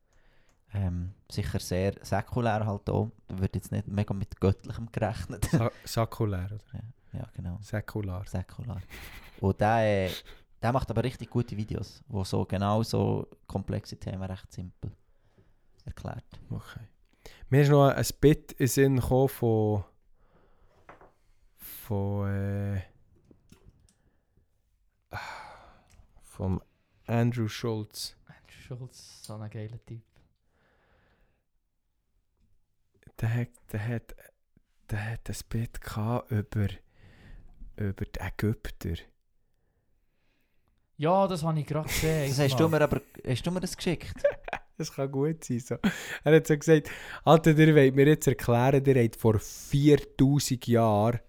[0.72, 3.10] Ähm, sicher sehr säkulär halt auch.
[3.26, 5.46] Da wird jetzt nicht mega mit Göttlichem gerechnet.
[5.46, 6.84] Sa sakulär, oder?
[7.14, 7.58] ja, genau.
[7.64, 8.24] Säkular.
[8.28, 8.84] Säkular.
[9.40, 10.12] Und der, äh,
[10.64, 14.92] der macht aber richtig gute Videos, wo so genau so komplexe Themen recht simpel
[15.84, 16.24] erklärt.
[16.50, 16.88] Okay.
[17.50, 19.84] Mir ist noch ein Bit in den Sinn gekommen von.
[21.58, 22.30] von.
[22.30, 22.82] Äh,
[26.22, 26.62] vom
[27.08, 28.16] Andrew Schulz.
[28.26, 30.02] Andrew Schulz, so ein geiler Typ.
[33.20, 34.16] Der hat, der hat,
[34.90, 36.70] der hat ein Bit gehabt über.
[37.76, 38.96] über die Ägypter.
[41.04, 42.30] Ja, das habe ich gerade gesehen.
[42.30, 44.16] Das hast du mir aber hast du mir das geschickt?
[44.76, 45.60] Das kann gut sein.
[45.60, 45.76] So.
[46.24, 46.90] Er hat so gesagt,
[47.24, 51.20] Alter, ihr wollt mir jetzt erklären, ihr habt vor 4000 Jahren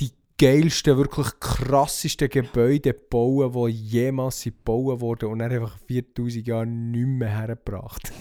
[0.00, 6.66] die geilsten, wirklich krassesten Gebäude bauen, die jemals gebaut wurden und er einfach 4000 Jahre
[6.66, 8.12] nicht mehr hergebracht.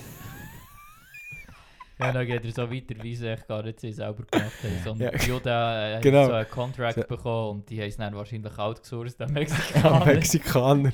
[2.00, 4.84] Ja, dann geht er so weiter, wie sie gar nicht sie selber gemacht haben.
[4.84, 6.00] Sondern Ja.
[6.00, 6.20] Genau.
[6.22, 7.04] hat so einen Contract So.
[7.04, 10.06] bekommen und die haben es dann wahrscheinlich outgesourced an Mexikaner.
[10.06, 10.92] Mexikaner.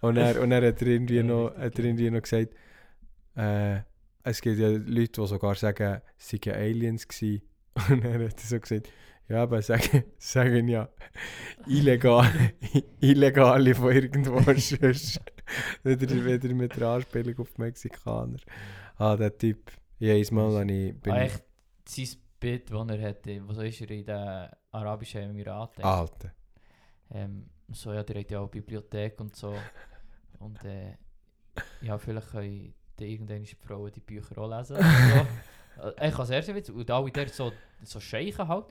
[0.00, 2.54] Und er, und er hat er irgendwie noch, hat er irgendwie noch gesagt,
[3.36, 3.80] äh,
[4.22, 7.42] es gibt ja Leute, die sogar sagen, es seien Aliens gewesen.
[7.88, 8.90] Und er hat so gesagt,
[9.28, 10.88] ja, aber sagen, sagen ja,
[11.66, 12.54] illegale,
[13.00, 15.20] illegale von irgendwo sonst.
[15.84, 18.38] wieder, wieder mit der Anspielung auf die Mexikaner.
[18.96, 19.70] Ah, der Typ.
[20.00, 21.12] Jedes Mal, wenn ich bin...
[21.12, 21.44] Ah, echt,
[21.84, 22.08] sein
[22.40, 25.84] Bit, das er hatte, wo so ist er in den Arabischen Emiraten.
[25.84, 26.32] Alter.
[27.10, 29.54] Ähm, so, ja, der hat ja auch Bibliothek und so.
[30.38, 30.96] Und äh,
[31.82, 34.76] ja, vielleicht können die irgendwelche Frauen die Bücher auch lesen.
[35.76, 35.82] so.
[35.82, 36.74] Äh, Ich kann es erst witzig.
[36.74, 37.52] Und alle dort so,
[37.82, 38.64] so scheichen halt.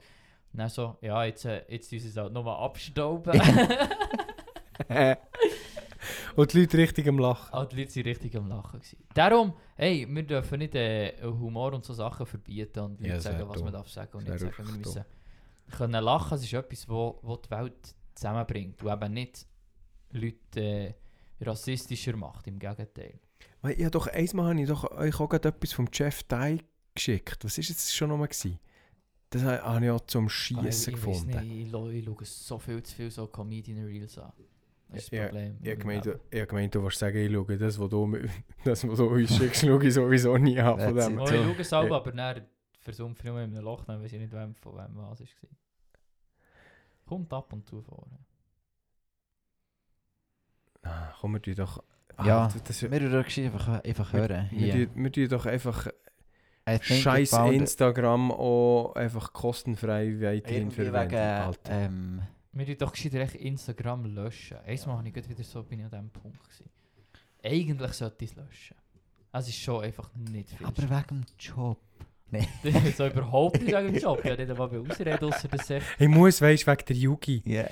[0.52, 3.40] Und dann so, ja, jetzt, äh, jetzt sie es halt nochmal abstauben.
[6.40, 7.52] Und die Leute richtig am Lachen.
[7.52, 8.80] Auch die Leute waren richtig am Lachen.
[8.80, 8.98] Gewesen.
[9.14, 13.48] Darum, hey, wir dürfen nicht äh, Humor und so Sachen verbieten und nicht Ja, sagen,
[13.48, 14.54] was man darf sagen und nicht sagen.
[14.56, 15.04] Wir müssen
[15.70, 19.46] können lachen, es ist etwas, wo, wo die Welt zusammenbringt und eben nicht
[20.12, 20.94] Leute äh,
[21.40, 23.20] rassistischer macht, im Gegenteil.
[23.62, 26.58] Weil Ja, doch, einmal habe ich doch euch auch gerade etwas vom Jeff Dye
[26.94, 27.44] geschickt.
[27.44, 28.28] Was war jetzt schon nochmal?
[28.28, 28.58] gewesen?
[29.30, 31.46] Das ha- habe ich auch zum Ah, ich, Schießen ich, weiss gefunden.
[31.46, 34.32] nicht, ich, ich schaue so viel zu viel so Comedian Reels an.
[34.92, 35.58] Das ist das Ja, Problem.
[35.62, 38.18] Ich gemeint, du- ich hab gemeint, du willst sagen, ich schaue das, was du,
[38.64, 40.78] das, was du uns schickst, schaue ich sowieso nie an.
[40.78, 41.18] Von dem.
[41.18, 41.80] Oh, ich schaue es Ja.
[41.96, 42.42] aber dann
[42.80, 45.26] versumpfe ich nur in einem Loch, dann weiß ich nicht, wem, von wem was war.
[47.06, 48.06] Kommt ab und zu vor.
[50.82, 51.82] Ah, komm, wir tun doch...
[52.16, 54.48] Ah, Ja, das- das, Wir würden das einfach, einfach hören.
[54.50, 54.86] wir, Hier.
[54.88, 55.88] tun- wir tun doch einfach
[56.80, 57.32] scheiß.
[57.50, 61.10] Instagram auch einfach kostenfrei weiterhin verwenden.
[61.10, 61.70] wegen, Alter.
[61.72, 62.22] ähm,
[62.52, 64.58] Wir tun doch gescheiter echt Instagram löschen.
[64.58, 66.68] Einmal habe ich gerade wieder so, bin ich an diesem Punkt gewesen.
[67.42, 68.76] Eigentlich sollte ich es löschen.
[69.32, 70.66] Es ist schon einfach nicht viel.
[70.66, 71.78] aber wegen dem Job.
[72.32, 72.44] Das
[72.84, 74.24] ist so überhaupt nicht wegen dem Job.
[74.24, 75.82] Ja, nicht einmal Ausreden, ausser dass ich...
[75.98, 77.42] Ich muss, weißt du, wegen der Yugi.
[77.44, 77.66] Ja.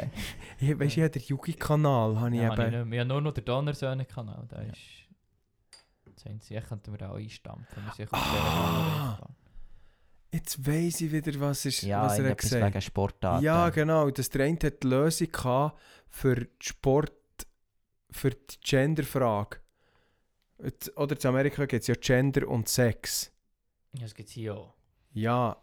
[0.61, 2.21] Ich, weißt du, ich habe den Yugi-Kanal.
[2.21, 2.77] Habe ich Ja, habe ich eben...
[2.79, 2.99] nicht mehr.
[2.99, 4.49] Ich habe nur noch den Donnersöhne-Kanal.
[4.51, 4.61] Ja.
[4.61, 4.79] ist...
[6.15, 7.85] Das einzige, ich könnte mir auch einstampfen.
[7.85, 9.29] Wir sind auf Ah.
[10.31, 13.45] Jetzt weiss ich wieder, was, ist, Ja, was er hat gesagt wegen Sportarten.
[13.45, 14.11] Ja, genau.
[14.11, 17.13] Das eine hat die Lösung gehabt für die Sport,
[18.11, 19.59] für die Genderfrage.
[20.97, 23.33] Oder in Amerika gibt es ja Gender und Sex.
[23.93, 24.75] Ja, das gibt es hier auch.
[25.13, 25.57] Ja,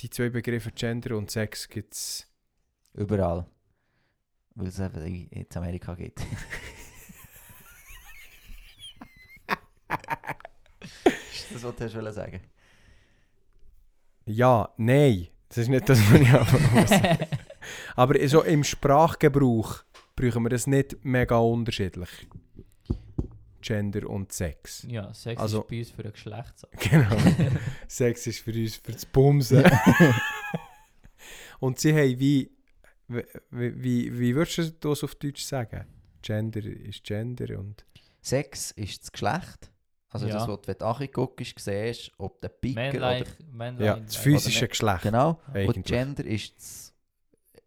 [0.00, 2.26] die zwei Begriffe Gender und Sex gibt es.
[2.92, 3.46] Überall.
[4.56, 6.20] Weil es eben in Amerika geht.
[11.32, 12.40] ist das, was du sagen
[14.26, 15.28] Ja, nein.
[15.48, 17.26] Das ist nicht das, was ich aber sagen.
[17.96, 19.84] Aber so im Sprachgebrauch
[20.16, 22.08] brauchen wir das nicht mega unterschiedlich.
[23.60, 24.86] Gender und Sex.
[24.88, 26.54] Ja, Sex Also- ist bei uns für ein Geschlecht.
[26.90, 27.16] Genau.
[27.88, 29.64] Sex ist für uns für das Bumsen.
[31.60, 32.50] Und sie haben wie,
[33.08, 35.86] wie, wie, wie würdest du das auf Deutsch sagen?
[36.20, 37.84] Gender ist Gender und...
[38.20, 39.70] Sex ist das Geschlecht.
[40.14, 40.34] Also Ja.
[40.34, 43.30] das, was du, wenn du anguckst, siehst, ob der Picker Männlein, oder...
[43.52, 45.02] Männlein, Ja, das physische Geschlecht.
[45.02, 45.40] Genau.
[45.48, 45.84] Und Eigentlich.
[45.84, 46.94] Gender ist das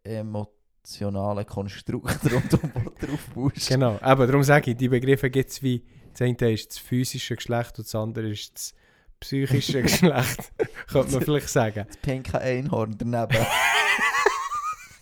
[0.02, 3.68] emotionale Konstrukt rundum, wo du drauf baust.
[3.68, 5.84] Genau, aber darum sage ich, die Begriffe gibt es wie...
[6.12, 8.74] Das eine ist das physische Geschlecht und das andere ist das
[9.20, 10.52] psychische Geschlecht.
[10.90, 11.84] Könnte man vielleicht sagen.
[11.86, 13.46] Das pinke Einhorn daneben.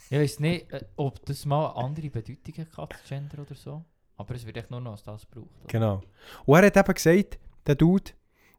[0.09, 3.85] Ich weiß nicht, äh, ob das mal andere Bedeutung hat, Gender oder so.
[4.17, 5.51] Aber es wird echt nur noch als das gebraucht.
[5.61, 5.69] oder?
[5.69, 6.03] Genau.
[6.45, 8.13] Und er hat eben gesagt, der Dude,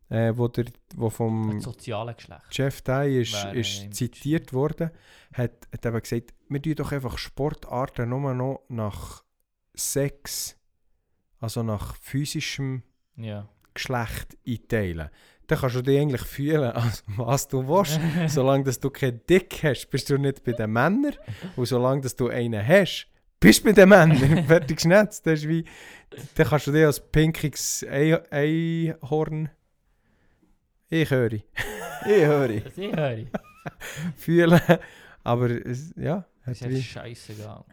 [0.10, 0.66] äh, wo, der,
[0.96, 2.42] wo vom soziale Geschlecht.
[2.52, 4.92] Jeff Dye ist, Wäre, ist zitiert worden,
[5.34, 9.24] hat, hat eben gesagt, wir tun doch einfach Sportarten nur noch nach
[9.74, 10.58] Sex,
[11.40, 12.84] also nach physischem
[13.16, 13.48] Ja.
[13.74, 15.10] Geschlecht einteilen.
[15.48, 16.74] Dann kannst du dich eigentlich fühlen,
[17.16, 18.00] was du willst.
[18.34, 21.16] solange dass du keinen Dick hast, bist du nicht bei den Männern.
[21.56, 23.08] Und solange dass du einen hast,
[23.40, 24.46] bist bei den Männern.
[24.46, 25.26] Fertig geschnetzt.
[25.26, 25.64] Das ist wie,
[26.36, 29.50] dann kannst du dich als pinkiges Ei- Einhorn
[30.90, 31.44] ich höre, Ich
[32.06, 32.60] höre.
[32.62, 33.26] Das ich höre.
[34.16, 34.62] fühlen.
[35.24, 37.66] Aber es, ja, Das hat ist wie, scheißegal.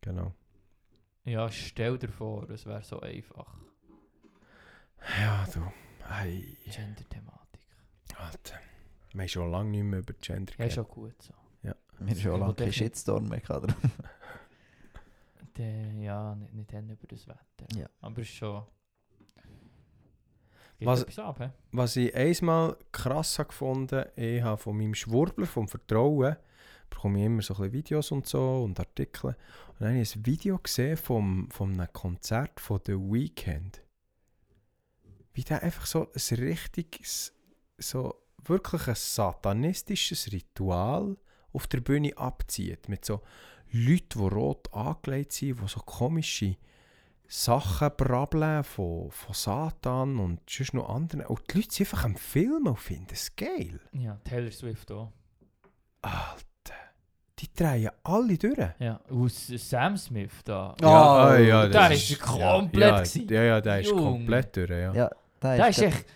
[0.00, 0.32] genau.
[1.24, 3.56] Ja, stell dir vor, es wäre so einfach.
[5.20, 5.60] Ja, du.
[6.08, 7.66] Hey, Gender-Thematik.
[8.16, 8.58] Alter.
[9.12, 11.32] Wir haben schon lange nicht mehr über Gender Ja, ist auch gut so.
[11.98, 13.74] Wir haben schon lange keinen Shitstorm mehr gehabt.
[15.98, 17.66] ja, nicht, nicht haben über das Wetter.
[17.74, 17.88] Ja.
[18.00, 18.62] Aber es ist schon.
[20.78, 21.54] Geht Was- ab?
[21.72, 26.36] Was ich einmal krass habe gefunden ich habe von meinem Schwurbler, vom Vertrauen,
[26.90, 29.28] bekomme ich immer so ein Videos und so und Artikel.
[29.28, 33.82] Und dann habe ich ein Video gesehen vom, von einem Konzert von The Weeknd.
[35.32, 37.32] Wie der einfach so ein richtiges,
[37.78, 38.14] so
[38.44, 41.16] wirklich ein satanistisches Ritual
[41.56, 42.88] auf der Bühne abzieht.
[42.88, 43.22] Mit so
[43.72, 46.56] Leuten, die rot angelegt sind, die so komische
[47.28, 51.26] Sachen brabbeln von, von Satan und sonst noch anderen.
[51.26, 53.80] Und die Leute sind einfach am Filmen und finden es geil.
[53.92, 55.10] Ja, Taylor Swift auch.
[56.02, 56.74] Alter,
[57.38, 58.58] die drehen alle durch.
[58.78, 60.74] Ja, aus Sam Smith da.
[60.80, 64.94] Ja, ah, ja, der das ist komplett Ja, ja, ja, der ist komplett durch, ja.
[64.94, 65.10] Ja,
[65.42, 66.06] Der ist der- echt.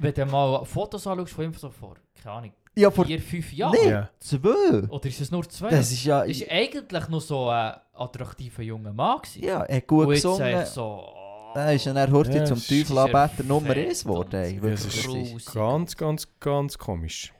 [0.00, 3.52] Wenn du mal Fotos anschaust von ihm so vor, keine Ahnung, Ja, vor vier, fünf
[3.52, 3.76] Jahren.
[3.82, 3.90] Nee.
[3.90, 4.10] Ja.
[4.18, 4.82] zwei.
[4.88, 5.70] Oder ist es nur zwei?
[5.70, 6.22] Das ist ja...
[6.22, 9.44] ist eigentlich noch so ein attraktiver junger Mann gewesen.
[9.44, 10.46] Ja, er hat gut Und jetzt gesungen.
[10.60, 11.14] echt so...
[11.54, 14.34] Da ist er heute Ja, zum es Teufel ist anbeter Nummer erfett 1 geworden.
[14.36, 14.62] ey.
[14.62, 15.54] Wirklich, ist das ist- grusig.
[15.54, 17.32] Ganz, ganz, ganz komisch.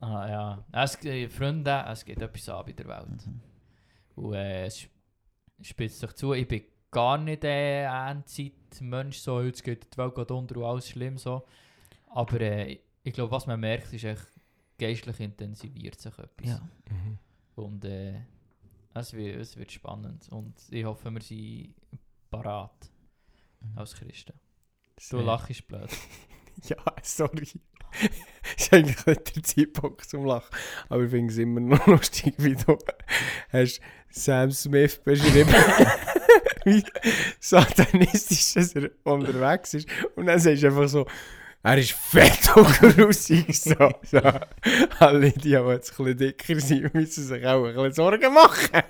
[0.00, 0.64] Ah ja.
[0.82, 3.26] Es, äh, Freunde, es geht etwas an in der Welt.
[3.26, 3.40] Mhm.
[4.16, 4.86] Und äh, es
[5.62, 6.32] spitzt sich zu.
[6.34, 10.64] Ich bin gar nicht äh, ein Endzeitmensch, so jetzt geht die Welt geht unter und
[10.64, 11.44] alles schlimm so.
[12.08, 14.26] Aber äh, ich glaube, was man merkt, ist echt,
[14.78, 16.46] geistlich intensiviert sich etwas.
[16.46, 16.60] Ja.
[16.90, 17.18] Mhm.
[17.54, 18.20] Und äh,
[18.94, 20.28] es, wird, es wird spannend.
[20.30, 21.74] Und ich hoffe, wir sind
[22.30, 22.90] parat
[23.60, 23.78] Mhm.
[23.78, 24.34] als Christen.
[24.96, 25.88] Du Sehr- lachst blöd.
[26.68, 27.46] Ja, sorry.
[28.56, 30.56] ist eigentlich nicht der Zeitpunkt zum Lachen.
[30.88, 32.78] Aber ich finde es immer noch lustig, wie du
[33.52, 35.50] hast Sam Smith beschrieben
[36.64, 36.82] wie
[37.40, 39.88] satanistisch dass er unterwegs ist.
[40.16, 41.06] Und dann sagst du einfach so,
[41.72, 42.66] er ist fett und
[42.96, 43.60] grusig.
[43.60, 44.20] So, so.
[45.00, 48.82] Alle, die, die jetzt ein bisschen dicker sind, müssen sich auch ein bisschen Sorgen machen.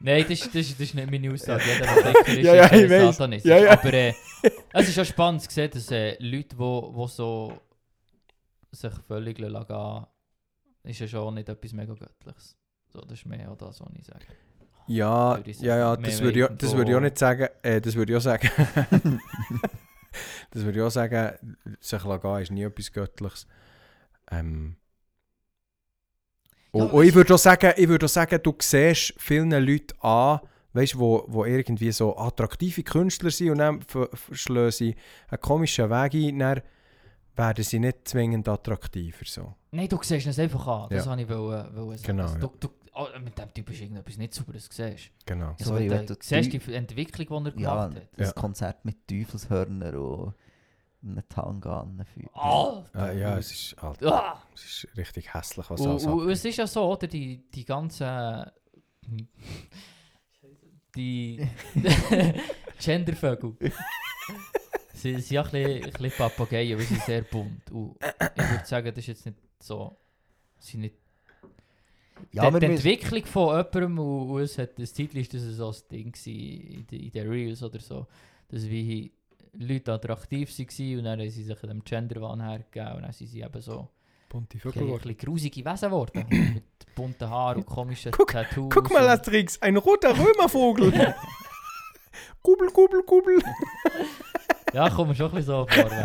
[0.00, 1.62] Nein, das, ist- das, das ist nicht meine Aussage.
[1.64, 3.16] Jeder, der dicker ist, Ja, ja, ist ich weiss.
[3.16, 3.50] satanistisch.
[3.50, 3.70] Ja, ja.
[3.72, 4.14] Aber äh,
[4.72, 7.52] es ist ja spannend zu sehen, dass äh, Leute, die wo, wo so
[8.70, 10.06] sich völlig lassen,
[10.84, 12.56] ist ja schon nicht etwas mega Göttliches.
[12.92, 14.26] So, das ist mehr das, was ich sage.
[14.86, 17.48] Ja, ja, ja, das würde ich, das würde ich auch nicht sagen.
[17.62, 18.48] Äh, das würde ich auch sagen.
[20.50, 21.36] das würde ich auch sagen,
[21.80, 23.46] sich gehen ist nie etwas Göttliches.
[24.30, 24.76] Ähm,
[26.74, 29.98] Ja, und, und ich würde auch sagen, ich würde auch sagen, du siehst vielen Leuten
[30.00, 30.40] an,
[30.74, 34.94] weißt, wo, wo irgendwie so attraktive Künstler sind und dann verschlagen sie
[35.28, 36.60] einen komischen Weg ein, dann
[37.36, 39.24] werden sie nicht zwingend attraktiver.
[39.24, 39.54] So.
[39.70, 40.88] Nein, du siehst es einfach an.
[40.90, 41.10] Das Ja.
[41.10, 42.02] wollte ich wollen, wollen sagen.
[42.06, 42.40] Genau, Also, ja.
[42.40, 45.10] du, du, oh, mit dem Typ ist irgendetwas nicht super, das siehst.
[45.26, 45.46] Genau.
[45.50, 48.08] Ja, So, sorry, du wenn du siehst die- Entwicklung, die er Ja, gemacht hat.
[48.18, 48.32] das Ja.
[48.34, 50.34] Konzert mit Teufelshörnern und
[51.02, 52.30] einem Tanga an den Füßen.
[52.34, 52.88] Alter.
[52.94, 54.42] Ah, ja, es ist, halt, Ah.
[54.54, 57.06] es ist richtig hässlich, was alles und es ist ja so, oder?
[57.06, 58.44] Die, die ganzen.
[60.94, 61.46] Die.
[62.80, 63.56] Gendervögel.
[64.94, 67.70] sie sind ja ein bisschen, ein bisschen Papageien, weil sie sind sehr bunt.
[67.70, 67.96] Und
[68.36, 69.96] ich würde sagen, das ist jetzt nicht so.
[70.58, 70.96] Sie sind nicht
[72.32, 76.14] Ja, die, die Entwicklung von jemandem, es hat das Zeitlich ist das so ein Ding
[76.26, 78.06] in, den- in den Reels oder so,
[78.48, 79.10] dass wie
[79.58, 83.40] Leute attraktiv waren und dann haben sie sich dem Genderwahn hergegeben und dann sind sie
[83.40, 83.88] eben so
[84.28, 84.82] Bunte Vögel.
[84.82, 86.26] ein bisschen grusige Wesen geworden.
[86.28, 88.68] mit bunten Haaren und komischen Guck- Tattoos.
[88.74, 90.92] Guck mal, Asterix, ein roter Römervogel.
[92.42, 93.38] Kubbel, kubbel, kubbel.
[94.74, 95.90] Ja, kommen schon ein bisschen so vor.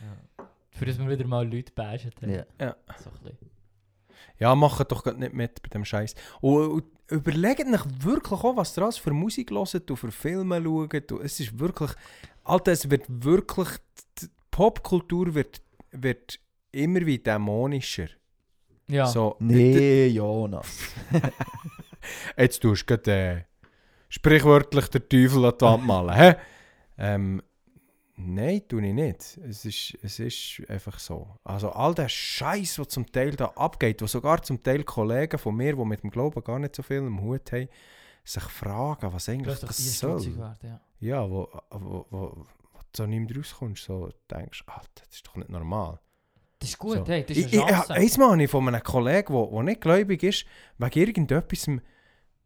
[0.00, 0.46] Ja.
[0.72, 2.30] Für das wir wieder mal Leute bashen haben.
[2.60, 2.76] Ja.
[3.02, 3.50] So ein bisschen.
[4.38, 6.14] Ja, macht doch grad nicht mit bei dem Scheiß.
[6.40, 10.62] Und, und überlegt euch wirklich auch, was ihr alles für Musik hört und für Filme
[10.62, 11.12] schaut.
[11.12, 11.90] Und es ist wirklich,
[12.42, 13.68] Alter, es wird wirklich,
[14.20, 15.60] die Popkultur wird,
[15.92, 16.38] wird
[16.72, 18.08] immer wie dämonischer.
[18.88, 19.06] Ja.
[19.06, 20.78] So, Nee, Jonas.
[22.36, 23.42] Jetzt tust du gerade, äh,
[24.08, 26.34] sprichwörtlich den Teufel an die Wand malen, hä?
[26.98, 27.42] Ähm,
[28.16, 29.38] nein, tue ich nicht.
[29.48, 31.28] Es ist, es ist einfach so.
[31.44, 35.54] Also all der Scheiß, der zum Teil da abgeht, wo sogar zum Teil Kollegen von
[35.56, 37.68] mir, die mit dem Glauben gar nicht so viel im Hut haben,
[38.24, 40.36] sich fragen, was eigentlich das soll.
[40.36, 40.80] werden, ja.
[41.00, 42.46] Ja, wo, wo, wo, du
[42.96, 46.00] so nicht rauskommst, so denkst, Alter, das ist doch nicht normal.
[46.58, 47.06] Das ist gut, So.
[47.06, 47.92] hey, das Ich, ist ich, eine Chance.
[47.92, 50.46] einmal habe ich von einem Kollegen, der nicht gläubig ist,
[50.78, 51.66] wegen irgendetwas,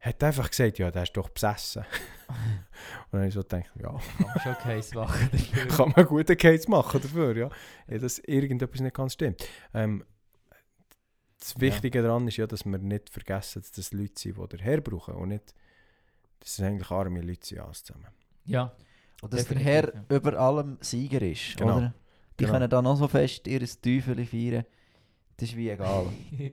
[0.00, 1.84] hat einfach gesagt, ja, der ist doch besessen.
[2.28, 5.66] Und dann habe ich so gedacht, ja, Kann schon Case machen dafür.
[5.76, 7.50] kann man guten Case machen dafür, ja.
[7.88, 9.42] ja dass irgendetwas nicht ganz stimmt.
[9.74, 10.04] Ähm,
[11.40, 11.60] das Ja.
[11.62, 14.80] Wichtige daran ist ja, dass wir nicht vergessen, dass das Leute sind, die den Herr
[14.80, 15.54] brauchen und nicht,
[16.40, 18.08] dass es eigentlich arme Leute sind, alles zusammen.
[18.44, 18.72] Ja,
[19.22, 20.04] Und dass der Herr ja.
[20.16, 21.76] über allem Sieger ist, Genau.
[21.78, 21.94] oder?
[22.38, 22.54] Die Genau.
[22.54, 24.64] können dann noch so fest ihr Teufel feiern.
[25.38, 26.06] Das ist wie egal.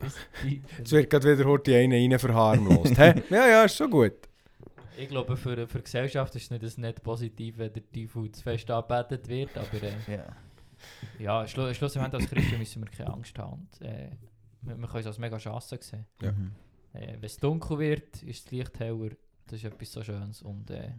[0.84, 2.98] Es wird gerade wieder heute eine rein verharmlost.
[3.00, 3.24] Hä?
[3.32, 4.14] Ja, ja, ist schon gut.
[4.96, 8.70] ich glaube, für, für die Gesellschaft ist es nicht positiv, wenn der Teufel zu fest
[8.70, 10.26] angebetet wird, aber äh, ja.
[11.18, 13.54] ja, schlu schlussendlich als Christen müssen wir keine Angst haben.
[13.54, 14.12] Und, äh,
[14.62, 16.06] wir, wir können es als mega Chance sehen.
[16.22, 16.32] Ja.
[16.32, 16.52] Mhm.
[16.94, 19.10] Äh, wenn es dunkel wird, ist das Licht heller.
[19.48, 20.44] Das ist etwas so Schönes.
[20.44, 20.92] Und äh,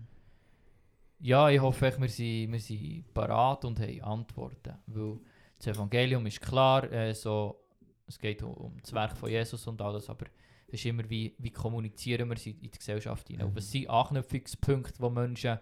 [1.20, 4.74] ja, ich hoffe, echt, wir sind, wir sind parat und haben Antworten.
[4.88, 5.20] Weil
[5.56, 7.65] das Evangelium ist klar, äh, so,
[8.06, 10.26] es geht um, das Werk von Jesus und alles, aber
[10.68, 13.46] es ist immer, wie, wie kommunizieren wir in die Gesellschaft hinein.
[13.48, 15.58] Und was sind Anknüpfungspunkte, wo Menschen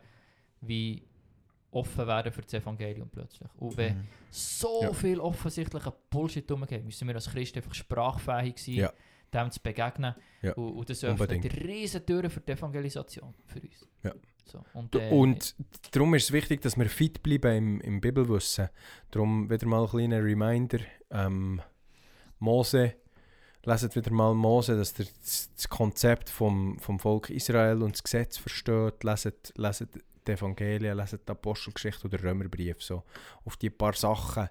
[0.61, 1.03] wie
[1.71, 3.49] offen werden für das Evangelium plötzlich.
[3.59, 4.07] Und wenn Mhm.
[4.31, 4.93] so Ja.
[4.93, 8.93] viel offensichtlicher Bullshit rumgeht, müssen wir als Christen einfach sprachfähig sein, Ja.
[9.33, 10.15] dem zu begegnen.
[10.41, 11.65] Ja, Und, und das öffnet unbedingt.
[11.67, 13.89] riesen Türen für die Evangelisation für uns.
[14.05, 14.13] Ja.
[14.47, 15.55] So, und, äh, Und
[15.91, 18.69] darum ist es wichtig, dass wir fit bleiben im, im Bibelwissen.
[19.11, 20.79] Darum wieder mal ein kleiner Reminder.
[21.11, 21.61] Ähm,
[22.39, 22.95] Mose,
[23.65, 28.37] leset wieder mal Mose, dass ihr das, Konzept vom, vom Volk Israel und das Gesetz
[28.37, 29.03] versteht.
[29.05, 29.91] Leset, leset
[30.27, 32.83] die Evangelien, leset die Apostelgeschichte oder Römerbrief.
[32.83, 33.03] So.
[33.45, 34.49] Auf die paar Sachen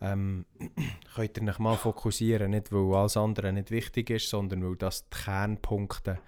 [0.00, 0.46] ähm,
[1.14, 2.50] könnt ihr euch mal fokussieren.
[2.50, 6.18] Nicht, weil alles andere nicht wichtig ist, sondern weil das die Kernpunkte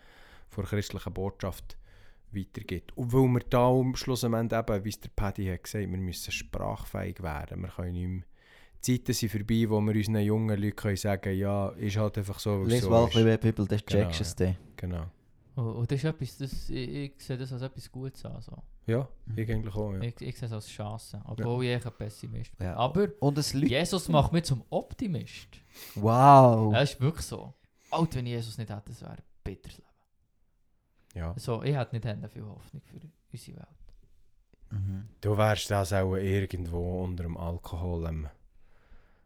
[0.57, 1.77] der christlichen Botschaft
[2.31, 2.97] weitergibt.
[2.97, 5.91] Und weil wir da am Schluss am Ende eben, wie es der Paddy hat gesagt,
[5.91, 7.63] wir müssen sprachfähig werden.
[7.63, 8.25] Wir können nicht mehr
[8.83, 12.63] Zeiten sind vorbei, wo wir unseren jungen Leuten können sagen ja, ist halt einfach so,
[12.65, 13.11] es Lies so mal ein ist.
[13.13, 14.57] bisschen mehr Bibel, dann Genau, checkst du es dann.
[14.77, 15.07] Genau.
[15.55, 18.43] und, und das ist etwas, das, ich, ich sehe das als etwas Gutes an.
[18.43, 18.57] So.
[18.87, 20.01] Ja, ich eigentlich auch, ja.
[20.03, 22.67] Ich, ich sehe es als Chance, obwohl ich echt ein Pessimist bin.
[22.67, 22.77] Ja.
[22.77, 23.09] Aber.
[23.55, 25.49] Jesus macht mich zum Optimist.
[25.95, 26.73] Wow!
[26.73, 27.55] Das ist wirklich so.
[27.91, 29.89] Alt, wenn Jesus nicht hätte, das wäre ein bitteres Leben.
[31.15, 31.35] ja.
[31.39, 33.01] So, ich hätte nicht viel Hoffnung für
[33.33, 33.67] unsere Welt.
[34.71, 35.05] Mhm.
[35.21, 38.29] Du wärst das auch irgendwo unter dem Alkohol am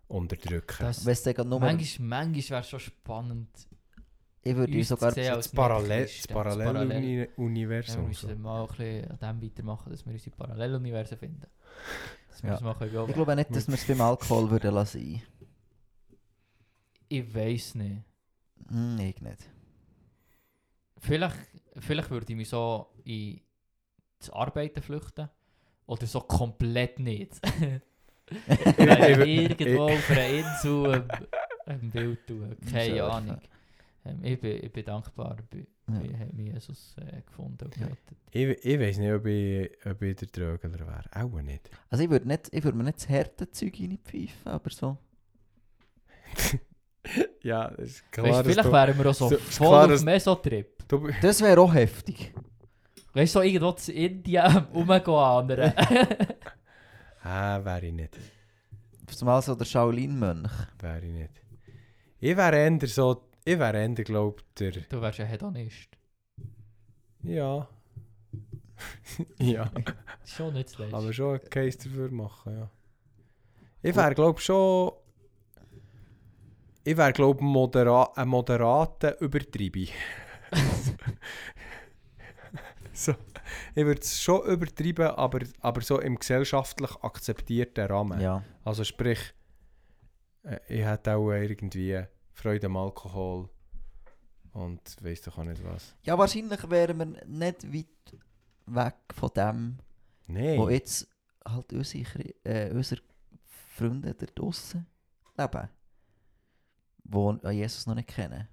[0.09, 0.77] unterdrücken.
[0.81, 1.61] Das, dann gerade nur...
[1.61, 3.49] manchmal manchmal wäre es schon spannend,
[4.43, 5.11] ich würde uns sogar...
[5.11, 6.35] sehen als das Parallel, das Nicht-Christen.
[6.35, 7.95] Das Parallel- Ja, wir Paralleluniversum.
[8.03, 8.09] so.
[8.29, 11.47] müssen mal ein bisschen an dem weitermachen, dass wir unsere Paralleluniversen finden.
[12.29, 12.55] Dass wir Ja.
[12.55, 13.09] das mal können.
[13.09, 15.21] Ich glaube nicht, dass wir es beim Alkohol würden lassen.
[17.09, 18.03] Ich weiß nicht.
[18.69, 19.51] Hm, ich nicht.
[20.99, 21.37] Vielleicht,
[21.79, 23.41] vielleicht würde ich mich so in
[24.19, 25.29] das Arbeiten flüchten.
[25.87, 27.35] Oder so komplett nicht.
[28.79, 31.05] Irgendwo auf einer Insel
[31.67, 32.57] ein Bild tun.
[32.73, 33.05] Keine.
[33.05, 33.39] Ahnung.
[34.23, 36.01] Ich, bin, ich bin dankbar, Ja.
[36.01, 37.87] ich habe mich Jesus äh, gefunden und Ja.
[37.87, 38.19] gerettet.
[38.31, 41.05] Ich, ich weiß nicht, ob ich, ob ich der Trögler wäre.
[41.25, 41.69] Auch nicht.
[41.91, 44.97] Also ich würde nicht, ich würde mir nicht das harte Zeug reinpfeifen, aber so.
[47.43, 50.89] Ja, das ist Weißt, vielleicht wären wir auch so so- voll klar, auf Mesotrip.
[50.89, 52.33] Du, Das wäre auch heftig.
[53.13, 54.45] Weißt du, so irgendwo zu Indien
[54.75, 55.73] rumgehen anderen.
[57.27, 58.19] ah, wäre ich nicht.
[59.09, 60.51] Zumal so der Shaolin-Mönch.
[60.81, 61.43] Wäre ich nicht.
[62.19, 65.89] Ich wäre eher so, ich wäre eher, glaube der, du wärst ein Hedonist.
[67.23, 67.69] ja.
[69.39, 69.71] ja,
[70.25, 72.71] schon nicht das aber schon einen Case dafür machen, ja.
[73.83, 74.93] Ich wäre, glaube schon,
[76.85, 79.87] ich wäre, glaube modera ein moderater Übertreiber.
[82.93, 83.15] so,
[83.75, 88.21] ich würde es schon übertreiben, aber, aber so im gesellschaftlich akzeptierten Rahmen.
[88.21, 88.43] Ja.
[88.65, 89.35] Also sprich,
[90.43, 92.03] äh, ich hätte auch irgendwie
[92.33, 93.49] Freude am Alkohol
[94.53, 95.95] und weiss doch auch nicht was.
[96.03, 98.21] Ja, wahrscheinlich wären wir nicht weit
[98.67, 99.79] weg von dem,
[100.27, 100.59] Nein.
[100.59, 101.09] wo jetzt
[101.45, 103.03] halt unsere, äh, unsere
[103.45, 104.87] Freunde da draussen
[105.37, 105.69] leben.
[107.05, 108.49] Die Jesus noch nicht kennen.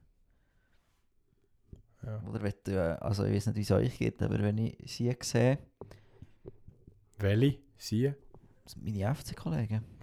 [2.05, 2.21] Ja.
[2.27, 4.77] Oder wenn du, äh, also ich weiß nicht, wie es euch geht, aber wenn ich
[4.91, 5.57] sie sehe,
[7.19, 7.59] Welche?
[7.77, 8.13] Sie?
[8.63, 9.83] das sind meine FC-Kollegen.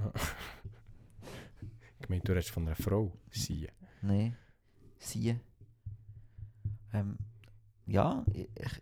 [2.03, 3.13] Ich meine, du redest von einer Frau.
[3.31, 3.69] Sie.
[4.03, 4.37] Nein.
[4.99, 5.39] Sie.
[6.93, 7.19] Ähm,
[7.87, 8.81] ja, ich, ich-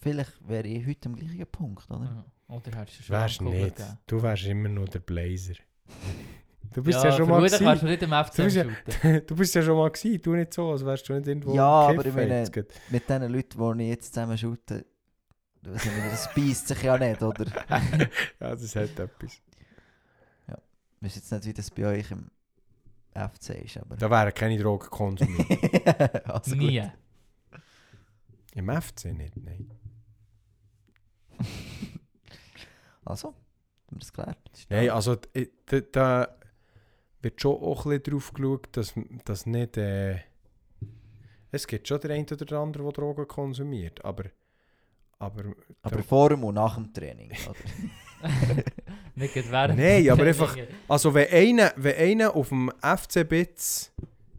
[0.00, 2.10] vielleicht wäre ich heute am gleichen Punkt, oder?
[2.10, 2.24] Mhm.
[2.54, 3.76] Oder hättest du schon Wärst nicht.
[3.76, 3.98] gegeben?
[4.06, 5.54] Du wärst immer nur der Blazer.
[6.74, 7.86] Du bist ja, ja schon mal vermutlich wärst gewesen.
[7.86, 8.56] du nicht im FC Du bist
[9.04, 9.20] ja-.
[9.28, 10.22] Du bist ja schon mal gewesen.
[10.22, 12.50] Du nicht so, als wärst du nicht irgendwo Ja, aber ich meine-.
[12.90, 14.84] Mit den Leuten, die ich jetzt zusammen shoote,
[15.62, 17.46] das beißt sich ja nicht, oder?
[18.40, 19.40] Ja, das hat etwas.
[20.46, 20.54] Ich
[21.00, 22.30] weiß jetzt nicht, wie das bei euch im
[23.14, 23.96] FC ist, aber...
[23.96, 26.26] Da wären keine Drogen konsumiert.
[26.28, 26.90] also Nie.
[28.54, 29.70] Im FC nicht, nein.
[33.04, 33.36] Also, haben
[33.90, 34.38] wir das geklärt?
[34.70, 35.16] Nein, also
[35.92, 36.36] da
[37.24, 38.94] wird schon auch ein bisschen drauf geschaut, dass,
[39.24, 39.76] dass nicht...
[39.76, 40.18] Äh,
[41.50, 44.24] es gibt schon den einen oder anderen, der Drogen konsumiert, aber...
[45.18, 45.44] Aber...
[45.82, 47.30] Aber vor dem und nach dem Training?
[49.14, 50.26] Nicht während Nein, aber Training.
[50.28, 50.56] einfach-
[50.88, 53.92] Also wenn einer, wenn einer auf dem FC Bitz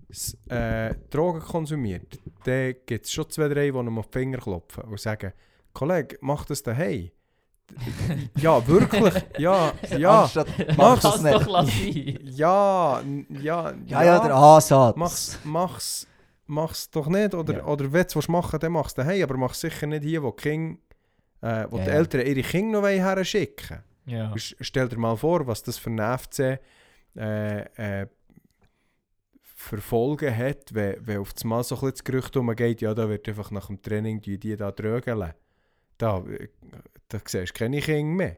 [0.10, 4.40] s- äh, Drogen konsumiert, dann gibt es schon zwei, drei, die ihm auf die Finger
[4.40, 5.32] klopfen und sagen,
[5.74, 7.10] Kollege, mach das daheim.
[8.38, 10.48] Ja, wirklich, ja, ja, Anstatt,
[10.78, 11.36] mach's Kann's nicht.
[11.36, 11.48] doch
[12.24, 14.96] ja, n- ja, ja, ja, der Ansatz.
[14.96, 16.08] mach's, mach's,
[16.46, 17.66] mach's doch nicht, oder, Ja.
[17.66, 20.42] oder wenn du es machen dann mach's daheim, aber mach's sicher nicht hier, wo die,
[20.42, 20.78] Kinder,
[21.42, 21.96] äh, wo Ja, die ja.
[21.96, 24.32] Eltern ihre Kinder noch her schicken Ja.
[24.34, 26.60] St- Stell dir mal vor, was das für eine FC
[27.18, 28.08] äh, äh,
[29.42, 33.10] für Folgen hat, wenn, wenn auf einmal so ein bisschen das Gerücht umgeht, ja, da
[33.10, 35.34] wird einfach nach dem Training die, die da drögeln.
[35.98, 36.50] Da, äh,
[37.10, 38.38] da siehst du keine Kinder mehr.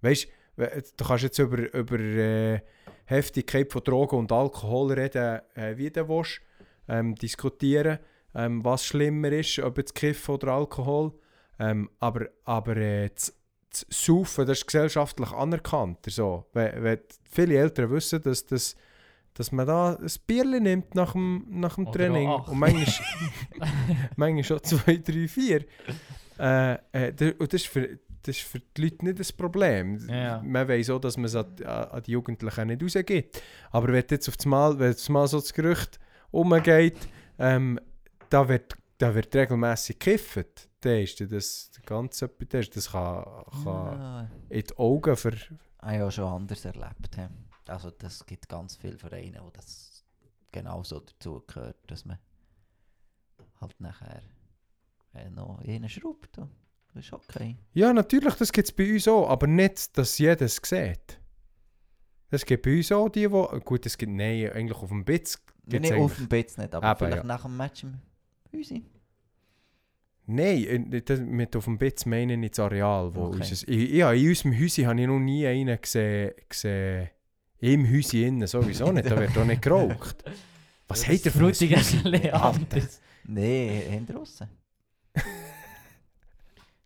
[0.00, 2.60] Weißt du, kannst jetzt über, über äh,
[3.06, 6.40] Heftigkeit von Drogen und Alkohol reden, äh, wie du willst,
[6.88, 7.98] ähm, diskutieren,
[8.34, 11.12] ähm, was schlimmer ist, ob jetzt Kiffen oder Alkohol.
[11.58, 13.34] Ähm, aber aber äh, das,
[13.70, 15.98] das Saufen, das ist gesellschaftlich anerkannt.
[16.06, 16.46] So.
[16.52, 16.98] Wenn, wenn
[17.30, 18.76] viele Eltern wissen, dass, dass,
[19.34, 22.88] dass man da ein Bierchen nimmt nach dem, nach dem Training und manchmal,
[24.16, 25.64] manchmal schon zwei, drei, vier.
[26.38, 29.98] Äh, äh, und das ist, für, das ist für die Leute nicht das Problem.
[30.08, 30.42] Ja, ja.
[30.42, 33.42] Man weiß auch, dass man es an, an die Jugendlichen nicht rausgibt.
[33.70, 35.98] Aber wenn jetzt auf das Mal, wenn jetzt mal so das Gerücht
[36.30, 36.96] umgeht,
[37.38, 37.78] ähm,
[38.30, 43.24] da wird, da wird regelmässig gekifft, dann ist das ganz etwas, das- das kann,
[43.62, 43.66] kann
[44.00, 45.50] Ah, in die Augen habe ich
[45.98, 47.14] ja schon anders erlebt.
[47.16, 47.26] he.
[47.68, 50.04] Also das gibt ganz viele Vereine, wo das
[50.50, 52.18] genauso dazu gehört, dass man
[53.60, 54.22] halt nachher
[55.30, 56.38] noch einen schraubt.
[56.94, 57.56] Das ist okay.
[57.72, 61.18] Ja, natürlich, das gibt es bei uns auch, aber nicht, dass jeder es sieht.
[62.30, 63.60] Es gibt bei uns auch die, die...
[63.60, 64.12] Gut, es gibt...
[64.12, 67.24] Nein, eigentlich auf dem Bitz gibt's nicht auf dem Bitz nicht, aber Eben, vielleicht ja.
[67.24, 67.98] nach dem Match im
[68.54, 68.86] Häuschen.
[70.26, 73.14] Nein, äh, mit auf dem Bitz meine ich nicht das Areal.
[73.14, 73.36] Wo Okay.
[73.36, 77.10] unseres, ich, ja, in unserem Häuschen habe ich noch nie einen gesehen, gesehen
[77.58, 80.24] im Häuschen innen, sowieso nicht, da wird doch nicht geraucht.
[80.88, 83.00] Was hat der für ein anders.
[83.24, 84.48] Nein, hinter draussen.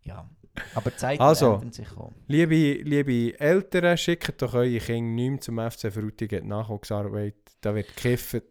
[0.03, 0.29] Ja,
[0.75, 1.61] aber Zeiten Also.
[1.71, 2.11] sich auch.
[2.27, 7.35] Liebe, liebe Eltern, schickt doch eure Kinder nicht mehr zum FC Frutigen die Nachwuchsarbeit.
[7.61, 8.43] Da wird gekifft.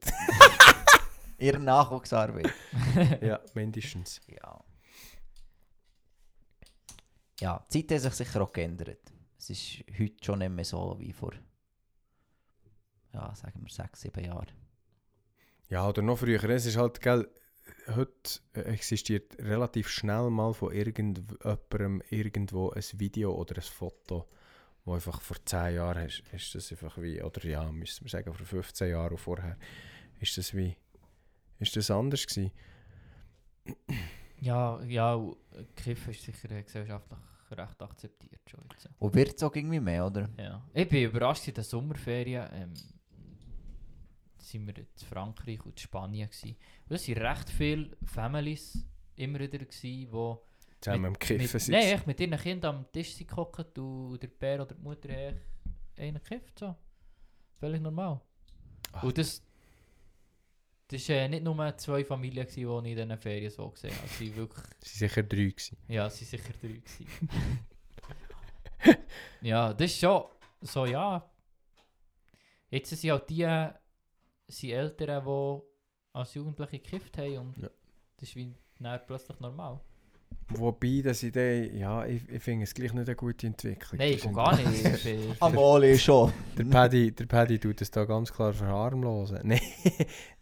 [1.38, 2.52] Ihre Nachwuchsarbeit.
[3.20, 4.20] ja, mindestens.
[4.26, 4.60] Ja.
[7.40, 9.12] Ja, die Zeiten haben sich sicher auch geändert.
[9.38, 11.32] Es ist heute schon nicht mehr so wie vor,
[13.12, 14.50] ja, sagen wir sechs, sieben Jahren.
[15.68, 16.42] Ja, oder noch früher.
[16.44, 17.28] Es ist halt, gell,
[17.88, 24.28] heute existiert relativ schnell mal von irgendjemandem irgendwo ein Video oder ein Foto,
[24.84, 28.32] wo einfach vor 10 Jahren ist, ist das einfach wie, oder ja, müssen wir sagen,
[28.32, 29.56] vor 15 Jahren und vorher,
[30.20, 30.76] ist das wie,
[31.58, 32.52] ist das anders gewesen.
[34.40, 35.20] Ja, ja,
[35.76, 37.18] Kiffen ist sicher gesellschaftlich
[37.50, 38.88] recht akzeptiert schon jetzt.
[38.98, 40.28] Und wird es auch irgendwie mehr, oder?
[40.38, 40.62] Ja.
[40.74, 42.48] Ich bin überrascht in den Sommerferien.
[42.52, 42.74] Ähm,
[44.46, 46.56] sind wir in Frankreich und in Spanien gewesen.
[46.88, 48.86] Und es waren recht viele Families
[49.16, 50.42] immer wieder gewesen, wo
[50.80, 51.70] Zusammen im Kiffen mit, sitzen.
[51.72, 55.08] Nein, echt mit ihren Kindern am Tisch sind gehockt und der Bär oder die Mutter
[55.08, 55.40] echt
[55.96, 56.58] einen gekifft.
[56.58, 56.76] So.
[57.58, 58.20] Völlig normal.
[58.92, 59.02] Ach.
[59.02, 59.42] Und das
[60.88, 63.92] das waren äh, nicht nur zwei Familien, gewesen, die ich in diesen Ferien so gesehen
[63.96, 64.08] habe.
[64.08, 65.36] Waren wirklich Es waren sicher drei.
[65.36, 65.76] Gewesen.
[65.88, 66.52] ja, es waren sicher
[68.84, 68.96] drei.
[69.40, 70.24] ja, das ist schon
[70.60, 71.28] so, ja.
[72.70, 73.72] Jetzt sind halt die
[74.48, 75.62] sind Eltern, die
[76.12, 77.68] als Jugendliche gekifft haben und Ja.
[78.16, 78.54] das ist wie
[79.06, 79.80] plötzlich normal.
[80.48, 83.98] Wobei, das Idee, ja, ich, ich finde es gleich nicht eine gute Entwicklung.
[83.98, 84.84] Nein, ich sind- gar nicht.
[84.84, 86.32] Ich bin- Amoli schon.
[86.56, 89.40] Der Paddy, der Paddy tut es da ganz klar verharmlosen.
[89.44, 89.60] Nein,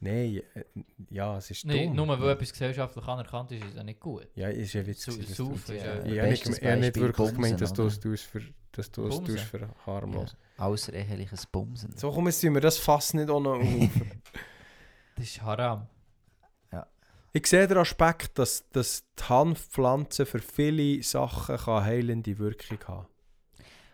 [0.01, 0.65] nein, äh,
[1.09, 1.97] ja, es ist Nee, dumm.
[1.97, 4.27] nur weil etwas gesellschaftlich anerkannt ist, ist es ja nicht gut.
[4.35, 5.27] Ja, ist ja witzig.
[5.27, 8.25] Dass Saufen ist ja- Ich habe nicht, ich wirklich Bumsen, gemeint, dass du es tust
[8.25, 10.37] für, dass du es tust für harmlos.
[10.59, 11.97] Außereheliches Bumsen.
[11.97, 13.65] So kommen wir das fast nicht auch noch auf.
[15.17, 15.87] Das ist Haram.
[17.37, 23.09] Ich sehe den Aspekt, dass, dass die Hanfpflanze für viele Sachen kann heilende Wirkung haben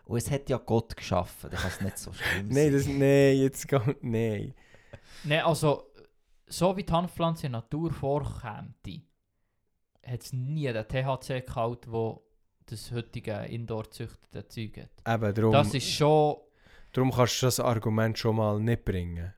[0.05, 2.73] Und es hat ja Gott geschaffen, dann kann es nicht so schlimm Nein, sein.
[2.73, 4.55] das, nein, jetzt gar Nein.
[5.25, 5.91] Nein, also,
[6.49, 8.75] so wie die Hanfpflanze in der Natur vorkäme,
[10.05, 12.23] hat es nie den THC-Gehalt, wo
[12.67, 15.15] das heutige indoor-züchtete Zeug hat.
[15.15, 16.37] Eben, darum, Das ist schon...
[16.93, 19.33] darum kannst du das Argument schon mal nicht bringen.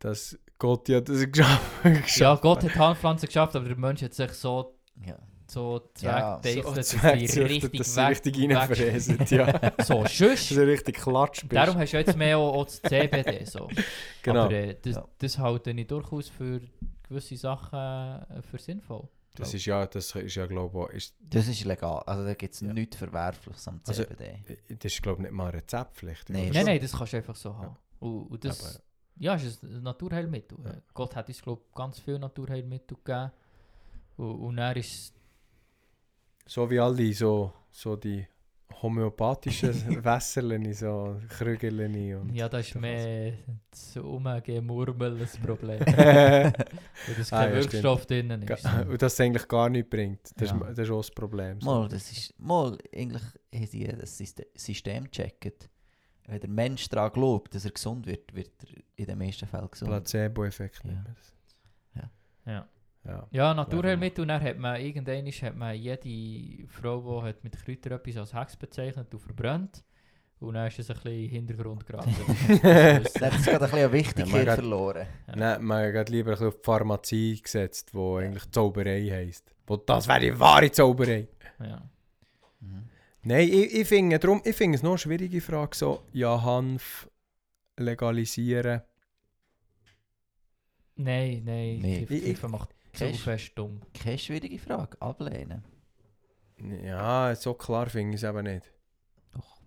[0.00, 1.60] Dass Gott ja das geschafft
[2.20, 5.18] Ja, Gott hat Hanfpflanzen geschafft, aber der Mensch hat sich so, Ja.
[5.48, 6.88] so Ja, zweckdeichtet, so dass
[7.34, 8.10] die richtig dass sie weg...
[8.10, 9.72] richtig weg- reinfräsen, ja.
[9.84, 10.48] So, Dass tschüss.
[10.50, 11.52] du richtig klatsch bist.
[11.54, 13.44] Darum hast du jetzt mehr auch, auch das CBD.
[13.46, 13.68] So.
[14.22, 14.44] genau.
[14.44, 15.08] Aber äh, das, Ja.
[15.18, 16.60] das halte ich durchaus für
[17.08, 19.08] gewisse Sachen äh, für sinnvoll.
[19.34, 22.02] das ist ja, das ist ja, glaube ich, Das ist legal.
[22.06, 22.72] Also da gibt es Ja.
[22.72, 24.42] nichts Verwerfliches am Also, CBD.
[24.68, 26.28] das ist, glaube ich, nicht mal Rezeptpflicht.
[26.28, 26.50] Nein?
[26.52, 27.74] Nein, nein, das kannst du einfach so haben.
[27.74, 27.76] Ja.
[28.08, 28.82] Und, und das
[29.20, 30.58] Ja, ist ein Naturheilmittel.
[30.64, 30.72] Ja.
[30.94, 33.30] Gott hat uns, glaube ganz viele Naturheilmittel gegeben.
[34.16, 35.12] Und, und er ist
[36.46, 38.26] So wie all die, so, so die
[38.82, 39.72] homöopathischen
[40.04, 42.34] Wässerchen, so Krügelchen und...
[42.34, 43.34] ja, da ist das mehr
[43.70, 45.80] das Umgemurmeln das Problem.
[45.80, 46.52] und Weil
[47.18, 48.64] das Ah, ja, Wirkstoff drin ist.
[49.02, 50.20] das eigentlich gar nichts bringt.
[50.36, 50.56] Das, Ja.
[50.56, 51.60] ist, das ist auch das Problem.
[51.60, 51.66] so.
[51.66, 53.22] Mal, das ist, mal, eigentlich
[53.54, 55.68] haben sie das Syste- System gecheckt.
[56.30, 59.70] Wenn der Mensch daran glaubt, dass er gesund wird, wird er in den meisten Fällen
[59.70, 59.90] gesund.
[59.90, 61.04] Placebo-Effekt Ja.
[61.14, 61.34] das.
[62.46, 62.66] Ja.
[63.04, 63.26] Ja.
[63.30, 67.94] Ja, Naturheilmittel, und dann hat man irgendwann hat man jede Frau, die hat mit Kräutern
[67.94, 69.82] etwas als Hex bezeichnet und verbrannt.
[70.38, 72.14] Und dann ist es ein bisschen in den Hintergrund geraten.
[72.62, 75.06] Dann hat es gerade ein bisschen Wichtigkeit Ja, verloren.
[75.28, 75.36] Ja.
[75.36, 79.54] Nein, man hat lieber ein bisschen auf die Pharmazie gesetzt, wo eigentlich Zauberei heisst.
[79.66, 81.28] Wo das wäre die wahre Zauberei.
[81.62, 81.82] ja.
[83.22, 87.08] Nein, ich, ich finde darum- ich finde es noch eine schwierige Frage, so, ja, Hanf
[87.76, 88.82] legalisieren.
[90.96, 91.98] Nein, nein, Nee.
[92.04, 93.80] Kiff- Ich- ich- Kiffen macht so fest dumm.
[93.94, 95.00] Keine schwierige Frage.
[95.00, 95.64] Ablehnen.
[96.84, 98.70] Ja, so klar finde ich es eben nicht.
[99.32, 99.60] Doch.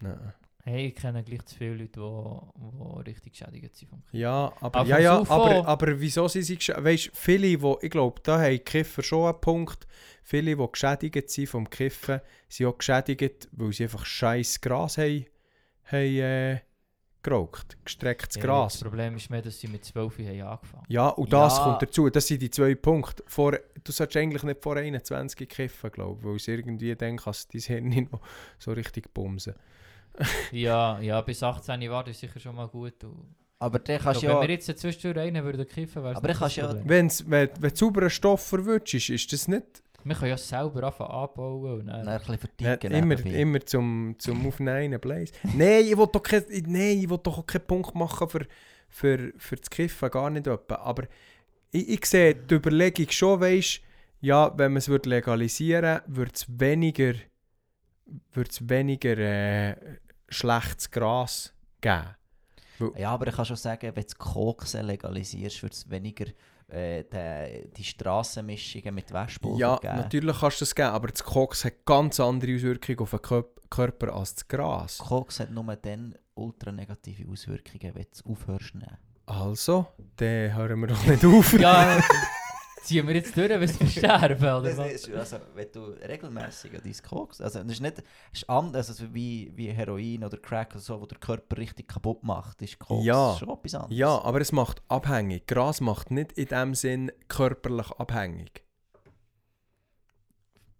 [0.00, 0.32] Nein.
[0.68, 4.18] Hey, ich kenne gleich zu viele Leute, die, die richtig geschädigt sind vom Kiffen.
[4.20, 6.84] Ja, aber, Aber ja, ja, aber, aber wieso sind sie geschädigt?
[6.84, 9.86] Weißt viele, wo, ich glaube, da haben die Kiffer schon einen Punkt.
[10.22, 12.20] Viele, die geschädigt sind vom Kiffen,
[12.50, 15.24] sind auch geschädigt, weil sie einfach scheiß Gras haben,
[15.84, 16.60] haben äh,
[17.22, 17.78] geraucht.
[17.84, 18.74] Gestrecktes Ja, Gras.
[18.74, 21.64] Das Problem ist mehr, dass sie mit 12 haben angefangen Ja, und das Ja.
[21.64, 22.10] kommt dazu.
[22.10, 23.24] Das sind die zwei Punkte.
[23.26, 27.54] Vor, du solltest eigentlich nicht vor 21 kiffen, glaube ich, weil es irgendwie dann kannst
[27.54, 28.20] du dein Hirn nicht noch
[28.58, 29.54] so richtig bumsen.
[30.52, 33.02] Ja, ja, bis 18 war das sicher schon mal gut.
[33.04, 34.50] Und Aber dann kannst du Wenn wir ja...
[34.50, 36.74] jetzt zwischendurch einen würden kiffen, wäre es Aber ich kannst ja-.
[36.84, 41.80] Wenn's, wenn, du sauberen Stoff verwünschst, ist, das nicht Wir können ja selber anfangen anbauen.
[41.80, 43.40] Und dann, Dann ein bisschen Ja, verticken immer, nebenbei.
[43.40, 45.32] immer zum, zum Aufnehmen Blaze.
[45.42, 48.46] Nein, ich will doch kein, nein, ich will doch auch keinen Punkt machen für,
[48.88, 50.76] für, für das Kiffen, gar nicht etwa.
[50.76, 51.04] Aber
[51.70, 53.80] ich, ich sehe die Überlegung schon, weisst,
[54.20, 57.14] ja, wenn man es würde legalisieren würde, würde es weniger,
[58.32, 59.76] wird's weniger äh,
[60.28, 62.14] schlechtes Gras geben.
[62.96, 66.26] Ja, aber ich kann schon sagen, wenn du Koksen legalisierst, wird es weniger
[66.68, 69.96] äh, die, die Strassenmischungen mit Waschpulver Ja, geben.
[69.96, 73.58] natürlich kannst du das geben, aber das Koks hat ganz andere Auswirkungen auf den Körp-
[73.70, 74.98] Körper als das Gras.
[74.98, 78.96] Koks hat nur dann ultra negative Auswirkungen, wenn du es aufhörst nehmen.
[79.26, 79.86] Also,
[80.16, 81.52] dann hören wir doch nicht auf.
[81.58, 81.98] ja,
[82.82, 84.92] ziehen wir jetzt durch, bis wir sterben, oder Das was?
[84.92, 88.88] ist, also, wenn du regelmäßig an dein Koks, also das ist nicht, das ist anders
[88.88, 92.78] als wie, wie Heroin oder Crack oder so, wo der Körper richtig kaputt macht, ist
[92.78, 93.36] Koks Ja.
[93.38, 93.96] schon etwas anderes.
[93.98, 95.46] Ja, aber es macht abhängig.
[95.46, 98.64] Gras macht nicht in dem Sinn körperlich abhängig.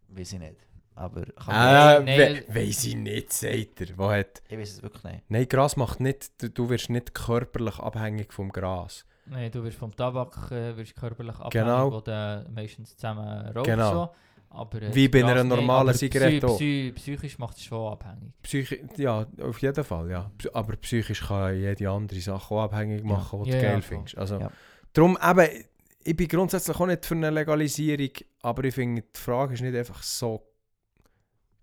[0.08, 0.56] Weiß ich nicht.
[0.94, 3.96] Aber kann Äh, we weiss ich nicht, sagt er.
[3.96, 4.42] Wo hat...
[4.48, 5.24] ich weiß es wirklich nicht.
[5.28, 6.42] Nein, Gras macht nicht...
[6.42, 9.04] Du, du wirst nicht körperlich abhängig vom Gras.
[9.30, 11.92] Nein, du wirst vom Tabak äh, wirst körperlich abhängig, Genau.
[11.92, 13.66] wo du meistens zusammen rauchst.
[13.66, 13.92] Genau.
[13.92, 14.10] So.
[14.50, 16.59] Aber, äh, Wie bei einer normalen Zigarette psy- auch.
[16.59, 18.32] psy- Psychisch macht es schon abhängig.
[18.42, 20.30] Psychi ja, auf jeden Fall, ja.
[20.55, 23.96] Aber psychisch kann jede andere Sache auch abhängig machen, die Ja, du ja, geil voll.
[23.98, 24.16] findest.
[24.16, 24.50] Also, Ja.
[24.94, 25.64] Darum eben,
[26.02, 28.10] ich bin grundsätzlich auch nicht für eine Legalisierung,
[28.40, 30.42] aber ich finde, die Frage ist nicht einfach so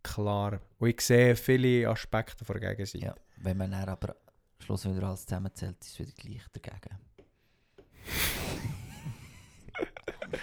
[0.03, 0.59] klar.
[0.77, 3.05] Und ich sehe viele Aspekte von der Gegenseite.
[3.05, 3.15] Ja.
[3.37, 4.15] Wenn man dann aber
[4.59, 6.97] Schluss wieder alles zusammenzählt, ist es wieder gleich dagegen.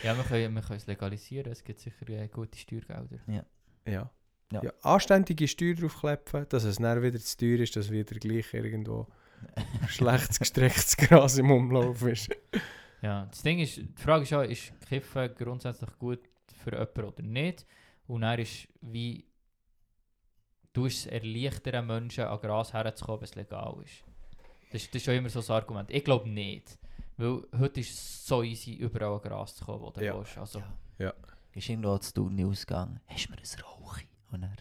[0.02, 3.18] Ja, wir können, wir können es legalisieren, es gibt sicher äh, gute Steuergelder.
[3.26, 3.44] Ja.
[3.86, 4.10] Ja.
[4.52, 4.60] Ja.
[4.82, 9.06] anständige Steuer draufkleppen, dass es dann wieder zu teuer ist, dass wieder gleich irgendwo
[9.88, 12.30] schlechtes gestrecktes Gras im Umlauf ist.
[13.04, 16.20] Ja, das Ding ist, die Frage ist ja, ist Kiffen grundsätzlich gut
[16.62, 17.66] für jemanden oder nicht?
[18.06, 19.26] Und dann ist, wie
[20.72, 24.04] du es erleichtern, Menschen an Gras herzukommen, wenn es legal ist.
[24.70, 25.90] Das, ist- das ist schon immer so ein Argument.
[25.90, 26.78] Ich glaube nicht.
[27.16, 30.16] Weil heute ist es so easy, überall an Gras zu kommen, wo du Ja.
[30.16, 30.38] willst.
[30.38, 30.62] Also,
[31.54, 33.00] Ist irgendwo zu tun ausgegangen.
[33.06, 34.08] Hast du mir ein Rauchi?
[34.30, 34.56] Und dann...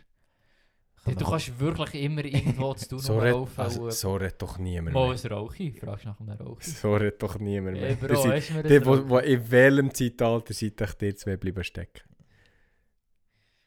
[1.06, 3.62] du, du kannst wirklich immer irgendwo zu tun So so redet laufen.
[3.62, 5.04] also, so red doch niemand mehr.
[5.12, 5.72] ein Rauchi?
[5.72, 6.70] Fragst du nach einem Rauchi?
[6.70, 7.90] So redet doch niemand mehr.
[7.92, 11.16] Ey, Die Bro, du mir die, ein wo, wo, in welchem Zeitalter seid euch dir
[11.16, 12.04] zwei bleiben stecken?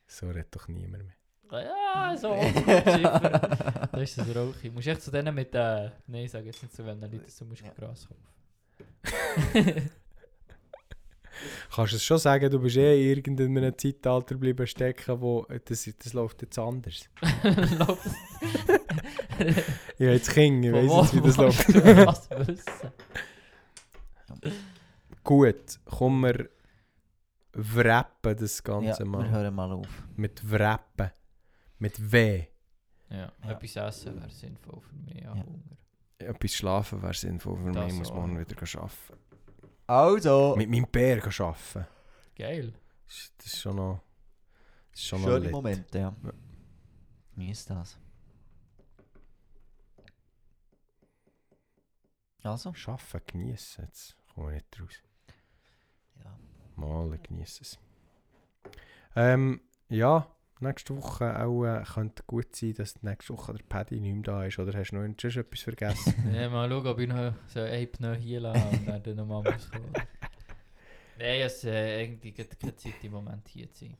[0.06, 1.15] So redet doch niemand mehr.
[1.51, 2.28] Ja, so.
[3.94, 4.70] Das ist das Rauchi.
[4.70, 7.62] Musst echt zu denen mit äh, Nein, sag jetzt nicht zu wenn Leute so musst
[7.62, 7.73] du Ja.
[7.73, 8.23] Gras kaufen.
[11.74, 15.90] Kannst du es schon sagen, du bist eh in irgendeinem Zeitalter bleiben stecken, wo das,
[16.02, 17.09] das läuft jetzt anders.
[17.78, 18.06] Läuft
[19.98, 21.74] Ja, jetzt Kind, ich weiß jetzt, wie das läuft.
[21.74, 22.93] was wissen?
[25.24, 26.48] Gut, kommen wir
[27.52, 29.28] wrappen das Ja, Ganze wir mal.
[29.31, 29.89] hören mal auf.
[30.16, 31.10] Mit wrappen.
[31.78, 32.44] Mit W.
[33.10, 33.51] Ja, Ja.
[33.51, 35.14] etwas essen wäre sinnvoll für mich.
[35.22, 35.43] Ja, Ja.
[35.44, 35.76] Hunger.
[36.24, 37.88] Etwas schlafen wäre sinnvoll für mich.
[37.88, 38.92] Ich muss morgen wieder arbeiten.
[39.86, 41.86] Also, Mit meinem Bär arbeiten.
[42.36, 42.72] Geil.
[43.06, 44.01] Das ist schon noch...
[44.90, 45.52] Das ist schon noch schöne lit.
[45.52, 46.14] Momente, ja.
[46.22, 46.32] Ja.
[47.36, 47.98] Wie ist das?
[52.42, 52.74] Also?
[52.86, 53.84] Arbeiten, genießen.
[53.84, 55.02] Jetzt kommen wir nicht raus.
[56.22, 56.38] Ja.
[56.76, 57.78] Mal genießen es.
[59.16, 64.14] Ähm, ja, nächste Woche auch äh, könnte gut sein, dass nächste Woche der Paddy nicht
[64.14, 64.59] mehr da ist.
[64.59, 66.14] Oder hast du noch sonst etwas vergessen?
[66.35, 69.43] Ja, mal schauen, ob ich noch so einen Pneu hier lasse und dann dann nochmal
[69.52, 69.93] muss kommen.
[71.18, 73.97] Nein, es äh, irgendwie gibt keine Zeit im Moment hier zu sein.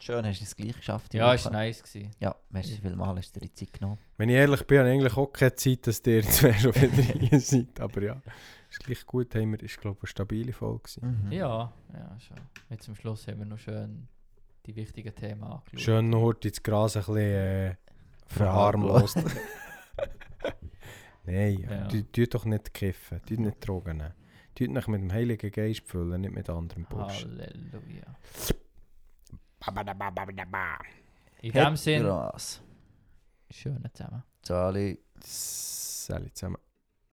[0.00, 1.12] Schön, hast du es gleich geschafft.
[1.12, 1.82] Ja, es war nice.
[1.82, 2.10] Gewesen.
[2.20, 3.98] Ja, merci vielmals, hast du dir die Zeit genommen.
[4.16, 7.02] Wenn ich ehrlich bin, habe ich eigentlich auch keine Zeit, dass ihr zwei schon wieder
[7.02, 7.78] hier seid.
[7.80, 8.22] Aber ja,
[8.70, 9.34] ist gleich gut.
[9.34, 10.88] Haben wir, ist glaube ich eine stabile Folge.
[11.02, 11.32] Mhm.
[11.32, 12.38] Ja, ja, schon.
[12.70, 14.08] Jetzt zum Schluss haben wir noch schön
[14.72, 15.80] die wichtigen Themen angeschaut.
[15.80, 17.74] Schön heute ins Gras ein bisschen äh,
[18.26, 19.16] verharmlost.
[21.24, 21.86] Nein, Ja.
[21.88, 24.14] tu, tu doch nicht kiffen, tu nicht Drogen nehmen.
[24.54, 27.26] Tu dich mit dem Heiligen Geist füllen, nicht mit anderem Bullshit.
[27.28, 28.16] Halleluja.
[31.42, 32.62] In dem Sinn, Gras.
[33.50, 34.22] schön zusammen.
[34.42, 34.98] Charlie.
[35.22, 36.56] Salut zusammen.